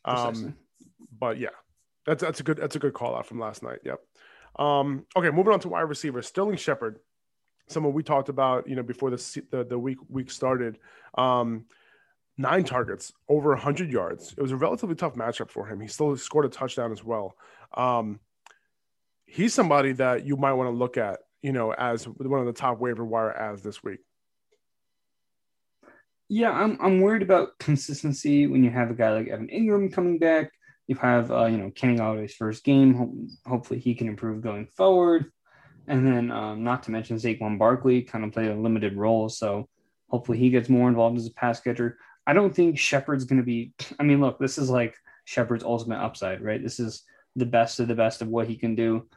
Precisely. 0.05 0.45
Um, 0.45 0.55
but 1.19 1.37
yeah, 1.37 1.49
that's 2.05 2.21
that's 2.21 2.39
a 2.39 2.43
good 2.43 2.57
that's 2.57 2.75
a 2.75 2.79
good 2.79 2.93
call 2.93 3.15
out 3.15 3.25
from 3.25 3.39
last 3.39 3.63
night. 3.63 3.79
Yep. 3.83 3.99
Um, 4.57 5.05
okay, 5.15 5.29
moving 5.29 5.53
on 5.53 5.59
to 5.61 5.69
wide 5.69 5.81
receiver, 5.81 6.21
Sterling 6.21 6.57
Shepard, 6.57 6.99
someone 7.67 7.93
we 7.93 8.03
talked 8.03 8.29
about, 8.29 8.67
you 8.67 8.75
know, 8.75 8.83
before 8.83 9.09
the 9.09 9.43
the, 9.51 9.63
the 9.63 9.79
week 9.79 9.97
week 10.09 10.31
started. 10.31 10.77
Um, 11.15 11.65
nine 12.37 12.63
targets, 12.63 13.13
over 13.29 13.49
100 13.49 13.91
yards. 13.91 14.33
It 14.37 14.41
was 14.41 14.51
a 14.51 14.57
relatively 14.57 14.95
tough 14.95 15.15
matchup 15.15 15.49
for 15.49 15.67
him. 15.67 15.79
He 15.79 15.87
still 15.87 16.15
scored 16.17 16.45
a 16.45 16.49
touchdown 16.49 16.91
as 16.91 17.03
well. 17.03 17.35
Um, 17.75 18.19
he's 19.25 19.53
somebody 19.53 19.93
that 19.93 20.25
you 20.25 20.35
might 20.37 20.53
want 20.53 20.67
to 20.67 20.75
look 20.75 20.97
at, 20.97 21.19
you 21.41 21.51
know, 21.51 21.73
as 21.73 22.05
one 22.05 22.39
of 22.39 22.45
the 22.45 22.53
top 22.53 22.79
waiver 22.79 23.05
wire 23.05 23.31
ads 23.31 23.61
this 23.61 23.83
week. 23.83 23.99
Yeah, 26.29 26.51
I'm 26.51 26.77
I'm 26.81 27.01
worried 27.01 27.23
about 27.23 27.59
consistency 27.59 28.47
when 28.47 28.63
you 28.63 28.69
have 28.69 28.89
a 28.89 28.93
guy 28.93 29.11
like 29.11 29.27
Evan 29.27 29.49
Engram 29.49 29.91
coming 29.91 30.17
back. 30.17 30.51
You 30.91 30.97
have 30.97 31.31
uh, 31.31 31.45
you 31.45 31.57
know 31.57 31.71
Kenny 31.71 31.95
Golladay's 31.95 32.35
first 32.35 32.65
game. 32.65 32.93
Ho- 32.95 33.49
hopefully 33.49 33.79
he 33.79 33.95
can 33.95 34.09
improve 34.09 34.41
going 34.41 34.65
forward. 34.65 35.31
And 35.87 36.05
then 36.05 36.31
um, 36.31 36.65
not 36.65 36.83
to 36.83 36.91
mention 36.91 37.15
Saquon 37.15 37.57
Barkley 37.57 38.01
kind 38.01 38.25
of 38.25 38.33
played 38.33 38.51
a 38.51 38.55
limited 38.55 38.97
role, 38.97 39.29
so 39.29 39.69
hopefully 40.09 40.37
he 40.37 40.49
gets 40.49 40.67
more 40.67 40.89
involved 40.89 41.17
as 41.17 41.27
a 41.27 41.31
pass 41.31 41.61
catcher. 41.61 41.97
I 42.27 42.33
don't 42.33 42.53
think 42.53 42.77
Shepard's 42.77 43.23
going 43.23 43.39
to 43.39 43.45
be. 43.45 43.71
I 44.01 44.03
mean, 44.03 44.19
look, 44.19 44.37
this 44.37 44.57
is 44.57 44.69
like 44.69 44.97
Shepard's 45.23 45.63
ultimate 45.63 46.03
upside, 46.03 46.41
right? 46.41 46.61
This 46.61 46.77
is 46.77 47.03
the 47.37 47.45
best 47.45 47.79
of 47.79 47.87
the 47.87 47.95
best 47.95 48.21
of 48.21 48.27
what 48.27 48.49
he 48.49 48.57
can 48.57 48.75
do. 48.75 49.07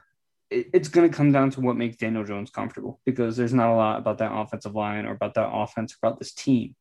It, 0.49 0.69
it's 0.71 0.87
going 0.87 1.11
to 1.11 1.17
come 1.17 1.33
down 1.33 1.49
to 1.51 1.59
what 1.59 1.75
makes 1.75 1.97
Daniel 1.97 2.23
Jones 2.23 2.51
comfortable 2.51 3.01
because 3.05 3.35
there's 3.35 3.53
not 3.53 3.73
a 3.73 3.75
lot 3.75 3.99
about 3.99 4.19
that 4.19 4.33
offensive 4.33 4.75
line 4.75 5.05
or 5.05 5.11
about 5.11 5.33
that 5.33 5.51
offense 5.51 5.93
about 6.01 6.19
this 6.19 6.31
team 6.31 6.73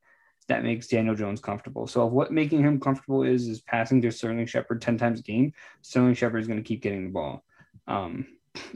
that 0.48 0.62
makes 0.62 0.88
Daniel 0.88 1.14
Jones 1.14 1.40
comfortable. 1.40 1.87
So 1.87 2.07
if 2.07 2.12
what 2.12 2.33
making 2.33 2.61
him 2.61 2.80
comfortable 2.80 3.22
is 3.22 3.48
is 3.48 3.61
passing 3.62 4.02
to 4.02 4.11
Sterling 4.11 4.46
Shepard 4.46 4.83
10 4.83 4.98
times 4.98 5.20
a 5.20 5.22
game, 5.22 5.52
Sterling 5.83 6.14
Shepard 6.14 6.40
is 6.40 6.46
going 6.46 6.62
to 6.62 6.66
keep 6.66 6.83
getting 6.83 7.04
the 7.04 7.12
ball. 7.12 7.44
Um, 7.87 8.26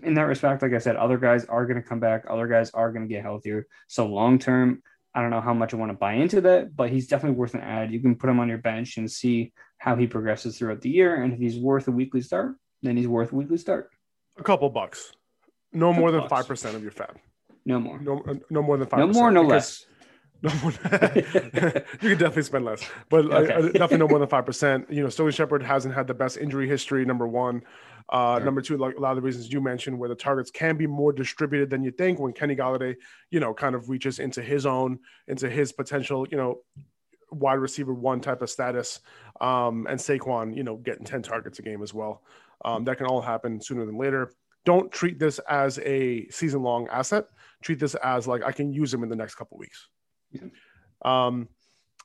in 0.02 0.14
that 0.14 0.22
respect, 0.22 0.62
like 0.62 0.72
I 0.72 0.78
said, 0.78 0.96
other 0.96 1.18
guys 1.18 1.44
are 1.44 1.66
going 1.66 1.80
to 1.80 1.88
come 1.88 2.00
back, 2.00 2.24
other 2.28 2.48
guys 2.48 2.70
are 2.70 2.90
going 2.90 3.06
to 3.06 3.12
get 3.12 3.22
healthier. 3.22 3.66
So 3.86 4.06
long 4.06 4.38
term, 4.38 4.82
I 5.14 5.20
don't 5.20 5.30
know 5.30 5.40
how 5.40 5.54
much 5.54 5.72
I 5.74 5.76
want 5.76 5.90
to 5.90 5.98
buy 5.98 6.14
into 6.14 6.40
that, 6.42 6.74
but 6.74 6.90
he's 6.90 7.06
definitely 7.06 7.38
worth 7.38 7.54
an 7.54 7.60
ad. 7.60 7.92
You 7.92 8.00
can 8.00 8.16
put 8.16 8.30
him 8.30 8.40
on 8.40 8.48
your 8.48 8.58
bench 8.58 8.96
and 8.96 9.10
see 9.10 9.52
how 9.78 9.96
he 9.96 10.06
progresses 10.06 10.58
throughout 10.58 10.80
the 10.80 10.90
year. 10.90 11.22
And 11.22 11.32
if 11.32 11.38
he's 11.38 11.58
worth 11.58 11.88
a 11.88 11.92
weekly 11.92 12.20
start, 12.20 12.56
then 12.82 12.96
he's 12.96 13.08
worth 13.08 13.32
a 13.32 13.36
weekly 13.36 13.58
start. 13.58 13.90
A 14.36 14.42
couple 14.42 14.68
bucks, 14.70 15.12
no 15.72 15.92
more 15.92 16.12
than 16.12 16.28
five 16.28 16.46
percent 16.46 16.76
of 16.76 16.82
your 16.82 16.92
fab. 16.92 17.18
No 17.64 17.80
more. 17.80 17.98
No, 18.00 18.22
no 18.48 18.62
more 18.62 18.76
than 18.76 18.86
five. 18.86 19.00
No 19.00 19.08
more, 19.08 19.30
no 19.30 19.42
less. 19.42 19.84
No 20.42 20.50
more. 20.62 20.70
you 21.16 21.22
can 21.22 22.18
definitely 22.18 22.42
spend 22.42 22.64
less, 22.64 22.88
but 23.08 23.24
Okay. 23.24 23.52
uh, 23.54 23.60
definitely 23.72 23.98
no 23.98 24.06
more 24.08 24.20
than 24.20 24.28
five 24.28 24.46
percent. 24.46 24.86
You 24.88 25.02
know, 25.02 25.08
Sterling 25.08 25.32
Shepard 25.32 25.64
hasn't 25.64 25.94
had 25.94 26.06
the 26.06 26.14
best 26.14 26.36
injury 26.36 26.68
history. 26.68 27.04
Number 27.04 27.26
one, 27.26 27.62
uh, 28.08 28.36
Sure. 28.36 28.44
number 28.44 28.60
two, 28.62 28.76
like 28.76 28.96
a 28.96 29.00
lot 29.00 29.10
of 29.10 29.16
the 29.16 29.22
reasons 29.22 29.52
you 29.52 29.60
mentioned, 29.60 29.98
where 29.98 30.08
the 30.08 30.14
targets 30.14 30.52
can 30.52 30.76
be 30.76 30.86
more 30.86 31.12
distributed 31.12 31.70
than 31.70 31.82
you 31.82 31.90
think. 31.90 32.20
When 32.20 32.32
Kenny 32.32 32.54
Golladay, 32.54 32.94
you 33.30 33.40
know, 33.40 33.52
kind 33.52 33.74
of 33.74 33.88
reaches 33.88 34.20
into 34.20 34.40
his 34.40 34.64
own, 34.64 35.00
into 35.26 35.50
his 35.50 35.72
potential, 35.72 36.24
you 36.30 36.36
know, 36.36 36.60
wide 37.32 37.54
receiver 37.54 37.92
one 37.92 38.20
type 38.20 38.40
of 38.40 38.48
status, 38.48 39.00
um, 39.40 39.86
and 39.90 39.98
Saquon, 39.98 40.56
you 40.56 40.62
know, 40.62 40.76
getting 40.76 41.04
10 41.04 41.20
targets 41.22 41.58
a 41.58 41.62
game 41.62 41.82
as 41.82 41.92
well. 41.92 42.22
Um, 42.64 42.84
that 42.84 42.96
can 42.96 43.06
all 43.06 43.20
happen 43.20 43.60
sooner 43.60 43.84
than 43.84 43.98
later. 43.98 44.32
Don't 44.64 44.90
treat 44.92 45.18
this 45.18 45.40
as 45.48 45.78
a 45.80 46.28
season 46.28 46.62
long 46.62 46.86
asset. 46.88 47.26
Treat 47.62 47.80
this 47.80 47.96
as 47.96 48.28
like 48.28 48.44
I 48.44 48.52
can 48.52 48.72
use 48.72 48.94
him 48.94 49.02
in 49.02 49.08
the 49.08 49.16
next 49.16 49.34
couple 49.34 49.58
weeks. 49.58 49.88
Um, 51.02 51.48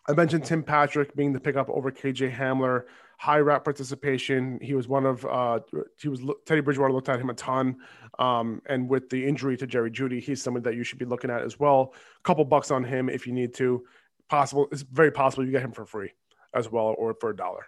I 0.07 0.13
mentioned 0.13 0.45
Tim 0.45 0.63
Patrick 0.63 1.15
being 1.15 1.33
the 1.33 1.39
pickup 1.39 1.69
over 1.69 1.91
KJ 1.91 2.35
Hamler, 2.35 2.83
high 3.17 3.39
route 3.39 3.63
participation. 3.63 4.59
He 4.61 4.73
was 4.73 4.87
one 4.87 5.05
of 5.05 5.25
uh, 5.25 5.59
he 5.99 6.09
was 6.09 6.21
Teddy 6.45 6.61
Bridgewater 6.61 6.93
looked 6.93 7.09
at 7.09 7.19
him 7.19 7.29
a 7.29 7.33
ton, 7.33 7.77
um, 8.19 8.61
and 8.67 8.89
with 8.89 9.09
the 9.09 9.25
injury 9.25 9.55
to 9.57 9.67
Jerry 9.67 9.91
Jeudy, 9.91 10.21
he's 10.21 10.41
someone 10.41 10.63
that 10.63 10.75
you 10.75 10.83
should 10.83 10.99
be 10.99 11.05
looking 11.05 11.29
at 11.29 11.41
as 11.41 11.57
well. 11.59 11.93
A 12.19 12.23
couple 12.23 12.43
bucks 12.45 12.69
on 12.69 12.83
him 12.83 13.09
if 13.09 13.25
you 13.25 13.33
need 13.33 13.53
to. 13.55 13.83
Possible, 14.29 14.67
it's 14.71 14.81
very 14.81 15.11
possible 15.11 15.45
you 15.45 15.51
get 15.51 15.61
him 15.61 15.73
for 15.73 15.85
free 15.85 16.11
as 16.53 16.71
well 16.71 16.95
or 16.97 17.15
for 17.19 17.29
a 17.29 17.35
dollar. 17.35 17.67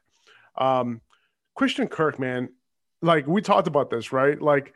Um, 0.57 1.01
Christian 1.53 1.87
Kirk, 1.87 2.19
man, 2.19 2.49
like 3.01 3.27
we 3.27 3.41
talked 3.41 3.67
about 3.67 3.89
this, 3.89 4.11
right? 4.11 4.41
Like 4.41 4.73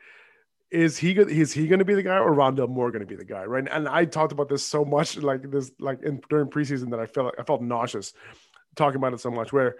is 0.70 0.96
he 0.96 1.12
is 1.12 1.52
he 1.52 1.66
going 1.66 1.80
to 1.80 1.84
be 1.84 1.94
the 1.94 2.02
guy 2.02 2.18
or 2.18 2.34
Rondale 2.34 2.68
Moore 2.68 2.90
going 2.90 3.00
to 3.00 3.06
be 3.06 3.16
the 3.16 3.24
guy, 3.24 3.44
right? 3.44 3.66
And 3.70 3.88
I 3.88 4.04
talked 4.04 4.32
about 4.32 4.48
this 4.48 4.64
so 4.64 4.84
much, 4.84 5.16
like 5.22 5.50
this, 5.50 5.72
like 5.78 6.02
in 6.02 6.20
during 6.28 6.48
preseason, 6.48 6.90
that 6.90 7.00
I 7.00 7.06
felt 7.06 7.34
I 7.38 7.42
felt 7.42 7.62
nauseous 7.62 8.12
talking 8.76 8.96
about 8.96 9.12
it 9.12 9.20
so 9.20 9.30
much. 9.30 9.52
Where 9.52 9.76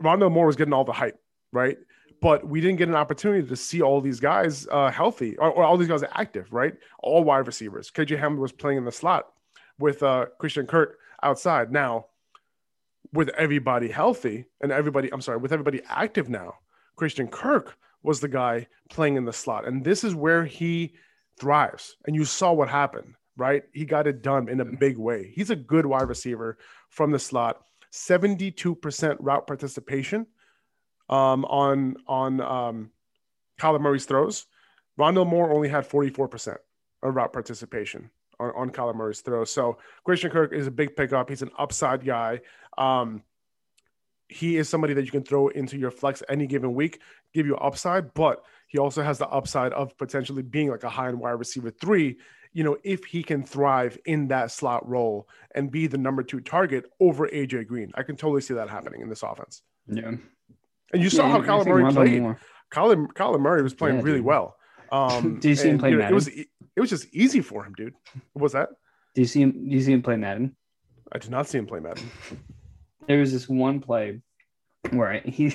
Rondale 0.00 0.30
Moore 0.30 0.46
was 0.46 0.56
getting 0.56 0.72
all 0.72 0.84
the 0.84 0.92
hype, 0.92 1.18
right? 1.52 1.76
But 2.20 2.46
we 2.46 2.60
didn't 2.60 2.76
get 2.76 2.88
an 2.88 2.94
opportunity 2.94 3.46
to 3.48 3.56
see 3.56 3.82
all 3.82 4.00
these 4.00 4.20
guys 4.20 4.68
uh, 4.70 4.92
healthy 4.92 5.36
or, 5.38 5.50
or, 5.50 5.64
all 5.64 5.76
these 5.76 5.88
guys 5.88 6.04
active, 6.14 6.52
right? 6.52 6.74
All 7.00 7.24
wide 7.24 7.48
receivers. 7.48 7.90
KJ 7.90 8.20
Hamler 8.20 8.38
was 8.38 8.52
playing 8.52 8.78
in 8.78 8.84
the 8.84 8.92
slot 8.92 9.26
with 9.80 10.04
uh, 10.04 10.26
Christian 10.38 10.68
Kirk 10.68 10.98
outside. 11.20 11.72
Now, 11.72 12.06
with 13.12 13.28
everybody 13.30 13.88
healthy 13.88 14.44
and 14.60 14.70
everybody, 14.70 15.12
I'm 15.12 15.20
sorry, 15.20 15.38
with 15.38 15.52
everybody 15.52 15.80
active 15.88 16.28
now, 16.28 16.54
Christian 16.94 17.26
Kirk 17.26 17.76
was 18.02 18.20
the 18.20 18.28
guy 18.28 18.66
playing 18.90 19.16
in 19.16 19.24
the 19.24 19.32
slot. 19.32 19.66
And 19.66 19.84
this 19.84 20.04
is 20.04 20.14
where 20.14 20.44
he 20.44 20.94
thrives. 21.38 21.96
And 22.06 22.14
you 22.16 22.24
saw 22.24 22.52
what 22.52 22.68
happened, 22.68 23.14
right? 23.36 23.62
He 23.72 23.84
got 23.84 24.06
it 24.06 24.22
done 24.22 24.48
in 24.48 24.60
a 24.60 24.64
big 24.64 24.98
way. 24.98 25.32
He's 25.34 25.50
a 25.50 25.56
good 25.56 25.86
wide 25.86 26.08
receiver 26.08 26.58
from 26.88 27.10
the 27.10 27.18
slot. 27.18 27.62
72% 27.92 29.16
route 29.20 29.46
participation 29.46 30.26
um, 31.08 31.44
on 31.44 31.96
on 32.06 32.40
um, 32.40 32.90
Kyler 33.60 33.80
Murray's 33.80 34.06
throws. 34.06 34.46
Rondale 34.98 35.26
Moore 35.26 35.52
only 35.52 35.68
had 35.68 35.88
44% 35.88 36.56
of 37.02 37.14
route 37.14 37.32
participation 37.32 38.10
on, 38.38 38.52
on 38.56 38.70
Kyler 38.70 38.94
Murray's 38.94 39.20
throws. 39.20 39.50
So 39.50 39.78
Christian 40.04 40.30
Kirk 40.30 40.52
is 40.52 40.66
a 40.66 40.70
big 40.70 40.96
pickup. 40.96 41.28
He's 41.28 41.42
an 41.42 41.50
upside 41.58 42.04
guy. 42.04 42.40
Um, 42.78 43.22
he 44.32 44.56
is 44.56 44.68
somebody 44.68 44.94
that 44.94 45.04
you 45.04 45.10
can 45.10 45.22
throw 45.22 45.48
into 45.48 45.76
your 45.76 45.90
flex 45.90 46.22
any 46.28 46.46
given 46.46 46.74
week, 46.74 47.00
give 47.34 47.46
you 47.46 47.56
upside, 47.56 48.14
but 48.14 48.44
he 48.68 48.78
also 48.78 49.02
has 49.02 49.18
the 49.18 49.28
upside 49.28 49.72
of 49.72 49.96
potentially 49.98 50.42
being 50.42 50.70
like 50.70 50.84
a 50.84 50.88
high 50.88 51.08
end 51.08 51.20
wide 51.20 51.32
receiver 51.32 51.70
three. 51.70 52.18
You 52.52 52.64
know, 52.64 52.76
if 52.82 53.04
he 53.04 53.22
can 53.22 53.42
thrive 53.42 53.98
in 54.04 54.28
that 54.28 54.50
slot 54.50 54.86
role 54.88 55.28
and 55.54 55.70
be 55.70 55.86
the 55.86 55.98
number 55.98 56.22
two 56.22 56.40
target 56.40 56.84
over 57.00 57.28
AJ 57.28 57.66
Green, 57.66 57.92
I 57.94 58.02
can 58.02 58.16
totally 58.16 58.42
see 58.42 58.54
that 58.54 58.68
happening 58.68 59.00
in 59.00 59.08
this 59.08 59.22
offense. 59.22 59.62
Yeah. 59.86 60.12
And 60.92 61.02
you 61.02 61.08
saw 61.08 61.26
yeah, 61.26 61.32
how 61.32 61.40
Kyler 61.40 61.66
Murray 61.66 61.92
played. 61.92 62.36
Kyler, 62.70 63.06
Kyler 63.12 63.40
Murray 63.40 63.62
was 63.62 63.74
playing 63.74 63.96
yeah, 63.96 64.02
really 64.02 64.20
well. 64.20 64.56
Um, 64.90 65.38
do 65.40 65.48
you 65.48 65.56
see 65.56 65.68
him 65.68 65.78
play 65.78 65.90
you 65.90 65.96
know, 65.96 66.02
Madden? 66.02 66.12
It 66.12 66.14
was 66.14 66.28
it 66.28 66.80
was 66.80 66.90
just 66.90 67.06
easy 67.12 67.40
for 67.40 67.64
him, 67.64 67.74
dude. 67.74 67.94
What 68.32 68.42
was 68.42 68.52
that? 68.52 68.70
Do 69.14 69.20
you 69.20 69.26
see 69.26 69.42
him? 69.42 69.52
Do 69.52 69.74
you 69.74 69.80
see 69.80 69.92
him 69.92 70.02
play 70.02 70.16
Madden? 70.16 70.56
I 71.10 71.18
did 71.18 71.30
not 71.30 71.46
see 71.46 71.58
him 71.58 71.66
play 71.66 71.80
Madden. 71.80 72.10
There 73.06 73.20
was 73.20 73.32
this 73.32 73.48
one 73.48 73.80
play 73.80 74.20
where 74.90 75.20
he 75.24 75.46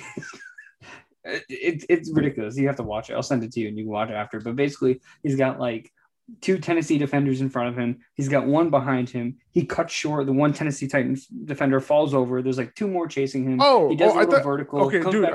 it, 1.24 1.84
it's 1.88 2.10
ridiculous. 2.12 2.56
You 2.56 2.66
have 2.66 2.76
to 2.76 2.82
watch 2.82 3.10
it. 3.10 3.14
I'll 3.14 3.22
send 3.22 3.44
it 3.44 3.52
to 3.52 3.60
you 3.60 3.68
and 3.68 3.76
you 3.76 3.84
can 3.84 3.92
watch 3.92 4.10
it 4.10 4.14
after. 4.14 4.40
But 4.40 4.56
basically, 4.56 5.00
he's 5.22 5.36
got 5.36 5.60
like 5.60 5.92
two 6.40 6.58
Tennessee 6.58 6.98
defenders 6.98 7.40
in 7.40 7.48
front 7.48 7.70
of 7.70 7.78
him. 7.78 8.00
He's 8.14 8.28
got 8.28 8.46
one 8.46 8.70
behind 8.70 9.10
him. 9.10 9.38
He 9.50 9.64
cuts 9.64 9.92
short. 9.92 10.26
The 10.26 10.32
one 10.32 10.52
Tennessee 10.52 10.88
Titans 10.88 11.26
defender 11.26 11.80
falls 11.80 12.14
over. 12.14 12.42
There's 12.42 12.58
like 12.58 12.74
two 12.74 12.88
more 12.88 13.08
chasing 13.08 13.44
him. 13.44 13.58
Oh, 13.60 13.88
he 13.88 13.96
does 13.96 14.12
oh, 14.12 14.16
a 14.16 14.20
little 14.20 14.34
thought, 14.34 14.44
vertical. 14.44 14.80
Okay, 14.84 15.02
dude, 15.10 15.28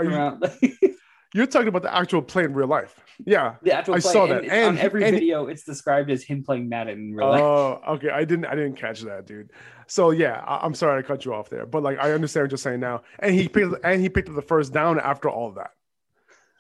you, 0.61 0.95
you're 1.33 1.47
talking 1.47 1.67
about 1.67 1.81
the 1.81 1.95
actual 1.95 2.21
play 2.21 2.43
in 2.43 2.53
real 2.53 2.67
life. 2.67 2.95
Yeah, 3.25 3.55
the 3.61 3.73
actual 3.73 3.95
I 3.95 3.99
play. 3.99 4.11
saw 4.11 4.27
that. 4.27 4.43
And, 4.43 4.51
and 4.51 4.65
on 4.65 4.77
every 4.77 5.03
and, 5.03 5.13
video, 5.13 5.47
it's 5.47 5.63
described 5.63 6.09
as 6.11 6.23
him 6.23 6.43
playing 6.43 6.69
Madden 6.69 6.97
in 6.97 7.15
real 7.15 7.29
life. 7.29 7.41
Oh, 7.41 7.81
okay. 7.89 8.09
I 8.09 8.23
didn't. 8.23 8.45
I 8.45 8.55
didn't 8.55 8.75
catch 8.75 9.01
that, 9.01 9.25
dude. 9.25 9.51
So 9.87 10.11
yeah, 10.11 10.43
I, 10.45 10.65
am 10.65 10.73
sorry 10.73 10.99
I 10.99 11.01
cut 11.01 11.25
you 11.25 11.33
off 11.33 11.49
there, 11.49 11.65
but 11.65 11.83
like 11.83 11.99
I 11.99 12.11
understand 12.11 12.45
what 12.45 12.51
you're 12.51 12.57
saying 12.57 12.79
now. 12.79 13.01
And 13.19 13.35
he 13.35 13.47
picked 13.47 13.73
and 13.83 14.01
he 14.01 14.09
picked 14.09 14.29
up 14.29 14.35
the 14.35 14.41
first 14.41 14.73
down 14.73 14.99
after 14.99 15.29
all 15.29 15.51
that. 15.53 15.71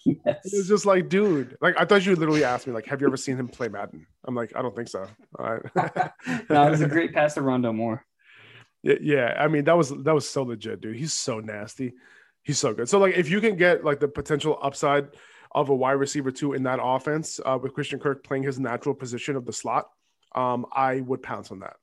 Yes. 0.05 0.51
It 0.51 0.57
was 0.57 0.67
just 0.67 0.85
like, 0.85 1.07
dude, 1.07 1.55
like 1.61 1.75
I 1.79 1.85
thought 1.85 2.05
you 2.05 2.13
literally 2.17 2.43
asked 2.43 2.67
me, 2.67 2.73
like, 2.73 2.85
have 2.87 2.99
you 2.99 3.07
ever 3.07 3.15
seen 3.15 3.37
him 3.37 3.47
play 3.47 3.69
Madden? 3.69 4.05
I'm 4.25 4.35
like, 4.35 4.51
I 4.53 4.61
don't 4.61 4.75
think 4.75 4.89
so. 4.89 5.07
All 5.39 5.45
right. 5.45 5.63
no, 6.49 6.67
it 6.67 6.71
was 6.71 6.81
a 6.81 6.89
great 6.89 7.13
pass 7.13 7.35
to 7.35 7.41
Rondale 7.41 7.75
Moore. 7.75 8.05
Yeah, 8.85 8.95
yeah. 9.01 9.35
I 9.39 9.47
mean, 9.47 9.63
that 9.63 9.77
was 9.77 9.91
that 9.91 10.13
was 10.13 10.29
so 10.29 10.43
legit, 10.43 10.81
dude. 10.81 10.97
He's 10.97 11.13
so 11.13 11.39
nasty. 11.39 11.93
He's 12.43 12.59
so 12.59 12.73
good. 12.73 12.89
So 12.89 12.99
like, 12.99 13.15
if 13.15 13.29
you 13.29 13.41
can 13.41 13.55
get 13.55 13.83
like 13.83 13.99
the 13.99 14.07
potential 14.07 14.59
upside 14.61 15.07
of 15.51 15.69
a 15.69 15.75
wide 15.75 15.93
receiver 15.93 16.31
two 16.31 16.53
in 16.53 16.63
that 16.63 16.79
offense 16.81 17.39
uh, 17.45 17.57
with 17.61 17.73
Christian 17.73 17.99
Kirk 17.99 18.23
playing 18.23 18.43
his 18.43 18.59
natural 18.59 18.95
position 18.95 19.35
of 19.35 19.45
the 19.45 19.53
slot, 19.53 19.89
um, 20.35 20.65
I 20.73 21.01
would 21.01 21.21
pounce 21.21 21.51
on 21.51 21.59
that. 21.59 21.75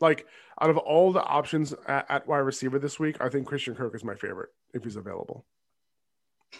Like 0.00 0.26
out 0.60 0.70
of 0.70 0.76
all 0.76 1.12
the 1.12 1.22
options 1.22 1.74
at, 1.86 2.06
at 2.08 2.28
wide 2.28 2.38
receiver 2.38 2.78
this 2.78 2.98
week, 2.98 3.16
I 3.20 3.28
think 3.28 3.46
Christian 3.46 3.74
Kirk 3.74 3.94
is 3.94 4.04
my 4.04 4.14
favorite 4.14 4.50
if 4.72 4.84
he's 4.84 4.96
available. 4.96 5.44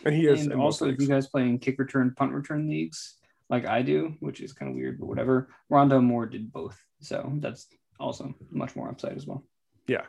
And 0.05 0.15
he 0.15 0.27
is. 0.27 0.47
And 0.47 0.61
also, 0.61 0.89
if 0.89 1.01
you 1.01 1.09
guys 1.09 1.29
play 1.29 1.43
in 1.43 1.59
kick 1.59 1.79
return, 1.79 2.13
punt 2.15 2.33
return 2.33 2.69
leagues 2.69 3.17
like 3.49 3.65
I 3.65 3.83
do, 3.83 4.15
which 4.21 4.41
is 4.41 4.53
kind 4.53 4.71
of 4.71 4.77
weird, 4.77 4.99
but 4.99 5.07
whatever. 5.07 5.49
Rondale 5.71 6.05
Moore 6.05 6.27
did 6.27 6.53
both, 6.53 6.79
so 7.01 7.33
that's 7.37 7.69
also 7.99 8.35
much 8.51 8.77
more 8.77 8.89
upside 8.89 9.17
as 9.17 9.27
well. 9.27 9.45
Yeah. 9.87 10.03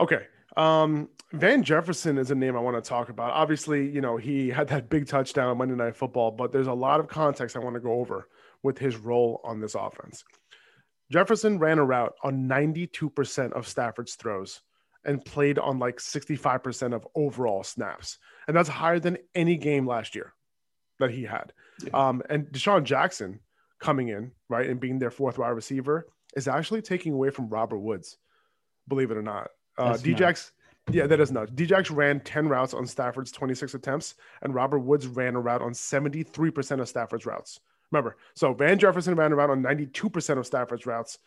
Okay. 0.00 0.26
Um, 0.56 1.08
Van 1.32 1.62
Jefferson 1.62 2.18
is 2.18 2.30
a 2.30 2.34
name 2.34 2.56
I 2.56 2.60
want 2.60 2.82
to 2.82 2.86
talk 2.86 3.08
about. 3.08 3.32
Obviously, 3.32 3.88
you 3.88 4.00
know, 4.00 4.16
he 4.16 4.50
had 4.50 4.68
that 4.68 4.90
big 4.90 5.06
touchdown 5.06 5.48
on 5.48 5.58
Monday 5.58 5.74
Night 5.74 5.96
Football, 5.96 6.32
but 6.32 6.52
there's 6.52 6.66
a 6.66 6.74
lot 6.74 7.00
of 7.00 7.08
context 7.08 7.56
I 7.56 7.60
want 7.60 7.74
to 7.74 7.80
go 7.80 7.92
over 7.92 8.28
with 8.62 8.78
his 8.78 8.96
role 8.96 9.40
on 9.44 9.60
this 9.60 9.74
offense. 9.74 10.24
Jefferson 11.10 11.58
ran 11.58 11.78
a 11.78 11.84
route 11.84 12.14
on 12.22 12.48
92% 12.48 13.52
of 13.52 13.66
Stafford's 13.66 14.14
throws 14.14 14.60
and 15.04 15.24
played 15.24 15.58
on 15.58 15.78
like 15.78 15.98
65% 15.98 16.94
of 16.94 17.06
overall 17.14 17.62
snaps. 17.62 18.18
And 18.46 18.56
that's 18.56 18.68
higher 18.68 18.98
than 18.98 19.18
any 19.34 19.56
game 19.56 19.86
last 19.86 20.14
year 20.14 20.32
that 21.00 21.10
he 21.10 21.24
had. 21.24 21.52
Yeah. 21.84 22.08
Um, 22.08 22.22
and 22.28 22.46
DeSean 22.46 22.84
Jackson 22.84 23.40
coming 23.80 24.08
in, 24.08 24.32
right, 24.48 24.68
and 24.68 24.80
being 24.80 24.98
their 24.98 25.10
fourth 25.10 25.38
wide 25.38 25.50
receiver 25.50 26.06
is 26.36 26.48
actually 26.48 26.82
taking 26.82 27.12
away 27.12 27.30
from 27.30 27.48
Robert 27.48 27.78
Woods, 27.78 28.16
believe 28.88 29.10
it 29.10 29.16
or 29.16 29.22
not. 29.22 29.50
Uh, 29.78 29.94
Djax, 29.94 30.50
yeah, 30.90 31.06
that 31.06 31.20
is 31.20 31.32
nuts. 31.32 31.52
Djax 31.52 31.94
ran 31.94 32.20
10 32.20 32.48
routes 32.48 32.74
on 32.74 32.86
Stafford's 32.86 33.32
26 33.32 33.74
attempts, 33.74 34.14
and 34.42 34.54
Robert 34.54 34.80
Woods 34.80 35.06
ran 35.06 35.34
a 35.34 35.40
route 35.40 35.62
on 35.62 35.72
73% 35.72 36.80
of 36.80 36.88
Stafford's 36.88 37.26
routes. 37.26 37.60
Remember, 37.90 38.16
so 38.34 38.54
Van 38.54 38.78
Jefferson 38.78 39.14
ran 39.14 39.32
a 39.32 39.36
route 39.36 39.50
on 39.50 39.62
92% 39.62 40.38
of 40.38 40.46
Stafford's 40.46 40.86
routes, 40.86 41.18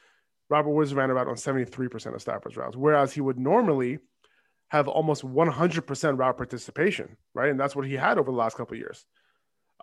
Robert 0.49 0.69
Woods 0.69 0.93
ran 0.93 1.09
about 1.09 1.27
on 1.27 1.35
73% 1.35 2.13
of 2.13 2.21
Stafford's 2.21 2.57
routes, 2.57 2.77
whereas 2.77 3.13
he 3.13 3.21
would 3.21 3.39
normally 3.39 3.99
have 4.69 4.87
almost 4.87 5.23
100% 5.23 6.17
route 6.17 6.37
participation, 6.37 7.17
right? 7.33 7.49
And 7.49 7.59
that's 7.59 7.75
what 7.75 7.87
he 7.87 7.93
had 7.93 8.17
over 8.17 8.31
the 8.31 8.37
last 8.37 8.57
couple 8.57 8.77
years. 8.77 9.05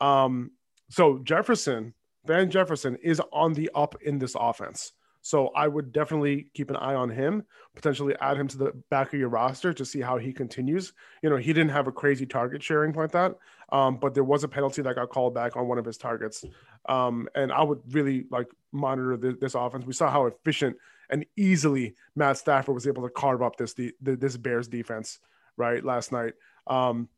Um, 0.00 0.52
so 0.90 1.18
Jefferson, 1.18 1.94
Van 2.24 2.50
Jefferson 2.50 2.96
is 3.02 3.20
on 3.32 3.54
the 3.54 3.70
up 3.74 3.96
in 4.02 4.18
this 4.18 4.36
offense. 4.38 4.92
So 5.22 5.48
I 5.54 5.68
would 5.68 5.92
definitely 5.92 6.48
keep 6.52 6.68
an 6.68 6.76
eye 6.76 6.94
on 6.94 7.08
him, 7.08 7.44
potentially 7.76 8.14
add 8.20 8.36
him 8.36 8.48
to 8.48 8.58
the 8.58 8.72
back 8.90 9.14
of 9.14 9.20
your 9.20 9.28
roster 9.28 9.72
to 9.72 9.84
see 9.84 10.00
how 10.00 10.18
he 10.18 10.32
continues. 10.32 10.92
You 11.22 11.30
know, 11.30 11.36
he 11.36 11.52
didn't 11.52 11.70
have 11.70 11.86
a 11.86 11.92
crazy 11.92 12.26
target 12.26 12.60
sharing 12.60 12.92
like 12.92 13.12
that, 13.12 13.36
um, 13.70 13.98
but 13.98 14.14
there 14.14 14.24
was 14.24 14.42
a 14.42 14.48
penalty 14.48 14.82
that 14.82 14.96
got 14.96 15.10
called 15.10 15.32
back 15.32 15.56
on 15.56 15.68
one 15.68 15.78
of 15.78 15.84
his 15.84 15.96
targets. 15.96 16.44
Um, 16.88 17.28
and 17.36 17.52
I 17.52 17.62
would 17.62 17.80
really 17.94 18.26
like 18.30 18.48
monitor 18.72 19.16
this, 19.16 19.54
offense. 19.54 19.86
We 19.86 19.92
saw 19.92 20.10
how 20.10 20.26
efficient 20.26 20.76
and 21.08 21.24
easily 21.36 21.94
Matt 22.16 22.38
Stafford 22.38 22.74
was 22.74 22.88
able 22.88 23.04
to 23.04 23.10
carve 23.10 23.42
up 23.42 23.56
this 23.56 23.74
this 24.00 24.36
Bears 24.36 24.66
defense 24.66 25.20
right 25.56 25.84
last 25.84 26.10
night. 26.10 26.32
Um, 26.66 27.08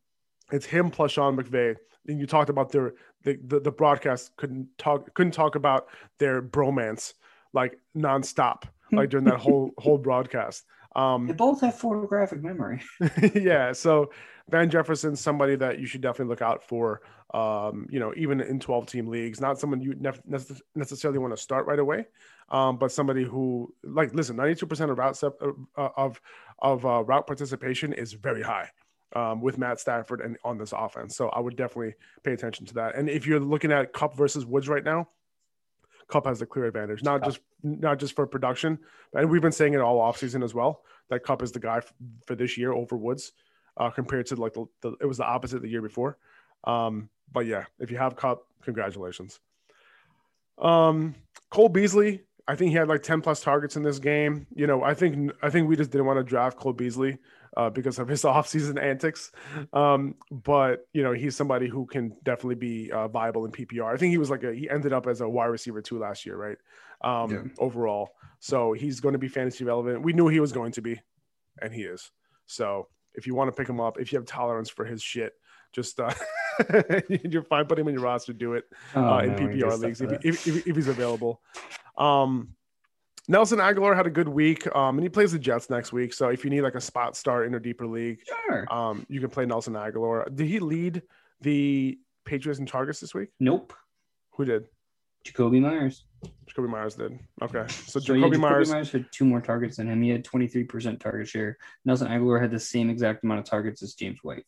it's 0.53 0.67
him 0.67 0.91
plus 0.91 1.13
Sean 1.13 1.37
McVay. 1.37 1.77
And 2.07 2.21
you 2.21 2.27
talked 2.27 2.51
about 2.51 2.71
their 2.71 2.93
the, 3.23 3.39
the, 3.47 3.61
the 3.61 3.71
broadcast 3.71 4.37
couldn't 4.37 4.69
talk 4.77 5.15
couldn't 5.15 5.33
talk 5.33 5.55
about 5.55 5.87
their 6.19 6.43
bromance 6.43 7.15
like 7.55 7.79
nonstop, 7.97 8.65
like 8.93 9.09
during 9.09 9.25
that 9.27 9.39
whole 9.39 9.71
whole 9.79 9.99
broadcast. 9.99 10.65
Um, 10.97 11.27
they 11.27 11.33
both 11.33 11.61
have 11.63 11.77
photographic 11.77 12.43
memory. 12.43 12.83
yeah, 13.35 13.73
so 13.73 14.11
Van 14.49 14.71
Jefferson, 14.71 15.17
somebody 15.17 15.57
that 15.57 15.79
you 15.79 15.87
should 15.87 16.01
definitely 16.01 16.31
look 16.31 16.43
out 16.43 16.63
for. 16.63 17.01
Um, 17.33 17.89
you 17.91 17.99
know, 17.99 18.13
even 18.17 18.41
in 18.41 18.61
twelve 18.61 18.87
team 18.87 19.09
leagues, 19.09 19.41
not 19.41 19.59
someone 19.59 19.81
you 19.81 19.95
nef- 19.99 20.23
necessarily 20.75 21.19
want 21.19 21.35
to 21.35 21.43
start 21.43 21.67
right 21.67 21.79
away, 21.79 22.07
um, 22.51 22.77
but 22.77 22.93
somebody 22.93 23.25
who 23.25 23.75
like 23.83 24.15
listen, 24.15 24.37
92% 24.37 24.91
of 24.91 24.99
route 24.99 25.17
sep- 25.17 25.41
uh, 25.43 25.89
of 25.97 26.21
of 26.61 26.87
uh, 26.87 27.03
route 27.03 27.27
participation 27.27 27.93
is 27.93 28.13
very 28.13 28.43
high. 28.43 28.69
Um, 29.17 29.41
with 29.41 29.59
Matt 29.59 29.79
Stafford 29.79 30.21
and 30.21 30.37
on 30.43 30.59
this 30.59 30.73
offense. 30.77 31.17
So 31.17 31.29
I 31.29 31.39
would 31.39 31.55
definitely 31.55 31.95
pay 32.25 32.33
attention 32.33 32.67
to 32.67 32.75
that. 32.75 32.97
And 32.97 33.09
if 33.09 33.29
you're 33.29 33.39
looking 33.39 33.71
at 33.71 33.93
Kupp 33.93 34.17
versus 34.17 34.45
Woods 34.45 34.69
right 34.69 34.83
now, 34.83 35.09
Kupp 36.09 36.27
has 36.27 36.39
the 36.39 36.47
clear 36.47 36.67
advantage, 36.67 37.03
not 37.03 37.25
just 37.25 37.41
not 37.63 37.99
just 37.99 38.15
for 38.15 38.27
production, 38.27 38.79
and 39.15 39.31
we've 39.31 39.43
been 39.43 39.53
saying 39.53 39.75
it 39.75 39.81
all 39.81 39.99
offseason 39.99 40.45
as 40.45 40.55
well. 40.55 40.83
That 41.09 41.23
Kupp 41.23 41.43
is 41.43 41.53
the 41.53 41.61
guy 41.61 41.79
f- 41.79 41.93
for 42.27 42.35
this 42.35 42.57
year 42.59 42.73
over 42.73 42.97
Woods, 42.97 43.33
uh, 43.77 43.91
compared 43.91 44.27
to 44.27 44.37
like 44.37 44.55
the, 44.55 44.67
the, 44.81 44.93
it 45.01 45.07
was 45.07 45.19
the 45.19 45.25
opposite 45.25 45.63
the 45.63 45.69
year 45.69 45.83
before. 45.83 46.19
Um, 46.65 47.09
but 47.33 47.47
yeah, 47.47 47.65
if 47.79 47.91
you 47.91 47.99
have 47.99 48.17
Kupp, 48.17 48.47
congratulations. 48.63 49.41
Um, 50.59 51.15
Cole 51.51 51.69
Beasley, 51.69 52.23
I 52.47 52.55
think 52.55 52.71
he 52.71 52.77
had 52.77 52.89
like 52.89 53.03
10 53.03 53.21
plus 53.23 53.41
targets 53.41 53.77
in 53.77 53.83
this 53.83 53.99
game. 53.99 54.47
You 54.55 54.67
know, 54.67 54.83
I 54.83 54.95
think 54.95 55.33
I 55.43 55.51
think 55.51 55.69
we 55.69 55.77
just 55.77 55.91
didn't 55.91 56.07
want 56.07 56.19
to 56.19 56.25
draft 56.25 56.59
Cole 56.59 56.73
Beasley 56.73 57.19
uh, 57.57 57.71
because 57.71 57.99
of 57.99 58.09
his 58.09 58.23
offseason 58.25 58.83
antics. 58.83 59.33
Um, 59.73 60.15
but 60.31 60.87
you 60.93 61.03
know, 61.03 61.13
he's 61.13 61.37
somebody 61.37 61.69
who 61.69 61.87
can 61.87 62.17
definitely 62.23 62.57
be 62.57 62.91
uh, 62.93 63.09
viable 63.09 63.45
in 63.45 63.53
PPR. 63.53 63.93
I 63.93 63.97
think 63.97 64.11
he 64.11 64.19
was 64.19 64.31
like 64.31 64.43
a 64.45 64.53
he 64.55 64.69
ended 64.69 64.93
up 64.93 65.07
as 65.07 65.21
a 65.21 65.29
wide 65.29 65.47
receiver 65.47 65.81
too 65.83 65.99
last 65.99 66.27
year, 66.27 66.37
right? 66.37 66.59
Um, 67.03 67.31
Yeah. 67.31 67.43
overall. 67.59 68.11
So 68.41 68.73
he's 68.73 69.01
going 69.01 69.15
to 69.15 69.19
be 69.19 69.29
fantasy 69.29 69.65
relevant. 69.65 70.03
We 70.03 70.13
knew 70.13 70.29
he 70.29 70.41
was 70.41 70.53
going 70.53 70.73
to 70.73 70.83
be, 70.83 71.01
and 71.63 71.73
he 71.73 71.83
is. 71.83 72.11
So 72.47 72.89
if 73.15 73.27
you 73.27 73.35
want 73.35 73.49
to 73.49 73.57
pick 73.57 73.69
him 73.69 73.81
up, 73.81 73.99
if 73.99 74.13
you 74.13 74.19
have 74.19 74.27
tolerance 74.27 74.69
for 74.69 74.85
his 74.85 75.03
shit, 75.03 75.33
just 75.73 75.99
uh, 75.99 76.13
you're 77.09 77.43
fine. 77.43 77.65
Put 77.67 77.79
him 77.79 77.89
in 77.89 77.95
your 77.95 78.03
roster. 78.03 78.33
Do 78.33 78.53
it 78.55 78.65
Oh, 78.95 79.15
uh, 79.15 79.19
in 79.21 79.31
PPR 79.35 79.79
leagues 79.79 80.01
if, 80.03 80.11
if, 80.25 80.47
if, 80.47 80.67
if 80.67 80.77
he's 80.77 80.89
available. 80.89 81.41
Um, 81.97 82.51
Nelson 83.29 83.59
Agholor 83.59 83.97
had 83.97 84.07
a 84.07 84.11
good 84.11 84.29
week, 84.29 84.67
um, 84.77 84.97
and 84.99 85.03
he 85.03 85.09
plays 85.09 85.33
the 85.33 85.39
Jets 85.39 85.71
next 85.71 85.93
week. 85.93 86.13
So 86.13 86.29
if 86.29 86.45
you 86.45 86.51
need 86.51 86.61
like 86.61 86.75
a 86.75 86.81
spot 86.81 87.17
start 87.17 87.47
in 87.47 87.55
a 87.55 87.61
deeper 87.61 87.87
league. 87.87 88.21
Sure. 88.27 88.73
um, 88.73 89.07
you 89.09 89.21
can 89.21 89.31
play 89.31 89.47
Nelson 89.47 89.73
Agholor. 89.75 90.35
Did 90.35 90.47
he 90.47 90.59
lead 90.59 91.03
the 91.41 91.99
Patriots 92.27 92.59
in 92.61 92.67
targets 92.67 93.01
this 93.01 93.15
week? 93.15 93.29
Nope. 93.41 93.73
Who 94.33 94.45
did? 94.45 94.67
Jakobi 95.27 95.61
Meyers. 95.61 96.05
Jakobi 96.47 96.69
Meyers 96.69 96.97
did. 96.97 97.19
Okay, 97.41 97.65
so 97.69 97.99
So 97.99 98.13
yeah, 98.13 98.25
Jakobi 98.27 98.35
Jakobi 98.35 98.41
Meyers. 98.41 98.71
Meyers 98.71 98.93
had 98.93 99.07
two 99.11 99.25
more 99.25 99.41
targets 99.41 99.79
than 99.79 99.89
him. 99.89 100.03
He 100.03 100.11
had 100.11 100.23
23% 100.25 101.01
target 101.01 101.27
share. 101.29 101.57
Nelson 101.87 102.09
Agholor 102.09 102.41
had 102.41 102.51
the 102.51 102.61
same 102.61 102.91
exact 102.91 103.25
amount 103.25 103.41
of 103.41 103.47
targets 103.47 103.83
as 103.83 103.95
James 103.95 104.19
White. 104.23 104.45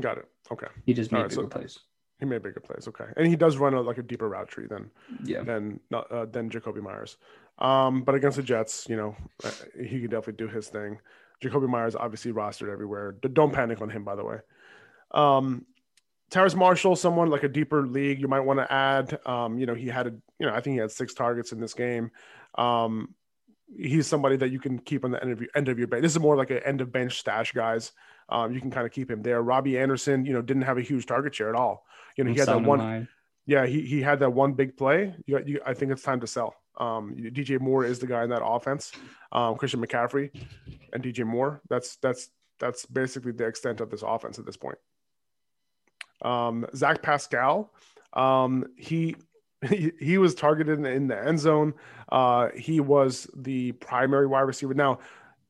Got 0.00 0.18
it. 0.18 0.26
Okay, 0.52 0.66
He 0.84 0.92
just 0.92 1.10
made 1.10 1.20
right, 1.20 1.28
bigger 1.30 1.42
so- 1.42 1.48
plays. 1.48 1.78
he 2.18 2.26
made 2.26 2.42
bigger 2.42 2.60
plays. 2.60 2.86
Okay, 2.88 3.04
and 3.16 3.26
he 3.26 3.34
does 3.36 3.56
run 3.56 3.72
a, 3.72 3.80
like 3.80 3.96
a 3.98 4.02
deeper 4.02 4.28
route 4.28 4.48
tree 4.48 4.66
than 4.68 4.90
Yeah. 5.24 5.42
than 5.42 5.80
uh, 5.92 6.26
than 6.26 6.50
Jakobi 6.50 6.82
Meyers. 6.82 7.16
Um, 7.60 8.02
but 8.02 8.14
against 8.14 8.36
the 8.36 8.42
Jets, 8.42 8.86
you 8.88 8.96
know, 8.96 9.16
uh, 9.44 9.50
he 9.78 10.00
could 10.00 10.10
definitely 10.10 10.44
do 10.44 10.48
his 10.48 10.68
thing. 10.68 10.98
Jakobi 11.42 11.68
Meyers 11.68 11.94
obviously 11.94 12.32
rostered 12.32 12.72
everywhere. 12.72 13.12
Don't 13.12 13.52
panic 13.52 13.80
on 13.80 13.90
him, 13.90 14.04
by 14.04 14.14
the 14.14 14.24
way. 14.24 14.38
Um, 15.12 15.66
Terrace 16.30 16.54
Marshall, 16.54 16.96
someone 16.96 17.28
like 17.28 17.42
a 17.42 17.48
deeper 17.48 17.86
league 17.86 18.20
you 18.20 18.28
might 18.28 18.40
want 18.40 18.60
to 18.60 18.72
add. 18.72 19.18
Um, 19.26 19.58
you 19.58 19.66
know, 19.66 19.74
he 19.74 19.88
had 19.88 20.06
a, 20.06 20.10
you 20.38 20.46
know, 20.46 20.54
I 20.54 20.60
think 20.60 20.74
he 20.74 20.80
had 20.80 20.90
six 20.90 21.12
targets 21.12 21.52
in 21.52 21.60
this 21.60 21.74
game. 21.74 22.10
Um, 22.56 23.14
he's 23.76 24.06
somebody 24.06 24.36
that 24.36 24.50
you 24.50 24.60
can 24.60 24.78
keep 24.78 25.04
on 25.04 25.10
the 25.10 25.22
end 25.22 25.32
of 25.32 25.40
your 25.40 25.50
end 25.54 25.68
of 25.68 25.78
your 25.78 25.88
bench. 25.88 26.02
This 26.02 26.12
is 26.12 26.20
more 26.20 26.36
like 26.36 26.50
an 26.50 26.58
end 26.58 26.80
of 26.80 26.92
bench 26.92 27.18
stash 27.18 27.52
guys. 27.52 27.92
Um, 28.28 28.52
you 28.52 28.60
can 28.60 28.70
kind 28.70 28.86
of 28.86 28.92
keep 28.92 29.10
him 29.10 29.22
there. 29.22 29.42
Robbie 29.42 29.76
Anderson, 29.76 30.24
you 30.24 30.32
know, 30.32 30.42
didn't 30.42 30.62
have 30.62 30.78
a 30.78 30.82
huge 30.82 31.06
target 31.06 31.34
share 31.34 31.48
at 31.48 31.56
all. 31.56 31.84
You 32.16 32.24
know, 32.24 32.30
he 32.30 32.38
had 32.38 32.48
that 32.48 32.62
one. 32.68 33.08
Yeah, 33.46 33.66
he, 33.66 33.80
he 33.82 34.00
had 34.00 34.20
that 34.20 34.30
one 34.30 34.52
big 34.52 34.76
play. 34.76 35.14
You, 35.26 35.42
you, 35.44 35.60
I 35.66 35.74
think 35.74 35.90
it's 35.90 36.02
time 36.02 36.20
to 36.20 36.26
sell. 36.28 36.54
Um, 36.78 37.14
DJ 37.16 37.60
Moore 37.60 37.84
is 37.84 37.98
the 37.98 38.06
guy 38.06 38.24
in 38.24 38.30
that 38.30 38.44
offense. 38.44 38.92
Um, 39.32 39.56
Christian 39.56 39.84
McCaffrey 39.84 40.30
and 40.92 41.02
DJ 41.02 41.24
Moore. 41.26 41.60
That's 41.68 41.96
that's 41.96 42.30
that's 42.58 42.86
basically 42.86 43.32
the 43.32 43.46
extent 43.46 43.80
of 43.80 43.90
this 43.90 44.02
offense 44.02 44.38
at 44.38 44.46
this 44.46 44.56
point. 44.56 44.78
Um, 46.22 46.66
Zach 46.74 47.02
Pascal, 47.02 47.72
um, 48.12 48.66
he, 48.76 49.16
he 49.66 49.92
he 49.98 50.18
was 50.18 50.34
targeted 50.34 50.84
in, 50.84 51.06
the 51.08 51.18
end 51.18 51.38
zone. 51.38 51.74
Uh, 52.10 52.48
he 52.54 52.80
was 52.80 53.26
the 53.36 53.72
primary 53.72 54.26
wide 54.26 54.40
receiver. 54.42 54.74
Now, 54.74 54.98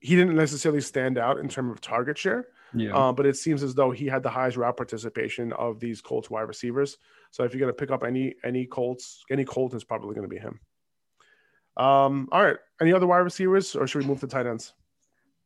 he 0.00 0.14
didn't 0.16 0.36
necessarily 0.36 0.80
stand 0.80 1.18
out 1.18 1.38
in 1.38 1.48
terms 1.48 1.72
of 1.72 1.80
target 1.80 2.16
share, 2.18 2.46
Yeah. 2.74 2.96
uh, 2.96 3.12
but 3.12 3.26
it 3.26 3.36
seems 3.36 3.62
as 3.62 3.74
though 3.74 3.90
he 3.90 4.06
had 4.06 4.22
the 4.22 4.30
highest 4.30 4.56
route 4.56 4.76
participation 4.76 5.52
of 5.54 5.80
these 5.80 6.00
Colts 6.00 6.30
wide 6.30 6.42
receivers. 6.48 6.96
So 7.32 7.44
if 7.44 7.52
you're 7.52 7.60
going 7.60 7.72
to 7.72 7.76
pick 7.76 7.90
up 7.90 8.04
any 8.04 8.34
any 8.44 8.66
Colts, 8.66 9.24
any 9.30 9.44
Colt 9.44 9.74
is 9.74 9.84
probably 9.84 10.14
going 10.14 10.28
to 10.28 10.34
be 10.34 10.38
him. 10.38 10.60
Um, 11.76 12.28
all 12.32 12.42
right. 12.44 12.56
Any 12.80 12.92
other 12.92 13.06
wide 13.06 13.18
receivers, 13.18 13.74
or 13.76 13.86
should 13.86 14.02
we 14.02 14.08
move 14.08 14.20
to 14.20 14.26
tight 14.26 14.46
ends? 14.46 14.72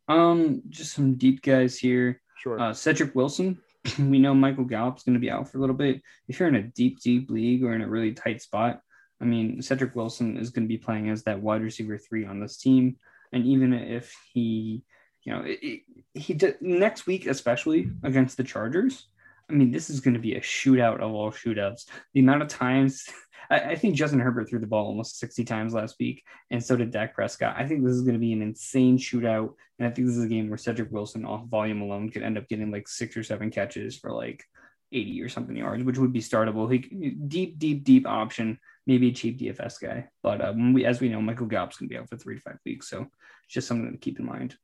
um, 0.09 0.63
just 0.69 0.93
some 0.93 1.15
deep 1.15 1.43
guys 1.43 1.79
here. 1.79 2.21
Sure. 2.39 2.61
Uh, 2.61 2.75
Cedric 2.75 3.15
Wilson. 3.15 3.59
we 3.99 4.19
know 4.19 4.35
Michael 4.35 4.65
Gallup's 4.65 5.03
going 5.03 5.15
to 5.15 5.21
be 5.21 5.31
out 5.31 5.49
for 5.51 5.59
a 5.59 5.61
little 5.61 5.77
bit. 5.77 6.03
If 6.29 6.39
you're 6.39 6.49
in 6.49 6.55
a 6.57 6.63
deep, 6.63 7.01
deep 7.01 7.31
league 7.31 7.63
or 7.65 7.75
in 7.75 7.83
a 7.83 7.89
really 7.89 8.13
tight 8.13 8.43
spot, 8.43 8.81
I 9.21 9.25
mean, 9.25 9.63
Cedric 9.63 9.95
Wilson 9.97 10.37
is 10.37 10.51
going 10.51 10.65
to 10.65 10.69
be 10.69 10.77
playing 10.79 11.09
as 11.11 11.23
that 11.25 11.41
wide 11.41 11.63
receiver 11.63 11.97
three 11.99 12.27
on 12.27 12.41
this 12.41 12.59
team. 12.59 12.97
And 13.33 13.47
even 13.47 13.73
if 13.73 14.15
he, 14.33 14.85
you 15.23 15.33
know, 15.33 15.41
it, 15.43 15.59
it- 15.63 15.81
he 16.17 16.33
did, 16.35 16.61
next 16.61 17.07
week, 17.07 17.27
especially 17.27 17.91
against 18.03 18.37
the 18.37 18.45
Chargers, 18.45 19.09
I 19.51 19.53
mean, 19.53 19.71
this 19.71 19.91
is 19.91 20.01
going 20.01 20.15
to 20.15 20.21
be 20.21 20.35
a 20.35 20.41
shootout 20.41 21.01
of 21.01 21.13
all 21.13 21.31
shootouts. 21.31 21.87
The 22.15 22.21
amount 22.21 22.43
of 22.43 22.49
times, 22.49 23.07
I, 23.51 23.61
I 23.61 23.75
think 23.77 23.95
Justin 23.95 24.21
Herbert 24.21 24.49
threw 24.49 24.59
the 24.59 24.67
ball 24.67 24.87
almost 24.87 25.19
60 25.19 25.45
times 25.45 25.75
last 25.75 25.97
week, 26.01 26.23
and 26.51 26.65
so 26.65 26.77
did 26.77 26.91
Dak 26.91 27.15
Prescott. 27.15 27.57
I 27.59 27.67
think 27.67 27.85
this 27.85 27.93
is 27.93 28.03
going 28.03 28.15
to 28.15 28.21
be 28.21 28.33
an 28.33 28.43
insane 28.43 28.99
shootout. 28.99 29.55
And 29.79 29.89
I 29.89 29.91
think 29.91 30.07
this 30.07 30.17
is 30.17 30.25
a 30.25 30.29
game 30.29 30.49
where 30.49 30.59
Cedric 30.59 30.91
Wilson, 30.93 31.25
off 31.25 31.47
volume 31.47 31.83
alone, 31.83 32.11
could 32.11 32.23
end 32.23 32.39
up 32.39 32.49
getting 32.49 32.71
like 32.71 32.89
six 32.89 33.17
or 33.17 33.23
seven 33.23 33.51
catches 33.51 33.99
for 33.99 34.13
like 34.13 34.45
80 34.93 35.23
or 35.23 35.29
something 35.29 35.57
yards, 35.57 35.85
which 35.85 35.99
would 35.99 36.13
be 36.13 36.21
startable. 36.21 36.71
He 36.71 37.11
deep, 37.11 37.59
deep, 37.59 37.85
deep 37.85 38.07
option, 38.07 38.59
maybe 38.87 39.09
a 39.09 39.13
cheap 39.13 39.39
DFS 39.39 39.81
guy. 39.81 40.09
But 40.23 40.41
when 40.55 40.73
we, 40.73 40.85
as 40.85 41.01
we 41.01 41.09
know, 41.09 41.21
Michael 41.21 41.47
Gallup's 41.47 41.77
going 41.77 41.89
to 41.89 41.93
be 41.93 41.99
out 41.99 42.09
for 42.09 42.17
three 42.17 42.37
to 42.37 42.41
five 42.41 42.59
weeks, 42.65 42.89
so 42.89 43.09
just 43.49 43.67
something 43.67 43.91
to 43.91 43.99
keep 43.99 44.19
in 44.19 44.27
mind. 44.27 44.57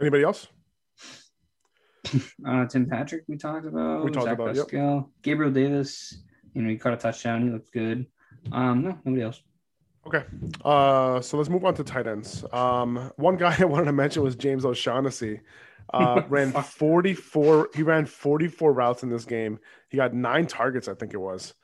Anybody 0.00 0.24
else? 0.24 0.48
Uh, 2.46 2.66
Tim 2.66 2.86
Patrick, 2.86 3.24
we 3.28 3.36
talked 3.36 3.66
about. 3.66 4.04
We 4.04 4.10
talked 4.10 4.24
Zach 4.24 4.34
about, 4.34 4.56
yep. 4.56 4.66
Pascal, 4.66 5.10
Gabriel 5.22 5.52
Davis. 5.52 6.18
You 6.54 6.62
know, 6.62 6.70
he 6.70 6.76
caught 6.76 6.94
a 6.94 6.96
touchdown. 6.96 7.42
He 7.42 7.50
looked 7.50 7.72
good. 7.72 8.06
Um, 8.52 8.82
no, 8.82 8.98
nobody 9.04 9.22
else. 9.22 9.42
Okay. 10.06 10.24
Uh, 10.64 11.20
so 11.20 11.36
let's 11.36 11.50
move 11.50 11.64
on 11.64 11.74
to 11.74 11.84
tight 11.84 12.06
ends. 12.06 12.44
Um, 12.52 13.12
one 13.16 13.36
guy 13.36 13.54
I 13.60 13.64
wanted 13.64 13.86
to 13.86 13.92
mention 13.92 14.22
was 14.22 14.36
James 14.36 14.64
O'Shaughnessy. 14.64 15.40
Uh, 15.92 16.22
ran 16.28 16.52
44. 16.52 17.70
He 17.74 17.82
ran 17.82 18.06
44 18.06 18.72
routes 18.72 19.02
in 19.02 19.10
this 19.10 19.24
game. 19.24 19.58
He 19.88 19.96
got 19.96 20.14
nine 20.14 20.46
targets, 20.46 20.88
I 20.88 20.94
think 20.94 21.12
it 21.14 21.20
was. 21.20 21.54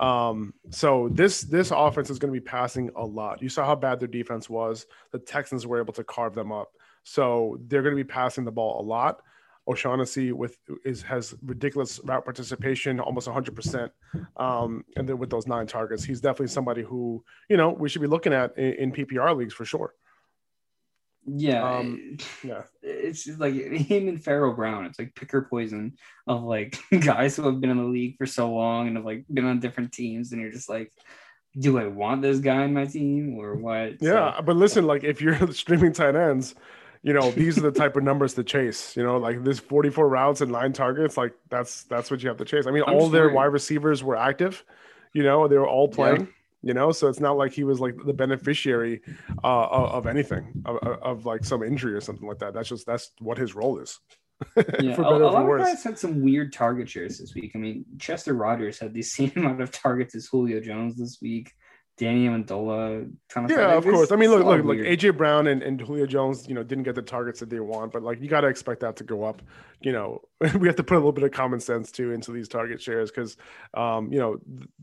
Um, 0.00 0.54
so 0.70 1.08
this 1.12 1.42
this 1.42 1.70
offense 1.70 2.10
is 2.10 2.18
going 2.18 2.32
to 2.34 2.40
be 2.40 2.44
passing 2.44 2.90
a 2.96 3.04
lot. 3.04 3.40
You 3.40 3.48
saw 3.48 3.64
how 3.64 3.76
bad 3.76 4.00
their 4.00 4.08
defense 4.08 4.50
was. 4.50 4.86
The 5.12 5.20
Texans 5.20 5.66
were 5.66 5.80
able 5.80 5.92
to 5.94 6.02
carve 6.02 6.34
them 6.34 6.50
up. 6.50 6.72
So 7.04 7.58
they're 7.68 7.82
going 7.82 7.96
to 7.96 8.02
be 8.02 8.08
passing 8.08 8.44
the 8.44 8.50
ball 8.50 8.80
a 8.80 8.82
lot. 8.82 9.22
O'Shaughnessy 9.66 10.32
with 10.32 10.58
is 10.84 11.02
has 11.02 11.34
ridiculous 11.42 11.98
route 12.04 12.24
participation, 12.24 13.00
almost 13.00 13.26
100 13.26 13.54
percent. 13.54 13.92
Um, 14.36 14.84
and 14.96 15.08
then 15.08 15.18
with 15.18 15.30
those 15.30 15.46
nine 15.46 15.66
targets, 15.66 16.04
he's 16.04 16.20
definitely 16.20 16.48
somebody 16.48 16.82
who 16.82 17.24
you 17.48 17.56
know 17.56 17.70
we 17.70 17.88
should 17.88 18.02
be 18.02 18.06
looking 18.08 18.32
at 18.32 18.56
in, 18.58 18.72
in 18.74 18.92
PPR 18.92 19.36
leagues 19.36 19.54
for 19.54 19.64
sure. 19.64 19.94
Yeah, 21.26 21.76
Um, 21.78 22.18
yeah. 22.42 22.64
it's 22.82 23.26
like 23.38 23.54
him 23.54 24.08
and 24.08 24.22
Pharaoh 24.22 24.52
Brown. 24.54 24.84
It's 24.84 24.98
like 24.98 25.14
pick 25.14 25.32
or 25.32 25.40
poison 25.42 25.94
of 26.26 26.42
like 26.42 26.76
guys 27.00 27.36
who 27.36 27.44
have 27.44 27.62
been 27.62 27.70
in 27.70 27.78
the 27.78 27.84
league 27.84 28.16
for 28.18 28.26
so 28.26 28.52
long 28.52 28.88
and 28.88 28.96
have 28.98 29.06
like 29.06 29.24
been 29.32 29.46
on 29.46 29.58
different 29.58 29.92
teams, 29.92 30.32
and 30.32 30.42
you're 30.42 30.52
just 30.52 30.68
like, 30.68 30.92
do 31.58 31.78
I 31.78 31.86
want 31.86 32.20
this 32.20 32.40
guy 32.40 32.64
in 32.64 32.74
my 32.74 32.84
team 32.84 33.38
or 33.38 33.54
what? 33.54 34.00
So- 34.02 34.06
Yeah, 34.12 34.38
but 34.42 34.56
listen, 34.56 34.86
like 34.86 35.02
if 35.02 35.22
you're 35.22 35.50
streaming 35.52 35.94
tight 35.94 36.14
ends, 36.14 36.54
you 37.04 37.12
know 37.12 37.30
these 37.30 37.58
are 37.58 37.60
the 37.60 37.70
type 37.70 37.96
of 37.96 38.02
numbers 38.02 38.34
to 38.34 38.42
chase. 38.42 38.96
You 38.96 39.04
know, 39.04 39.18
like 39.18 39.44
this 39.44 39.60
44 39.60 40.08
routes 40.08 40.40
and 40.40 40.50
nine 40.50 40.72
targets, 40.72 41.16
like 41.16 41.34
that's 41.50 41.84
that's 41.84 42.10
what 42.10 42.22
you 42.22 42.28
have 42.30 42.38
to 42.38 42.44
chase. 42.44 42.66
I 42.66 42.70
mean, 42.72 42.82
I'm 42.86 42.94
all 42.94 43.08
their 43.10 43.28
wide 43.28 43.52
receivers 43.52 44.02
were 44.02 44.16
active. 44.16 44.64
You 45.12 45.22
know, 45.22 45.46
they 45.46 45.58
were 45.58 45.68
all 45.68 45.88
Yeah. 45.90 45.94
playing. 45.96 46.28
You 46.62 46.72
know, 46.72 46.92
so 46.92 47.08
it's 47.08 47.20
not 47.20 47.36
like 47.36 47.52
he 47.52 47.62
was 47.62 47.78
like 47.78 47.94
the 48.06 48.14
beneficiary 48.14 49.02
uh, 49.44 49.66
of, 49.66 49.90
of 49.96 50.06
anything 50.06 50.62
of, 50.64 50.76
of, 50.78 51.02
of 51.02 51.26
like 51.26 51.44
some 51.44 51.62
injury 51.62 51.92
or 51.92 52.00
something 52.00 52.26
like 52.26 52.38
that. 52.38 52.54
That's 52.54 52.70
just 52.70 52.86
that's 52.86 53.12
what 53.20 53.36
his 53.36 53.54
role 53.54 53.78
is. 53.78 54.00
Yeah, 54.80 54.96
for 54.96 55.02
a, 55.02 55.08
a 55.08 55.18
lot 55.18 55.48
of 55.48 55.58
guys 55.58 55.84
had 55.84 55.98
some 55.98 56.22
weird 56.22 56.52
target 56.54 56.88
shares 56.88 57.18
this 57.18 57.34
week. 57.34 57.52
I 57.54 57.58
mean, 57.58 57.84
Chester 57.98 58.32
Rogers 58.34 58.78
had 58.78 58.92
the 58.94 59.02
same 59.16 59.32
amount 59.36 59.60
of 59.60 59.70
targets 59.70 60.14
as 60.14 60.26
Julio 60.26 60.58
Jones 60.60 60.96
this 60.96 61.18
week. 61.20 61.52
Danny 61.96 62.26
Amendola, 62.26 63.10
ton 63.28 63.44
of 63.44 63.50
Yeah, 63.50 63.58
targets. 63.58 63.86
of 63.86 63.92
course. 63.92 64.12
I 64.12 64.16
mean, 64.16 64.30
look, 64.30 64.44
look, 64.44 64.64
look. 64.64 64.76
weird. 64.78 64.86
AJ 64.98 65.16
Brown 65.16 65.46
and, 65.46 65.62
and 65.62 65.80
Julio 65.80 66.06
Jones, 66.06 66.48
you 66.48 66.54
know, 66.54 66.64
didn't 66.64 66.84
get 66.84 66.96
the 66.96 67.02
targets 67.02 67.38
that 67.40 67.50
they 67.50 67.60
want, 67.60 67.92
but 67.92 68.02
like 68.02 68.20
you 68.20 68.28
got 68.28 68.40
to 68.40 68.48
expect 68.48 68.80
that 68.80 68.96
to 68.96 69.04
go 69.04 69.22
up. 69.22 69.42
You 69.80 69.92
know, 69.92 70.22
we 70.58 70.66
have 70.66 70.76
to 70.76 70.82
put 70.82 70.94
a 70.94 70.98
little 70.98 71.12
bit 71.12 71.24
of 71.24 71.30
common 71.30 71.60
sense 71.60 71.92
too 71.92 72.12
into 72.12 72.32
these 72.32 72.48
target 72.48 72.82
shares 72.82 73.10
because, 73.10 73.36
um, 73.74 74.12
you 74.12 74.18
know, 74.18 74.38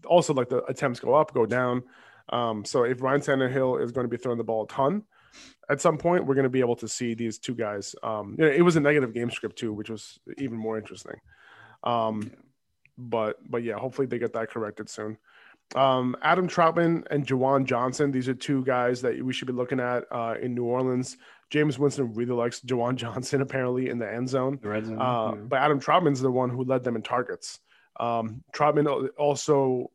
also 0.05 0.33
like 0.33 0.47
the 0.49 0.63
attempts 0.65 0.99
go 1.01 1.13
up, 1.13 1.33
go 1.33 1.45
down. 1.45 1.83
Um, 2.29 2.63
so 2.63 2.83
if 2.83 3.01
Ryan 3.01 3.19
Tannehill 3.21 3.83
is 3.83 3.91
going 3.91 4.05
to 4.05 4.09
be 4.09 4.15
throwing 4.17 4.37
the 4.37 4.43
ball 4.45 4.63
a 4.63 4.67
ton, 4.67 5.03
at 5.69 5.81
some 5.81 5.97
point 5.97 6.25
we're 6.25 6.35
going 6.35 6.43
to 6.43 6.49
be 6.49 6.59
able 6.61 6.75
to 6.77 6.87
see 6.87 7.13
these 7.13 7.39
two 7.39 7.55
guys. 7.55 7.93
Um, 8.03 8.35
you 8.37 8.45
know, 8.45 8.51
it 8.51 8.61
was 8.61 8.77
a 8.77 8.79
negative 8.79 9.13
game 9.13 9.31
script 9.31 9.57
too, 9.57 9.73
which 9.73 9.89
was 9.89 10.17
even 10.37 10.57
more 10.57 10.77
interesting. 10.77 11.15
Um, 11.83 12.31
but 12.97 13.37
but 13.49 13.63
yeah, 13.63 13.75
hopefully 13.75 14.07
they 14.07 14.19
get 14.19 14.33
that 14.33 14.49
corrected 14.49 14.89
soon. 14.89 15.17
Um, 15.75 16.15
Adam 16.21 16.47
Trautman 16.47 17.05
and 17.11 17.25
Juwan 17.25 17.65
Johnson, 17.65 18.11
these 18.11 18.27
are 18.27 18.33
two 18.33 18.63
guys 18.65 19.01
that 19.01 19.23
we 19.23 19.33
should 19.33 19.47
be 19.47 19.53
looking 19.53 19.79
at 19.79 20.03
uh, 20.11 20.35
in 20.41 20.53
New 20.53 20.65
Orleans. 20.65 21.17
Jameis 21.51 21.77
Winston 21.77 22.13
really 22.13 22.33
likes 22.33 22.61
Juwan 22.61 22.95
Johnson 22.97 23.41
apparently 23.41 23.89
in 23.89 23.99
the 23.99 24.11
end 24.11 24.29
zone. 24.29 24.59
The 24.61 24.69
red 24.69 24.85
zone. 24.85 25.01
Uh, 25.01 25.31
yeah. 25.33 25.41
But 25.47 25.59
Adam 25.59 25.79
Trautman's 25.79 26.21
the 26.21 26.31
one 26.31 26.49
who 26.49 26.63
led 26.63 26.83
them 26.83 26.95
in 26.95 27.01
targets. 27.01 27.59
Um, 27.99 28.43
Trautman 28.53 29.09
also, 29.17 29.91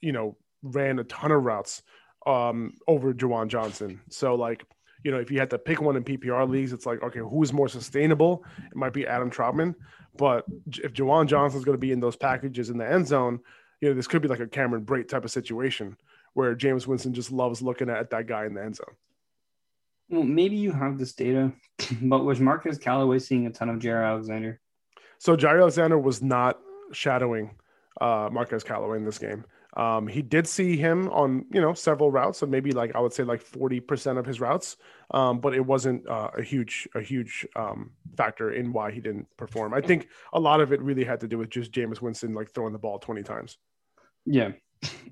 you 0.00 0.12
know, 0.12 0.36
ran 0.62 0.98
a 0.98 1.04
ton 1.04 1.30
of 1.30 1.42
routes 1.42 1.82
um, 2.26 2.74
over 2.86 3.14
Juwan 3.14 3.48
Johnson. 3.48 4.00
So, 4.10 4.34
like, 4.34 4.64
you 5.04 5.12
know, 5.12 5.18
if 5.18 5.30
you 5.30 5.38
had 5.38 5.50
to 5.50 5.58
pick 5.58 5.80
one 5.80 5.96
in 5.96 6.04
PPR 6.04 6.48
leagues, 6.48 6.72
it's 6.72 6.86
like, 6.86 7.02
okay, 7.02 7.20
who's 7.20 7.52
more 7.52 7.68
sustainable? 7.68 8.44
It 8.58 8.76
might 8.76 8.92
be 8.92 9.06
Adam 9.06 9.30
Trautman. 9.30 9.74
But 10.16 10.44
if 10.66 10.92
Juwan 10.92 11.26
Johnson's 11.26 11.64
going 11.64 11.76
to 11.76 11.80
be 11.80 11.92
in 11.92 12.00
those 12.00 12.16
packages 12.16 12.70
in 12.70 12.78
the 12.78 12.90
end 12.90 13.06
zone, 13.06 13.38
you 13.80 13.88
know, 13.88 13.94
this 13.94 14.06
could 14.06 14.22
be 14.22 14.28
like 14.28 14.40
a 14.40 14.46
Cameron 14.46 14.84
Brate 14.84 15.08
type 15.08 15.24
of 15.24 15.30
situation 15.30 15.96
where 16.34 16.54
Jameis 16.54 16.86
Winston 16.86 17.14
just 17.14 17.32
loves 17.32 17.62
looking 17.62 17.90
at 17.90 18.10
that 18.10 18.26
guy 18.26 18.46
in 18.46 18.54
the 18.54 18.62
end 18.62 18.76
zone. 18.76 18.94
Well, 20.10 20.24
maybe 20.24 20.56
you 20.56 20.72
have 20.72 20.98
this 20.98 21.12
data, 21.12 21.52
but 22.02 22.24
was 22.24 22.40
Marquez 22.40 22.78
Callaway 22.78 23.18
seeing 23.18 23.46
a 23.46 23.50
ton 23.50 23.68
of 23.68 23.78
Jaire 23.78 24.06
Alexander? 24.06 24.60
So 25.18 25.36
Jaire 25.36 25.60
Alexander 25.60 25.98
was 25.98 26.22
not 26.22 26.58
shadowing 26.92 27.56
uh, 28.00 28.28
Marquez 28.32 28.64
Callaway 28.64 28.98
in 28.98 29.04
this 29.04 29.18
game. 29.18 29.44
Um, 29.76 30.08
he 30.08 30.22
did 30.22 30.46
see 30.46 30.76
him 30.76 31.08
on 31.10 31.44
you 31.52 31.60
know 31.60 31.74
several 31.74 32.10
routes, 32.10 32.38
so 32.38 32.46
maybe 32.46 32.72
like 32.72 32.96
I 32.96 33.00
would 33.00 33.12
say 33.12 33.22
like 33.22 33.40
forty 33.40 33.80
percent 33.80 34.18
of 34.18 34.24
his 34.24 34.40
routes, 34.40 34.76
um, 35.12 35.40
but 35.40 35.54
it 35.54 35.60
wasn't 35.60 36.08
uh, 36.08 36.30
a 36.36 36.42
huge 36.42 36.88
a 36.94 37.00
huge 37.00 37.46
um, 37.54 37.90
factor 38.16 38.52
in 38.52 38.72
why 38.72 38.90
he 38.90 39.00
didn't 39.00 39.26
perform. 39.36 39.74
I 39.74 39.80
think 39.80 40.08
a 40.32 40.40
lot 40.40 40.60
of 40.60 40.72
it 40.72 40.80
really 40.80 41.04
had 41.04 41.20
to 41.20 41.28
do 41.28 41.38
with 41.38 41.50
just 41.50 41.70
Jameis 41.70 42.00
Winston 42.00 42.34
like 42.34 42.50
throwing 42.52 42.72
the 42.72 42.78
ball 42.78 42.98
twenty 42.98 43.22
times. 43.22 43.58
Yeah. 44.28 44.52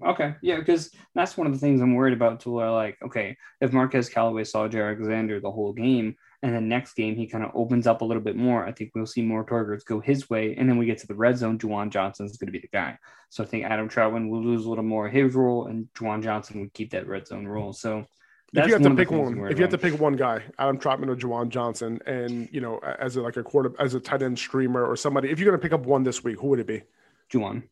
Okay. 0.05 0.35
Yeah, 0.43 0.59
because 0.59 0.91
that's 1.15 1.37
one 1.37 1.47
of 1.47 1.53
the 1.53 1.59
things 1.59 1.81
I'm 1.81 1.95
worried 1.95 2.13
about 2.13 2.41
to 2.41 2.51
where 2.51 2.71
like, 2.71 2.99
okay, 3.03 3.37
if 3.61 3.73
Marquez 3.73 4.09
Callaway 4.09 4.45
saw 4.45 4.69
Jaire 4.69 4.87
Alexander 4.87 5.41
the 5.41 5.51
whole 5.51 5.73
game 5.73 6.15
and 6.43 6.55
then 6.55 6.69
next 6.69 6.95
game 6.95 7.17
he 7.17 7.27
kind 7.27 7.43
of 7.43 7.51
opens 7.55 7.87
up 7.87 8.03
a 8.03 8.05
little 8.05 8.23
bit 8.23 8.37
more, 8.37 8.65
I 8.65 8.73
think 8.73 8.93
we'll 8.95 9.07
see 9.07 9.23
more 9.23 9.43
targets 9.43 9.83
go 9.83 9.99
his 9.99 10.29
way. 10.31 10.55
And 10.57 10.69
then 10.69 10.77
we 10.77 10.87
get 10.87 10.99
to 10.99 11.07
the 11.07 11.15
red 11.15 11.39
zone, 11.39 11.59
Juwan 11.59 11.91
Johnson 11.91 12.27
is 12.27 12.37
going 12.37 12.47
to 12.49 12.53
be 12.53 12.61
the 12.61 12.69
guy. 12.69 12.99
So 13.31 13.43
I 13.43 13.47
think 13.47 13.65
Adam 13.65 13.89
Trautman 13.89 14.29
will 14.29 14.45
lose 14.45 14.67
a 14.67 14.69
little 14.69 14.85
more 14.85 15.07
of 15.09 15.13
his 15.13 15.35
role 15.35 15.67
and 15.67 15.89
Juwan 15.95 16.23
Johnson 16.23 16.61
would 16.61 16.75
keep 16.75 16.91
that 16.91 17.09
red 17.09 17.27
zone 17.27 17.47
role. 17.47 17.73
So 17.73 18.05
if 18.53 18.67
you 18.67 18.73
have 18.75 18.83
to 18.83 18.95
pick 18.95 19.11
one, 19.11 19.47
if 19.51 19.59
you 19.59 19.65
have 19.65 19.73
to 19.73 19.79
pick 19.79 19.99
one 19.99 20.15
guy, 20.15 20.43
Adam 20.59 20.79
Trautman 20.79 21.09
or 21.09 21.17
Juwan 21.17 21.49
Johnson, 21.49 21.99
and 22.07 22.49
you 22.53 22.61
know, 22.61 22.79
as 22.79 23.17
a, 23.17 23.23
like 23.23 23.37
a 23.37 23.43
quarter, 23.43 23.73
as 23.81 23.95
a 23.95 24.01
tight 24.01 24.23
end 24.23 24.39
streamer 24.39 24.85
or 24.85 24.95
somebody, 24.97 25.31
if 25.31 25.41
you're 25.41 25.51
going 25.51 25.59
to 25.59 25.63
pick 25.63 25.73
up 25.73 25.85
one 25.85 26.05
this 26.05 26.23
week, 26.23 26.39
who 26.39 26.49
would 26.49 26.61
it 26.61 26.67
be? 26.67 26.83
Juwan. 27.31 27.65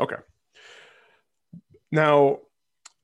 Okay. 0.00 0.16
Now, 1.92 2.38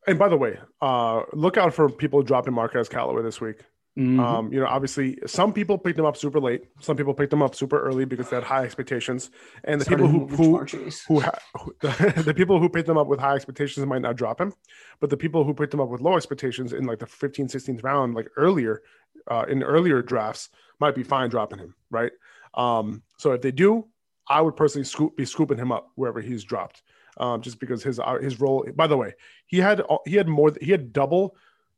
and 0.06 0.18
by 0.18 0.28
the 0.28 0.36
way, 0.36 0.58
uh, 0.80 1.22
look 1.32 1.56
out 1.56 1.74
for 1.74 1.88
people 1.88 2.22
dropping 2.22 2.54
Marquez 2.54 2.88
Callaway 2.88 3.22
this 3.22 3.40
week. 3.40 3.60
Mhm. 3.96 4.20
Um, 4.20 4.52
you 4.52 4.60
know, 4.60 4.66
obviously, 4.66 5.18
some 5.26 5.52
people 5.52 5.76
picked 5.76 5.98
him 5.98 6.04
up 6.04 6.16
super 6.16 6.38
late. 6.38 6.64
Some 6.80 6.96
people 6.96 7.12
picked 7.14 7.32
him 7.32 7.42
up 7.42 7.56
super 7.56 7.80
early 7.80 8.04
because 8.04 8.30
they 8.30 8.36
had 8.36 8.44
high 8.44 8.62
expectations, 8.62 9.30
and 9.64 9.80
the 9.80 9.84
Started 9.86 10.04
people 10.04 10.28
who 10.28 10.58
who 10.58 10.90
who, 11.08 11.20
ha- 11.20 11.38
who 11.60 11.74
the 12.22 12.32
people 12.34 12.60
who 12.60 12.68
picked 12.68 12.86
them 12.86 12.96
up 12.96 13.08
with 13.08 13.18
high 13.18 13.34
expectations 13.34 13.84
might 13.86 14.02
not 14.02 14.14
drop 14.14 14.40
him, 14.40 14.52
but 15.00 15.10
the 15.10 15.16
people 15.16 15.42
who 15.42 15.52
picked 15.52 15.72
them 15.72 15.80
up 15.80 15.88
with 15.88 16.00
low 16.00 16.16
expectations 16.16 16.72
in 16.72 16.84
like 16.84 17.00
the 17.00 17.06
15th, 17.06 17.50
16th 17.50 17.82
round, 17.82 18.14
like 18.14 18.28
earlier, 18.36 18.82
uh, 19.26 19.44
in 19.48 19.64
earlier 19.64 20.00
drafts, 20.00 20.48
might 20.78 20.94
be 20.94 21.02
fine 21.02 21.28
dropping 21.28 21.58
him, 21.58 21.74
right? 21.90 22.12
Um, 22.54 23.02
so 23.16 23.32
if 23.32 23.42
they 23.42 23.50
do, 23.50 23.88
I 24.28 24.40
would 24.42 24.54
personally 24.54 24.84
scoop, 24.84 25.16
be 25.16 25.24
scooping 25.24 25.58
him 25.58 25.72
up 25.72 25.90
wherever 25.96 26.20
he's 26.20 26.44
dropped, 26.44 26.82
um, 27.18 27.42
just 27.42 27.60
because 27.60 27.82
his 27.82 27.98
uh, 27.98 28.18
his 28.20 28.40
role. 28.40 28.66
By 28.74 28.86
the 28.86 28.96
way, 28.96 29.14
he 29.46 29.58
had 29.58 29.82
he 30.06 30.16
had 30.16 30.28
more 30.28 30.52
he 30.60 30.70
had 30.70 30.92
double 30.92 31.36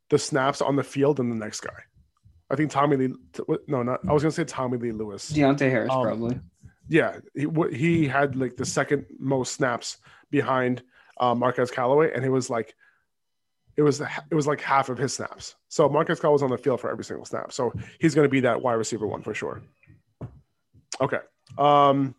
the 0.08 0.18
snaps 0.18 0.60
on 0.60 0.76
the 0.76 0.82
field 0.84 1.16
than 1.16 1.28
the 1.30 1.36
next 1.36 1.60
guy. 1.60 1.82
I 2.50 2.56
think 2.56 2.70
Tommy 2.70 2.96
Lee. 2.96 3.14
No, 3.68 3.82
not. 3.82 4.00
I 4.08 4.12
was 4.12 4.22
gonna 4.22 4.32
say 4.32 4.44
Tommy 4.44 4.78
Lee 4.78 4.92
Lewis. 4.92 5.30
Deonte 5.32 5.60
Harris, 5.70 5.90
Um, 5.90 6.02
probably. 6.02 6.40
Yeah, 6.88 7.18
he, 7.34 7.46
he 7.72 8.08
had 8.08 8.34
like 8.34 8.56
the 8.56 8.64
second 8.64 9.06
most 9.18 9.52
snaps 9.52 9.98
behind 10.30 10.82
uh, 11.20 11.34
Marquez 11.34 11.70
Callaway, 11.70 12.12
and 12.12 12.24
it 12.24 12.30
was 12.30 12.50
like 12.50 12.74
it 13.76 13.82
was 13.82 14.00
it 14.00 14.34
was 14.34 14.46
like 14.46 14.60
half 14.60 14.88
of 14.88 14.98
his 14.98 15.14
snaps. 15.14 15.54
So 15.68 15.88
Marquez 15.88 16.18
Callaway 16.18 16.34
was 16.34 16.42
on 16.42 16.50
the 16.50 16.58
field 16.58 16.80
for 16.80 16.90
every 16.90 17.04
single 17.04 17.24
snap. 17.24 17.52
So 17.52 17.72
he's 18.00 18.14
going 18.14 18.24
to 18.24 18.30
be 18.30 18.40
that 18.40 18.60
wide 18.60 18.74
receiver 18.74 19.06
one 19.06 19.22
for 19.22 19.32
sure. 19.32 19.62
Okay. 21.00 21.20
Um, 21.56 22.14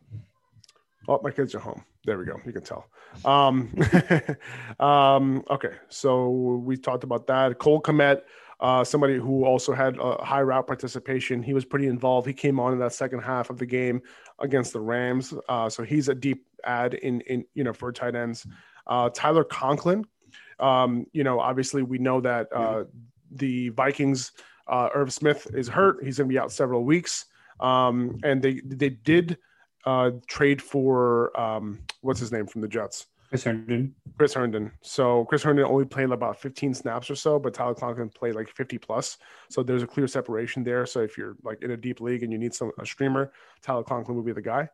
oh, 1.07 1.19
my 1.21 1.31
kids 1.31 1.53
are 1.53 1.59
home. 1.59 1.83
There 2.05 2.17
we 2.17 2.25
go. 2.25 2.39
You 2.45 2.53
can 2.53 2.63
tell. 2.63 2.85
Um, 3.25 3.73
um, 4.79 5.43
okay. 5.49 5.73
So 5.89 6.29
we 6.29 6.77
talked 6.77 7.03
about 7.03 7.27
that. 7.27 7.59
Cole 7.59 7.81
Kmet, 7.81 8.21
uh, 8.59 8.83
somebody 8.83 9.17
who 9.17 9.45
also 9.45 9.73
had 9.73 9.97
a 9.97 10.23
high 10.23 10.41
route 10.41 10.67
participation. 10.67 11.41
He 11.41 11.53
was 11.53 11.65
pretty 11.65 11.87
involved. 11.87 12.27
He 12.27 12.33
came 12.33 12.59
on 12.59 12.73
in 12.73 12.79
that 12.79 12.93
second 12.93 13.21
half 13.21 13.49
of 13.49 13.57
the 13.57 13.65
game 13.65 14.01
against 14.39 14.73
the 14.73 14.79
Rams. 14.79 15.33
Uh, 15.49 15.69
so 15.69 15.83
he's 15.83 16.09
a 16.09 16.15
deep 16.15 16.45
add 16.63 16.93
in, 16.93 17.21
in 17.21 17.45
you 17.53 17.63
know, 17.63 17.73
for 17.73 17.91
tight 17.91 18.15
ends. 18.15 18.45
Uh, 18.87 19.09
Tyler 19.09 19.43
Conklin, 19.43 20.05
um, 20.59 21.05
you 21.11 21.23
know, 21.23 21.39
obviously 21.39 21.81
we 21.81 21.97
know 21.97 22.21
that 22.21 22.47
uh, 22.53 22.83
the 23.31 23.69
Vikings, 23.69 24.31
uh, 24.67 24.89
Irv 24.93 25.11
Smith 25.11 25.47
is 25.53 25.67
hurt. 25.67 26.03
He's 26.03 26.17
going 26.17 26.29
to 26.29 26.33
be 26.33 26.39
out 26.39 26.51
several 26.51 26.83
weeks. 26.83 27.25
Um, 27.59 28.19
and 28.23 28.41
they 28.41 28.59
they 28.65 28.89
did 28.89 29.37
uh, 29.85 30.11
trade 30.27 30.61
for 30.61 31.37
um, 31.39 31.79
what's 32.01 32.19
his 32.19 32.31
name 32.31 32.47
from 32.47 32.61
the 32.61 32.67
Jets, 32.67 33.07
Chris 33.29 33.43
Herndon. 33.43 33.95
Chris 34.17 34.33
Herndon. 34.33 34.71
So 34.81 35.25
Chris 35.25 35.41
Herndon 35.43 35.65
only 35.65 35.85
played 35.85 36.11
about 36.11 36.39
15 36.39 36.73
snaps 36.73 37.09
or 37.09 37.15
so, 37.15 37.39
but 37.39 37.53
Tyler 37.53 37.73
Conklin 37.73 38.09
played 38.09 38.35
like 38.35 38.49
50 38.49 38.77
plus. 38.77 39.17
So 39.49 39.63
there's 39.63 39.83
a 39.83 39.87
clear 39.87 40.07
separation 40.07 40.63
there. 40.63 40.85
So 40.85 40.99
if 40.99 41.17
you're 41.17 41.35
like 41.43 41.61
in 41.63 41.71
a 41.71 41.77
deep 41.77 42.01
league 42.01 42.23
and 42.23 42.31
you 42.31 42.37
need 42.37 42.53
some 42.53 42.71
a 42.77 42.85
streamer, 42.85 43.31
Tyler 43.61 43.83
Conklin 43.83 44.17
would 44.17 44.25
be 44.25 44.33
the 44.33 44.41
guy. 44.41 44.69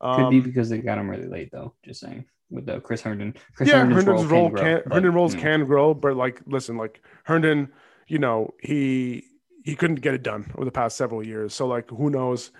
Could 0.00 0.30
be 0.30 0.38
Um, 0.38 0.42
because 0.42 0.68
they 0.68 0.78
got 0.78 0.98
him 0.98 1.08
really 1.08 1.28
late, 1.28 1.50
though. 1.52 1.74
Just 1.84 2.00
saying 2.00 2.26
with 2.50 2.66
the 2.66 2.80
Chris 2.80 3.02
Herndon. 3.02 3.34
Chris 3.54 3.68
yeah, 3.68 3.78
Herndon's 3.78 4.04
Herndon's 4.04 4.30
role 4.30 4.48
grow, 4.48 4.60
can 4.60 4.82
but, 4.84 4.92
Herndon 4.92 5.14
roles 5.14 5.34
you 5.34 5.38
know, 5.38 5.42
can 5.44 5.64
grow, 5.64 5.94
but 5.94 6.16
like 6.16 6.40
listen, 6.46 6.76
like 6.76 7.02
Herndon, 7.24 7.68
you 8.06 8.18
know, 8.18 8.52
he 8.60 9.24
he 9.64 9.74
couldn't 9.74 10.00
get 10.00 10.14
it 10.14 10.22
done 10.22 10.50
over 10.54 10.64
the 10.64 10.70
past 10.70 10.96
several 10.96 11.24
years. 11.24 11.54
So 11.54 11.66
like 11.66 11.88
who 11.90 12.10
knows? 12.10 12.50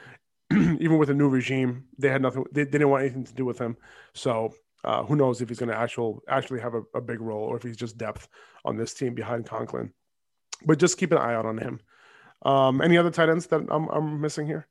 Even 0.52 0.98
with 0.98 1.10
a 1.10 1.14
new 1.14 1.28
regime, 1.28 1.84
they 1.98 2.08
had 2.08 2.22
nothing. 2.22 2.44
They, 2.52 2.64
they 2.64 2.72
didn't 2.72 2.90
want 2.90 3.02
anything 3.02 3.24
to 3.24 3.34
do 3.34 3.44
with 3.44 3.58
him. 3.58 3.76
So 4.14 4.54
uh, 4.84 5.02
who 5.04 5.16
knows 5.16 5.40
if 5.40 5.48
he's 5.48 5.58
going 5.58 5.68
to 5.68 5.76
actual 5.76 6.22
actually 6.28 6.60
have 6.60 6.74
a, 6.74 6.82
a 6.94 7.00
big 7.00 7.20
role 7.20 7.42
or 7.42 7.56
if 7.56 7.62
he's 7.62 7.76
just 7.76 7.98
depth 7.98 8.28
on 8.64 8.76
this 8.76 8.94
team 8.94 9.14
behind 9.14 9.46
Conklin. 9.46 9.92
But 10.64 10.78
just 10.78 10.98
keep 10.98 11.12
an 11.12 11.18
eye 11.18 11.34
out 11.34 11.46
on 11.46 11.58
him. 11.58 11.80
Um, 12.42 12.80
any 12.80 12.96
other 12.96 13.10
tight 13.10 13.28
ends 13.28 13.46
that 13.48 13.66
I'm, 13.70 13.88
I'm 13.88 14.20
missing 14.20 14.46
here? 14.46 14.68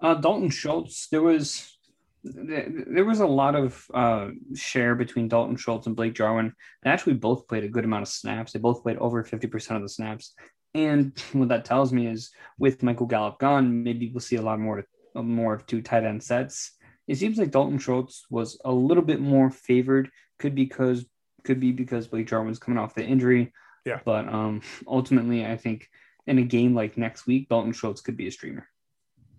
Uh, 0.00 0.14
Dalton 0.14 0.50
Schultz, 0.50 1.08
there 1.08 1.22
was 1.22 1.76
there 2.22 3.04
was 3.04 3.20
a 3.20 3.26
lot 3.26 3.54
of 3.54 3.86
uh, 3.94 4.28
share 4.54 4.94
between 4.94 5.26
Dalton 5.26 5.56
Schultz 5.56 5.86
and 5.86 5.96
Blake 5.96 6.14
Jarwin. 6.14 6.52
They 6.82 6.90
actually 6.90 7.14
both 7.14 7.48
played 7.48 7.64
a 7.64 7.68
good 7.68 7.84
amount 7.84 8.02
of 8.02 8.08
snaps. 8.08 8.52
They 8.52 8.58
both 8.58 8.82
played 8.82 8.98
over 8.98 9.24
50% 9.24 9.76
of 9.76 9.82
the 9.82 9.88
snaps. 9.88 10.34
And 10.74 11.18
what 11.32 11.48
that 11.48 11.64
tells 11.64 11.92
me 11.92 12.06
is 12.06 12.30
with 12.58 12.82
Michael 12.82 13.06
Gallup 13.06 13.38
gone, 13.38 13.82
maybe 13.82 14.10
we'll 14.10 14.20
see 14.20 14.36
a 14.36 14.42
lot 14.42 14.60
more 14.60 14.84
more 15.14 15.54
of 15.54 15.66
two 15.66 15.82
tight 15.82 16.04
end 16.04 16.22
sets. 16.22 16.72
It 17.08 17.16
seems 17.16 17.36
like 17.38 17.50
Dalton 17.50 17.78
Schultz 17.78 18.26
was 18.30 18.60
a 18.64 18.70
little 18.72 19.02
bit 19.02 19.20
more 19.20 19.50
favored. 19.50 20.10
Could 20.38 20.54
be 20.54 20.64
because 20.64 21.04
could 21.42 21.58
be 21.58 21.72
because 21.72 22.06
Blake 22.06 22.28
Jarwin's 22.28 22.58
coming 22.60 22.78
off 22.78 22.94
the 22.94 23.04
injury. 23.04 23.52
Yeah. 23.84 24.00
But 24.04 24.28
um 24.28 24.62
ultimately 24.86 25.44
I 25.44 25.56
think 25.56 25.88
in 26.26 26.38
a 26.38 26.42
game 26.42 26.74
like 26.74 26.96
next 26.96 27.26
week, 27.26 27.48
Dalton 27.48 27.72
Schultz 27.72 28.00
could 28.00 28.16
be 28.16 28.28
a 28.28 28.30
streamer. 28.30 28.68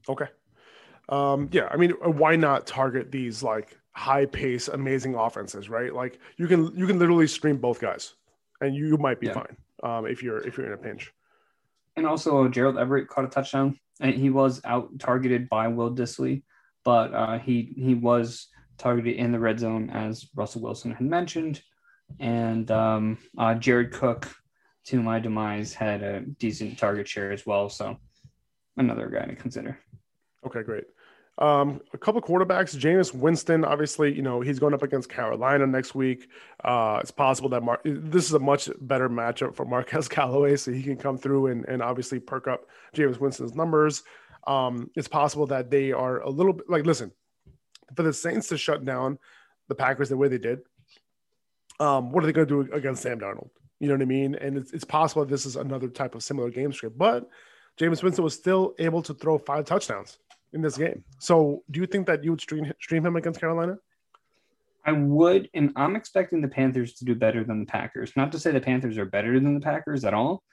Okay. 0.10 0.26
Um, 1.10 1.50
yeah, 1.52 1.68
I 1.70 1.78
mean, 1.78 1.92
why 1.92 2.36
not 2.36 2.68
target 2.68 3.12
these 3.12 3.44
like 3.44 3.78
high 3.92 4.26
pace, 4.26 4.68
amazing 4.68 5.16
offenses, 5.16 5.70
right? 5.70 5.94
Like 5.94 6.20
you 6.38 6.48
can 6.48 6.76
you 6.78 6.88
can 6.88 7.00
literally 7.00 7.28
stream 7.28 7.58
both 7.58 7.80
guys, 7.80 8.14
and 8.62 8.76
you 8.76 8.98
might 8.98 9.20
be 9.20 9.28
Yeah. 9.28 9.34
fine 9.34 9.58
um, 9.84 10.06
if 10.06 10.24
you're 10.24 10.46
if 10.46 10.58
you're 10.58 10.68
in 10.68 10.74
a 10.74 10.78
pinch. 10.78 11.12
And 11.96 12.06
also, 12.06 12.48
Gerald 12.48 12.78
Everett 12.78 13.08
caught 13.08 13.26
a 13.26 13.30
touchdown. 13.30 13.78
And 14.00 14.16
he 14.16 14.32
was 14.32 14.62
out 14.66 14.98
targeted 14.98 15.48
by 15.48 15.68
Will 15.68 15.94
Dissly, 15.94 16.42
but 16.84 17.14
uh, 17.14 17.38
he 17.38 17.72
he 17.78 17.94
was 17.94 18.48
targeted 18.80 19.16
in 19.16 19.32
the 19.32 19.40
red 19.40 19.60
zone 19.60 19.92
as 19.92 20.28
Russell 20.36 20.64
Wilson 20.64 20.92
had 20.92 21.06
mentioned. 21.06 21.62
And 22.20 22.70
um, 22.72 23.20
uh, 23.38 23.54
Jared 23.54 23.92
Cook, 23.92 24.28
to 24.86 25.04
my 25.04 25.20
demise, 25.20 25.72
had 25.74 26.02
a 26.02 26.22
decent 26.22 26.80
target 26.80 27.08
share 27.08 27.32
as 27.32 27.46
well. 27.46 27.70
So 27.70 27.98
another 28.76 29.08
guy 29.08 29.26
to 29.26 29.36
consider. 29.36 29.78
Okay, 30.48 30.64
great. 30.64 30.86
Um, 31.38 31.82
a 31.94 31.98
couple 31.98 32.22
quarterbacks, 32.22 32.78
Jameis 32.78 33.14
Winston. 33.16 33.66
Obviously, 33.66 34.14
you 34.14 34.22
know 34.22 34.42
he's 34.42 34.60
going 34.60 34.74
up 34.74 34.84
against 34.84 35.10
Carolina 35.10 35.66
next 35.66 35.96
week. 35.96 36.28
Uh, 36.64 37.00
it's 37.02 37.12
possible 37.12 37.50
that 37.50 37.64
Mar- 37.64 37.82
this 37.84 38.26
is 38.26 38.34
a 38.34 38.40
much 38.40 38.70
better 38.82 39.10
matchup 39.10 39.56
for 39.56 39.66
Marquez 39.66 40.08
Callaway, 40.10 40.56
so 40.58 40.72
he 40.72 40.84
can 40.84 40.98
come 40.98 41.18
through 41.18 41.48
and, 41.48 41.66
and 41.66 41.82
obviously 41.82 42.20
perk 42.20 42.48
up 42.48 42.68
Jameis 42.96 43.20
Winston's 43.20 43.56
numbers. 43.56 44.04
Um, 44.46 44.90
it's 44.96 45.08
possible 45.08 45.48
that 45.48 45.72
they 45.72 45.92
are 45.92 46.20
a 46.22 46.30
little 46.30 46.54
bit 46.54 46.70
like 46.70 46.86
listen 46.86 47.12
for 47.96 48.04
the 48.04 48.14
Saints 48.14 48.48
to 48.50 48.58
shut 48.58 48.84
down 48.84 49.18
the 49.68 49.76
Packers 49.76 50.10
the 50.10 50.18
way 50.18 50.28
they 50.28 50.38
did. 50.38 50.60
Um, 51.80 52.12
what 52.12 52.24
are 52.24 52.28
they 52.28 52.34
going 52.34 52.48
to 52.48 52.66
do 52.66 52.74
against 52.74 53.02
Sam 53.02 53.20
Darnold? 53.20 53.50
You 53.80 53.88
know 53.88 53.96
what 53.96 54.02
I 54.04 54.06
mean? 54.06 54.36
And 54.36 54.58
it's, 54.58 54.72
it's 54.72 54.84
possible 54.84 55.26
this 55.26 55.46
is 55.46 55.56
another 55.56 55.88
type 55.88 56.14
of 56.14 56.22
similar 56.22 56.52
game 56.52 56.72
script, 56.72 56.98
but 56.98 57.28
Jameis 57.80 58.04
Winston 58.04 58.24
was 58.24 58.36
still 58.36 58.76
able 58.78 59.02
to 59.02 59.14
throw 59.14 59.40
five 59.40 59.66
touchdowns 59.66 60.20
in 60.54 60.62
this 60.62 60.78
game. 60.78 61.04
So, 61.20 61.64
do 61.72 61.80
you 61.80 61.88
think 61.88 62.08
that 62.08 62.24
you 62.24 62.32
would 62.32 62.42
stream 62.42 62.72
stream 62.80 63.06
him 63.06 63.16
against 63.16 63.40
Carolina? 63.40 63.78
I 64.84 64.94
would, 64.94 65.50
and 65.54 65.72
I'm 65.76 65.96
expecting 65.96 66.42
the 66.42 66.48
Panthers 66.48 66.94
to 66.96 67.06
do 67.06 67.14
better 67.14 67.44
than 67.44 67.60
the 67.60 67.66
Packers. 67.66 68.14
Not 68.16 68.32
to 68.32 68.40
say 68.40 68.52
the 68.52 68.62
Panthers 68.62 68.98
are 68.98 69.06
better 69.06 69.40
than 69.40 69.54
the 69.54 69.60
Packers 69.60 70.04
at 70.06 70.14
all, 70.14 70.44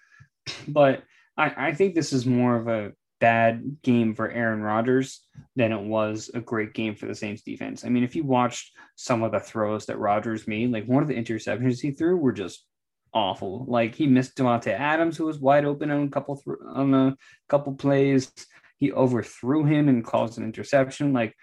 but 0.68 1.02
I, 1.36 1.68
I 1.68 1.74
think 1.74 1.94
this 1.94 2.12
is 2.12 2.26
more 2.26 2.56
of 2.56 2.68
a 2.68 2.92
bad 3.20 3.78
game 3.82 4.14
for 4.14 4.30
Aaron 4.30 4.62
Rodgers 4.62 5.24
than 5.56 5.72
it 5.72 5.80
was 5.80 6.30
a 6.34 6.40
great 6.40 6.74
game 6.74 6.94
for 6.94 7.06
the 7.06 7.14
Saints 7.14 7.42
defense. 7.42 7.84
I 7.84 7.88
mean, 7.88 8.04
if 8.04 8.14
you 8.14 8.22
watched 8.22 8.72
some 8.96 9.22
of 9.22 9.32
the 9.32 9.40
throws 9.40 9.86
that 9.86 9.98
Rodgers 9.98 10.46
made, 10.46 10.72
like 10.72 10.86
one 10.86 11.02
of 11.02 11.08
the 11.08 11.16
interceptions 11.16 11.80
he 11.80 11.90
threw 11.90 12.16
were 12.16 12.32
just 12.32 12.64
awful. 13.12 13.64
Like 13.66 13.94
he 13.94 14.06
missed 14.06 14.36
Davante 14.36 14.72
Adams, 14.72 15.16
who 15.16 15.26
was 15.26 15.38
wide 15.38 15.64
open 15.64 15.90
on 15.90 16.04
a 16.04 16.10
couple 16.10 16.36
th- 16.36 16.56
on 16.66 16.94
a 16.94 17.16
couple 17.48 17.74
plays. 17.74 18.32
He 18.78 18.92
overthrew 18.92 19.64
him 19.64 19.88
and 19.88 20.04
caused 20.04 20.38
an 20.38 20.44
interception. 20.44 21.12
Like 21.12 21.34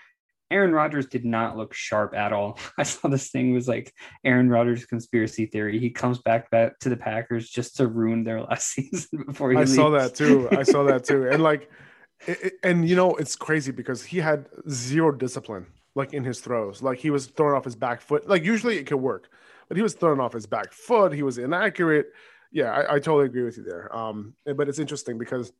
Aaron 0.51 0.71
Rodgers 0.71 1.07
did 1.07 1.25
not 1.25 1.57
look 1.57 1.73
sharp 1.73 2.15
at 2.15 2.31
all. 2.33 2.59
I 2.77 2.83
saw 2.83 3.07
this 3.07 3.31
thing 3.31 3.53
was 3.53 3.67
like 3.67 3.93
Aaron 4.23 4.49
Rodgers 4.49 4.86
conspiracy 4.86 5.45
theory. 5.45 5.79
He 5.79 5.89
comes 5.89 6.19
back 6.19 6.49
back 6.51 6.79
to 6.79 6.89
the 6.89 6.97
Packers 6.97 7.49
just 7.49 7.77
to 7.77 7.88
ruin 7.88 8.23
their 8.23 8.41
last 8.49 8.67
season 8.67 9.23
before 9.25 9.51
he 9.51 9.57
I 9.57 9.61
leaves. 9.61 9.75
saw 9.75 9.89
that 9.91 10.15
too. 10.15 10.47
I 10.51 10.63
saw 10.63 10.83
that 10.83 11.03
too. 11.03 11.27
And 11.29 11.41
like 11.43 11.69
it, 12.27 12.53
and 12.63 12.88
you 12.88 12.95
know 12.95 13.15
it's 13.15 13.36
crazy 13.36 13.71
because 13.71 14.03
he 14.03 14.19
had 14.19 14.47
zero 14.69 15.11
discipline 15.11 15.67
like 15.95 16.13
in 16.13 16.23
his 16.23 16.39
throws. 16.41 16.81
Like 16.81 16.99
he 16.99 17.09
was 17.09 17.27
throwing 17.27 17.55
off 17.55 17.65
his 17.65 17.75
back 17.75 18.01
foot. 18.01 18.27
Like 18.27 18.43
usually 18.43 18.77
it 18.77 18.86
could 18.86 18.97
work, 18.97 19.29
but 19.67 19.77
he 19.77 19.83
was 19.83 19.93
throwing 19.93 20.19
off 20.19 20.33
his 20.33 20.45
back 20.45 20.73
foot. 20.73 21.13
He 21.13 21.23
was 21.23 21.38
inaccurate. 21.38 22.07
Yeah, 22.51 22.71
I, 22.71 22.95
I 22.95 22.99
totally 22.99 23.25
agree 23.25 23.43
with 23.43 23.57
you 23.57 23.63
there. 23.63 23.93
Um, 23.95 24.36
but 24.45 24.69
it's 24.69 24.79
interesting 24.79 25.17
because 25.17 25.51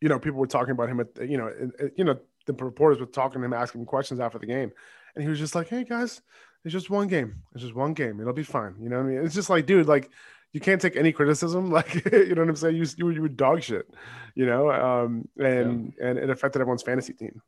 you 0.00 0.08
know 0.08 0.18
people 0.18 0.38
were 0.38 0.46
talking 0.46 0.72
about 0.72 0.88
him 0.88 1.00
at 1.00 1.28
you 1.28 1.38
know 1.38 1.52
you 1.96 2.04
know 2.04 2.18
the 2.46 2.52
reporters 2.52 3.00
were 3.00 3.06
talking 3.06 3.40
to 3.40 3.44
him 3.44 3.52
asking 3.52 3.80
him 3.80 3.86
questions 3.86 4.20
after 4.20 4.38
the 4.38 4.46
game, 4.46 4.72
and 5.14 5.22
he 5.22 5.28
was 5.28 5.38
just 5.38 5.54
like, 5.54 5.68
"Hey 5.68 5.84
guys, 5.84 6.22
it's 6.64 6.72
just 6.72 6.90
one 6.90 7.08
game. 7.08 7.36
It's 7.54 7.62
just 7.62 7.74
one 7.74 7.94
game. 7.94 8.20
It'll 8.20 8.32
be 8.32 8.42
fine." 8.42 8.76
You 8.80 8.88
know 8.88 8.96
what 8.96 9.06
I 9.06 9.08
mean? 9.08 9.24
It's 9.24 9.34
just 9.34 9.50
like, 9.50 9.66
dude, 9.66 9.86
like 9.86 10.10
you 10.52 10.60
can't 10.60 10.80
take 10.80 10.96
any 10.96 11.12
criticism. 11.12 11.70
Like, 11.76 11.94
you 12.10 12.34
know 12.34 12.42
what 12.42 12.48
I'm 12.48 12.56
saying? 12.56 12.76
You 12.76 12.86
you, 12.96 13.10
you 13.10 13.22
were 13.22 13.28
dog 13.28 13.62
shit, 13.62 13.88
you 14.34 14.46
know, 14.46 14.70
um, 14.70 15.28
and 15.38 15.92
and 16.00 16.18
it 16.18 16.30
affected 16.30 16.60
everyone's 16.60 16.82
fantasy 16.82 17.12
team. 17.12 17.42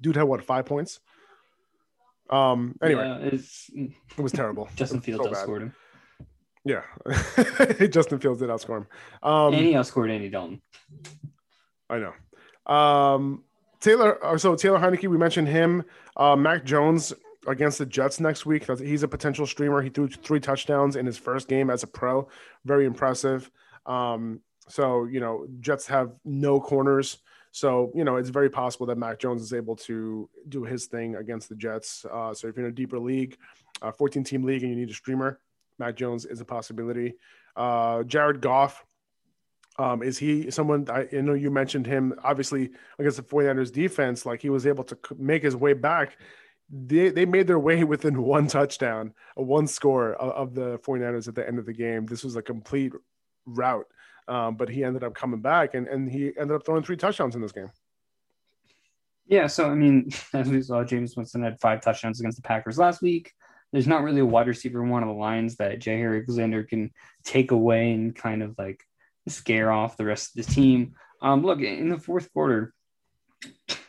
Dude 0.00 0.16
had 0.16 0.24
what 0.24 0.44
five 0.44 0.66
points? 0.66 1.00
Um. 2.30 2.76
Anyway, 2.82 3.04
Yeah, 3.04 3.18
it's 3.18 3.70
it 3.74 4.22
was 4.22 4.32
terrible. 4.32 4.68
Justin 4.76 4.98
was 4.98 5.04
Fields 5.04 5.24
so 5.24 5.32
outscored 5.32 5.62
him, 5.62 5.74
Yeah, 6.64 7.86
Justin 7.88 8.20
Fields 8.20 8.40
did 8.40 8.50
outscore 8.50 8.78
him. 8.78 8.86
Um, 9.22 9.54
and 9.54 9.64
he 9.66 9.72
outscored 9.72 10.10
Andy 10.10 10.28
Dalton. 10.28 10.62
I 11.92 11.98
know. 11.98 12.74
Um, 12.74 13.44
Taylor, 13.80 14.24
uh, 14.24 14.38
so 14.38 14.56
Taylor 14.56 14.78
Heinicke, 14.78 15.08
we 15.08 15.18
mentioned 15.18 15.48
him. 15.48 15.84
Uh, 16.16 16.36
Mac 16.36 16.64
Jones 16.64 17.12
against 17.46 17.78
the 17.78 17.86
Jets 17.86 18.20
next 18.20 18.46
week. 18.46 18.66
He's 18.78 19.02
a 19.02 19.08
potential 19.08 19.46
streamer. 19.46 19.82
He 19.82 19.90
threw 19.90 20.08
three 20.08 20.40
touchdowns 20.40 20.96
in 20.96 21.04
his 21.04 21.18
first 21.18 21.48
game 21.48 21.68
as 21.68 21.82
a 21.82 21.86
pro. 21.86 22.28
Very 22.64 22.86
impressive. 22.86 23.50
Um, 23.84 24.40
so, 24.68 25.04
you 25.04 25.20
know, 25.20 25.46
Jets 25.60 25.86
have 25.88 26.12
no 26.24 26.60
corners. 26.60 27.18
So, 27.50 27.92
you 27.94 28.04
know, 28.04 28.16
it's 28.16 28.30
very 28.30 28.48
possible 28.48 28.86
that 28.86 28.96
Mac 28.96 29.18
Jones 29.18 29.42
is 29.42 29.52
able 29.52 29.76
to 29.76 30.30
do 30.48 30.64
his 30.64 30.86
thing 30.86 31.16
against 31.16 31.48
the 31.50 31.56
Jets. 31.56 32.06
Uh, 32.10 32.32
so, 32.32 32.48
if 32.48 32.56
you're 32.56 32.64
in 32.64 32.72
a 32.72 32.74
deeper 32.74 32.98
league, 32.98 33.36
a 33.82 33.92
14 33.92 34.24
team 34.24 34.44
league, 34.44 34.62
and 34.62 34.70
you 34.70 34.78
need 34.78 34.88
a 34.88 34.94
streamer, 34.94 35.40
Mac 35.78 35.96
Jones 35.96 36.24
is 36.24 36.40
a 36.40 36.44
possibility. 36.44 37.14
Uh, 37.54 38.04
Jared 38.04 38.40
Goff, 38.40 38.82
um, 39.78 40.02
is 40.02 40.18
he 40.18 40.50
someone 40.50 40.86
I, 40.90 41.08
know 41.12 41.34
you 41.34 41.50
mentioned 41.50 41.86
him 41.86 42.14
obviously 42.22 42.70
against 42.98 43.16
the 43.16 43.22
49ers 43.22 43.72
defense, 43.72 44.26
like 44.26 44.42
he 44.42 44.50
was 44.50 44.66
able 44.66 44.84
to 44.84 44.98
make 45.16 45.42
his 45.42 45.56
way 45.56 45.72
back. 45.72 46.18
They, 46.70 47.10
they 47.10 47.26
made 47.26 47.46
their 47.46 47.58
way 47.58 47.84
within 47.92 48.22
one 48.22 48.46
touchdown, 48.46 49.14
a 49.36 49.42
one 49.42 49.66
score 49.66 50.14
of, 50.14 50.54
the 50.54 50.78
49ers 50.80 51.28
at 51.28 51.34
the 51.34 51.46
end 51.46 51.58
of 51.58 51.66
the 51.66 51.72
game. 51.72 52.06
This 52.06 52.24
was 52.24 52.36
a 52.36 52.42
complete 52.42 52.92
route. 53.46 53.86
Um, 54.28 54.56
but 54.56 54.68
he 54.68 54.84
ended 54.84 55.02
up 55.02 55.14
coming 55.14 55.40
back 55.40 55.74
and, 55.74 55.88
and 55.88 56.10
he 56.10 56.26
ended 56.38 56.52
up 56.52 56.64
throwing 56.64 56.84
three 56.84 56.96
touchdowns 56.96 57.34
in 57.34 57.42
this 57.42 57.50
game. 57.50 57.70
Yeah, 59.26 59.46
so 59.46 59.70
I 59.70 59.74
mean, 59.74 60.10
as 60.34 60.48
we 60.48 60.62
saw, 60.62 60.84
Jameis 60.84 61.16
Winston 61.16 61.42
had 61.42 61.60
five 61.60 61.80
touchdowns 61.80 62.20
against 62.20 62.36
the 62.36 62.42
Packers 62.42 62.78
last 62.78 63.02
week. 63.02 63.32
There's 63.72 63.86
not 63.86 64.02
really 64.02 64.20
a 64.20 64.26
wide 64.26 64.48
receiver 64.48 64.82
in 64.82 64.90
one 64.90 65.02
of 65.02 65.08
the 65.08 65.14
lines 65.14 65.56
that 65.56 65.80
Jaire 65.80 66.10
Alexander 66.10 66.62
can 66.62 66.90
take 67.24 67.50
away 67.50 67.92
and 67.92 68.14
kind 68.14 68.42
of 68.42 68.54
like 68.58 68.84
scare 69.28 69.70
off 69.70 69.96
the 69.96 70.04
rest 70.04 70.36
of 70.36 70.44
the 70.44 70.52
team. 70.52 70.94
Um, 71.20 71.42
look, 71.44 71.60
in 71.60 71.88
the 71.88 71.98
fourth 71.98 72.32
quarter, 72.32 72.74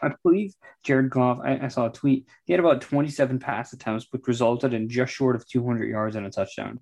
I 0.01 0.11
believe 0.23 0.53
Jared 0.83 1.09
Goff, 1.09 1.39
I, 1.43 1.59
I 1.63 1.67
saw 1.67 1.87
a 1.87 1.91
tweet, 1.91 2.27
he 2.45 2.53
had 2.53 2.59
about 2.59 2.81
27 2.81 3.39
pass 3.39 3.73
attempts, 3.73 4.07
which 4.11 4.27
resulted 4.27 4.73
in 4.73 4.89
just 4.89 5.13
short 5.13 5.35
of 5.35 5.47
200 5.47 5.85
yards 5.85 6.15
and 6.15 6.25
a 6.25 6.29
touchdown. 6.29 6.79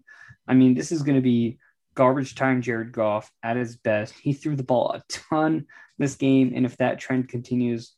I 0.47 0.53
mean, 0.53 0.73
this 0.73 0.91
is 0.91 1.03
going 1.03 1.15
to 1.15 1.21
be 1.21 1.59
garbage 1.95 2.35
time 2.35 2.61
Jared 2.61 2.91
Goff 2.91 3.31
at 3.43 3.57
his 3.57 3.75
best. 3.77 4.13
He 4.21 4.33
threw 4.33 4.55
the 4.55 4.63
ball 4.63 4.91
a 4.93 5.03
ton 5.09 5.65
this 5.97 6.15
game, 6.15 6.53
and 6.55 6.65
if 6.65 6.77
that 6.77 6.99
trend 6.99 7.29
continues, 7.29 7.93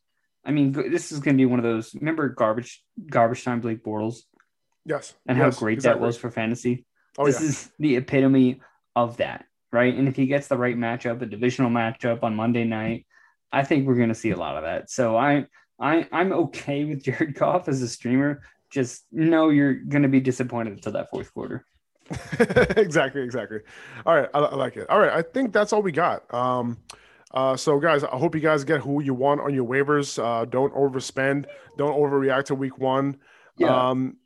I 0.45 0.51
mean, 0.51 0.72
this 0.74 1.12
is 1.12 1.20
going 1.20 1.36
to 1.38 1.41
be 1.41 1.45
one 1.45 1.60
of 1.60 1.64
those. 1.64 1.93
Remember 1.95 2.28
garbage, 2.30 2.84
garbage 3.10 3.43
time 3.43 3.62
Blake 3.62 3.84
Bortles, 3.84 4.18
Yes. 4.86 5.14
and 5.26 5.38
Yes, 5.38 5.54
how 5.56 5.60
great 5.60 5.76
exactly. 5.78 5.99
that 6.01 6.06
was 6.06 6.18
for 6.18 6.30
fantasy. 6.30 6.86
Oh, 7.18 7.26
this 7.26 7.39
yeah. 7.41 7.47
is 7.47 7.72
the 7.80 7.95
epitome 7.95 8.62
of 8.95 9.18
that, 9.18 9.45
right? 9.74 9.94
And 9.94 10.08
if 10.08 10.16
he 10.16 10.28
gets 10.28 10.48
the 10.48 10.58
right 10.58 10.78
matchup, 10.78 11.22
a 11.22 11.26
divisional 11.26 11.72
matchup 11.72 12.24
on 12.24 12.36
Monday 12.36 12.64
night, 12.64 13.06
I 13.52 13.64
think 13.64 13.88
we're 13.88 13.96
going 13.96 14.10
to 14.10 14.16
see 14.16 14.32
a 14.32 14.38
lot 14.38 14.56
of 14.56 14.64
that. 14.64 14.90
So 14.90 15.18
I, 15.18 15.48
I, 15.80 16.08
I'm 16.12 16.32
okay 16.32 16.86
with 16.86 17.04
Jared 17.04 17.36
Goff 17.40 17.68
as 17.68 17.82
a 17.82 17.88
streamer. 17.88 18.44
Just 18.70 19.06
know 19.12 19.50
you're 19.50 19.74
going 19.74 20.04
to 20.04 20.10
be 20.10 20.20
disappointed 20.20 20.74
until 20.74 20.94
that 20.94 21.10
fourth 21.10 21.34
quarter. 21.34 21.66
exactly, 22.78 23.22
exactly. 23.22 23.60
All 24.06 24.16
right, 24.16 24.30
I, 24.34 24.40
I 24.40 24.56
like 24.56 24.78
it. 24.78 24.90
All 24.90 25.00
right, 25.00 25.12
I 25.12 25.22
think 25.22 25.54
that's 25.54 25.74
all 25.74 25.82
we 25.82 25.92
got. 25.92 26.32
Um, 26.34 26.78
uh, 27.34 27.56
so 27.56 27.80
guys, 27.80 28.04
I 28.04 28.18
hope 28.18 28.36
you 28.36 28.42
guys 28.42 28.64
get 28.64 28.82
who 28.82 29.02
you 29.02 29.14
want 29.14 29.42
on 29.42 29.54
your 29.54 29.66
waivers. 29.66 30.22
Uh, 30.24 30.46
don't 30.46 30.74
overspend. 30.76 31.46
Don't 31.78 31.96
overreact 31.96 32.46
to 32.46 32.56
week 32.56 32.78
one. 32.78 33.18
Yeah. 33.58 33.90
Um, 33.90 34.18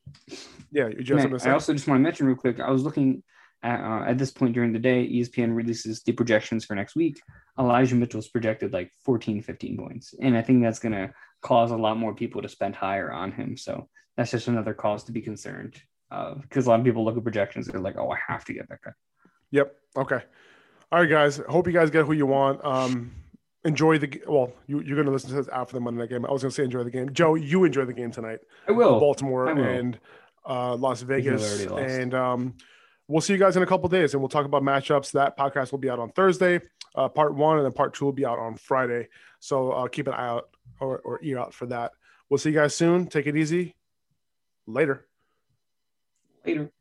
yeah, 0.72 0.88
you 0.88 1.04
just 1.04 1.12
Man, 1.12 1.20
something 1.20 1.38
to 1.38 1.40
say? 1.40 1.50
I 1.50 1.54
also 1.54 1.74
just 1.74 1.88
want 1.88 2.00
to 2.00 2.04
mention 2.04 2.28
real 2.28 2.36
quick. 2.36 2.60
I 2.60 2.70
was 2.72 2.84
looking 2.84 3.24
at, 3.68 3.82
uh, 3.82 4.04
at 4.06 4.18
this 4.18 4.32
point 4.32 4.54
during 4.54 4.72
the 4.72 4.80
day. 4.80 5.08
ESPN 5.08 5.56
releases 5.56 6.02
the 6.04 6.14
projections 6.14 6.66
for 6.66 6.76
next 6.76 6.96
week. 6.96 7.22
Elijah 7.60 7.96
Mitchell's 7.96 8.30
projected 8.30 8.72
like 8.72 8.92
14, 9.04 9.42
15 9.42 9.78
points, 9.78 10.14
and 10.22 10.38
I 10.38 10.42
think 10.42 10.62
that's 10.64 10.80
going 10.80 10.94
to 10.94 11.14
cause 11.42 11.72
a 11.72 11.78
lot 11.78 11.98
more 11.98 12.16
people 12.16 12.42
to 12.42 12.50
spend 12.50 12.76
higher 12.76 13.12
on 13.12 13.32
him. 13.32 13.58
So 13.58 13.90
that's 14.16 14.32
just 14.32 14.48
another 14.48 14.74
cause 14.74 15.04
to 15.06 15.12
be 15.12 15.22
concerned 15.22 15.76
because 16.42 16.66
a 16.66 16.70
lot 16.70 16.80
of 16.80 16.86
people 16.86 17.04
look 17.04 17.18
at 17.18 17.24
projections. 17.24 17.68
And 17.68 17.74
they're 17.74 17.82
like, 17.82 17.98
"Oh, 17.98 18.10
I 18.10 18.18
have 18.28 18.46
to 18.46 18.54
get 18.54 18.70
that 18.70 18.80
guy." 18.84 18.92
Yep. 19.52 19.76
Okay. 19.98 20.22
All 20.92 21.00
right, 21.00 21.10
guys. 21.10 21.42
Hope 21.50 21.68
you 21.68 21.74
guys 21.74 21.90
get 21.90 22.06
who 22.06 22.14
you 22.14 22.26
want. 22.26 22.64
Um, 22.64 23.12
enjoy 23.66 23.98
the 23.98 24.22
well. 24.28 24.54
You, 24.68 24.82
you're 24.82 24.96
going 24.96 25.06
to 25.08 25.12
listen 25.12 25.30
to 25.32 25.36
this 25.36 25.50
after 25.50 25.74
the 25.74 25.82
Monday 25.82 26.02
night 26.02 26.10
game. 26.10 26.26
I 26.26 26.32
was 26.32 26.42
going 26.42 26.52
to 26.52 26.56
say 26.56 26.64
enjoy 26.64 26.84
the 26.84 26.92
game. 26.92 27.12
Joe, 27.12 27.36
you 27.36 27.66
enjoy 27.66 27.86
the 27.86 27.94
game 27.94 28.12
tonight. 28.12 28.40
I 28.68 28.72
will. 28.72 29.00
Baltimore 29.00 29.50
I 29.50 29.54
will. 29.54 29.64
and 29.64 30.00
uh, 30.48 30.76
Las 30.76 31.02
Vegas. 31.02 31.66
And 31.66 32.14
um, 32.14 32.56
we'll 33.08 33.22
see 33.22 33.34
you 33.34 33.40
guys 33.40 33.58
in 33.58 33.64
a 33.64 33.68
couple 33.68 33.90
days, 33.90 34.14
and 34.14 34.22
we'll 34.22 34.30
talk 34.30 34.46
about 34.46 34.64
matchups. 34.64 35.12
That 35.12 35.38
podcast 35.38 35.72
will 35.72 35.80
be 35.80 35.90
out 35.90 36.00
on 36.00 36.12
Thursday, 36.12 36.62
uh, 36.96 37.10
part 37.10 37.36
one, 37.36 37.58
and 37.58 37.66
then 37.66 37.74
part 37.74 37.94
two 37.94 38.06
will 38.06 38.14
be 38.14 38.26
out 38.26 38.40
on 38.40 38.56
Friday. 38.56 39.08
So 39.40 39.72
uh, 39.72 39.88
keep 39.88 40.08
an 40.08 40.14
eye 40.14 40.28
out 40.28 40.50
or, 40.80 41.00
or 41.00 41.20
ear 41.24 41.40
out 41.40 41.54
for 41.54 41.66
that. 41.68 41.92
We'll 42.30 42.38
see 42.38 42.50
you 42.50 42.56
guys 42.56 42.76
soon. 42.76 43.08
Take 43.08 43.28
it 43.28 43.38
easy. 43.38 43.76
Later. 44.66 45.06
Later. 46.46 46.72